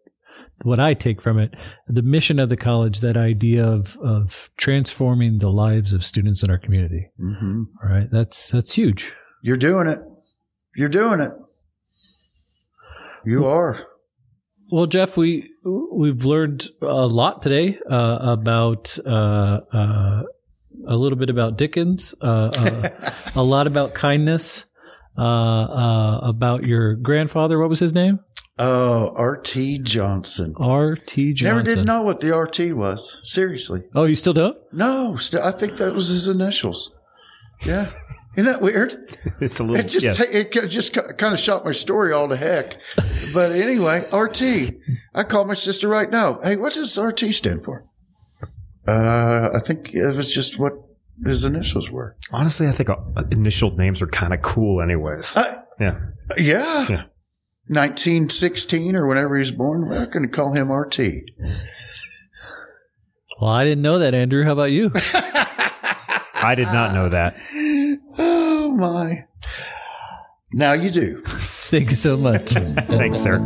what 0.63 0.79
I 0.79 0.93
take 0.93 1.21
from 1.21 1.39
it, 1.39 1.55
the 1.87 2.01
mission 2.03 2.37
of 2.39 2.49
the 2.49 2.57
college, 2.57 2.99
that 2.99 3.17
idea 3.17 3.65
of, 3.65 3.97
of 3.97 4.49
transforming 4.57 5.39
the 5.39 5.49
lives 5.51 5.93
of 5.93 6.03
students 6.05 6.43
in 6.43 6.49
our 6.51 6.57
community. 6.59 7.09
mhm. 7.19 7.65
All 7.83 7.89
right. 7.89 8.07
That's, 8.11 8.49
that's 8.49 8.71
huge. 8.73 9.13
you're 9.41 9.57
doing 9.57 9.87
it. 9.87 9.99
You're 10.75 10.89
doing 10.89 11.19
it. 11.21 11.31
You 13.25 13.45
are. 13.45 13.75
Well, 14.71 14.85
Jeff, 14.85 15.17
we 15.17 15.49
we've 15.65 16.23
learned 16.25 16.67
a 16.81 17.07
lot 17.07 17.41
today 17.41 17.77
uh, 17.89 18.17
about 18.21 18.97
uh, 19.05 19.61
uh, 19.71 20.23
a 20.87 20.95
little 20.95 21.17
bit 21.17 21.29
about 21.29 21.57
Dickens, 21.57 22.13
uh, 22.21 22.51
uh, 22.55 22.89
a 23.35 23.43
lot 23.43 23.65
about 23.67 23.93
kindness, 23.93 24.65
uh, 25.17 25.21
uh, 25.21 26.19
about 26.23 26.65
your 26.65 26.95
grandfather. 26.95 27.59
What 27.59 27.69
was 27.69 27.79
his 27.79 27.93
name? 27.93 28.19
Oh, 28.59 29.13
R.T. 29.15 29.79
Johnson. 29.79 30.55
R. 30.57 30.95
T. 30.95 31.33
Johnson. 31.33 31.57
Never 31.65 31.75
did 31.75 31.85
know 31.85 32.01
what 32.01 32.19
the 32.21 32.33
R.T. 32.33 32.73
was. 32.73 33.19
Seriously. 33.23 33.83
Oh, 33.93 34.05
you 34.05 34.15
still 34.15 34.33
don't? 34.33 34.57
No, 34.73 35.15
st- 35.15 35.43
I 35.43 35.51
think 35.51 35.77
that 35.77 35.93
was 35.93 36.07
his 36.09 36.27
initials. 36.27 36.95
Yeah. 37.65 37.91
Isn't 38.35 38.51
that 38.51 38.61
weird? 38.61 39.15
It's 39.39 39.59
a 39.59 39.63
little. 39.63 39.77
It 39.85 39.89
just 39.89 40.03
yeah. 40.05 40.13
ta- 40.13 40.31
it 40.31 40.51
ca- 40.51 40.65
just 40.67 40.93
kind 40.93 41.33
of 41.33 41.39
shot 41.39 41.63
my 41.63 41.71
story 41.71 42.11
all 42.11 42.27
to 42.29 42.35
heck. 42.35 42.77
But 43.31 43.51
anyway, 43.51 44.03
RT. 44.11 44.41
I 45.13 45.23
call 45.23 45.45
my 45.45 45.53
sister 45.53 45.87
right 45.87 46.09
now. 46.09 46.39
Hey, 46.41 46.55
what 46.55 46.73
does 46.73 46.97
RT 46.97 47.19
stand 47.35 47.63
for? 47.63 47.85
Uh, 48.87 49.49
I 49.53 49.59
think 49.59 49.93
it 49.93 50.15
was 50.15 50.33
just 50.33 50.57
what 50.57 50.73
his 51.23 51.45
initials 51.45 51.91
were. 51.91 52.15
Honestly, 52.31 52.67
I 52.67 52.71
think 52.71 52.89
uh, 52.89 52.95
initial 53.29 53.71
names 53.71 54.01
are 54.01 54.07
kind 54.07 54.33
of 54.33 54.41
cool, 54.41 54.81
anyways. 54.81 55.37
Uh, 55.37 55.61
yeah. 55.79 55.99
yeah. 56.37 56.87
Yeah. 56.89 57.03
1916 57.69 58.95
or 58.95 59.07
whenever 59.07 59.35
he 59.35 59.39
was 59.39 59.51
born. 59.51 59.87
We're 59.87 60.05
going 60.05 60.23
to 60.23 60.29
call 60.29 60.53
him 60.53 60.71
RT. 60.71 60.99
Well, 63.39 63.51
I 63.51 63.63
didn't 63.63 63.81
know 63.83 63.99
that, 63.99 64.13
Andrew. 64.13 64.43
How 64.43 64.53
about 64.53 64.71
you? 64.71 64.91
I 64.95 66.53
did 66.55 66.67
not 66.67 66.93
know 66.93 67.09
that. 67.09 67.35
Oh 68.17 68.71
my. 68.71 69.25
Now 70.53 70.73
you 70.73 70.89
do. 70.89 71.21
Thank 71.27 71.89
you 71.89 71.95
so 71.95 72.17
much. 72.17 72.51
Thanks, 72.53 73.19
sir. 73.19 73.39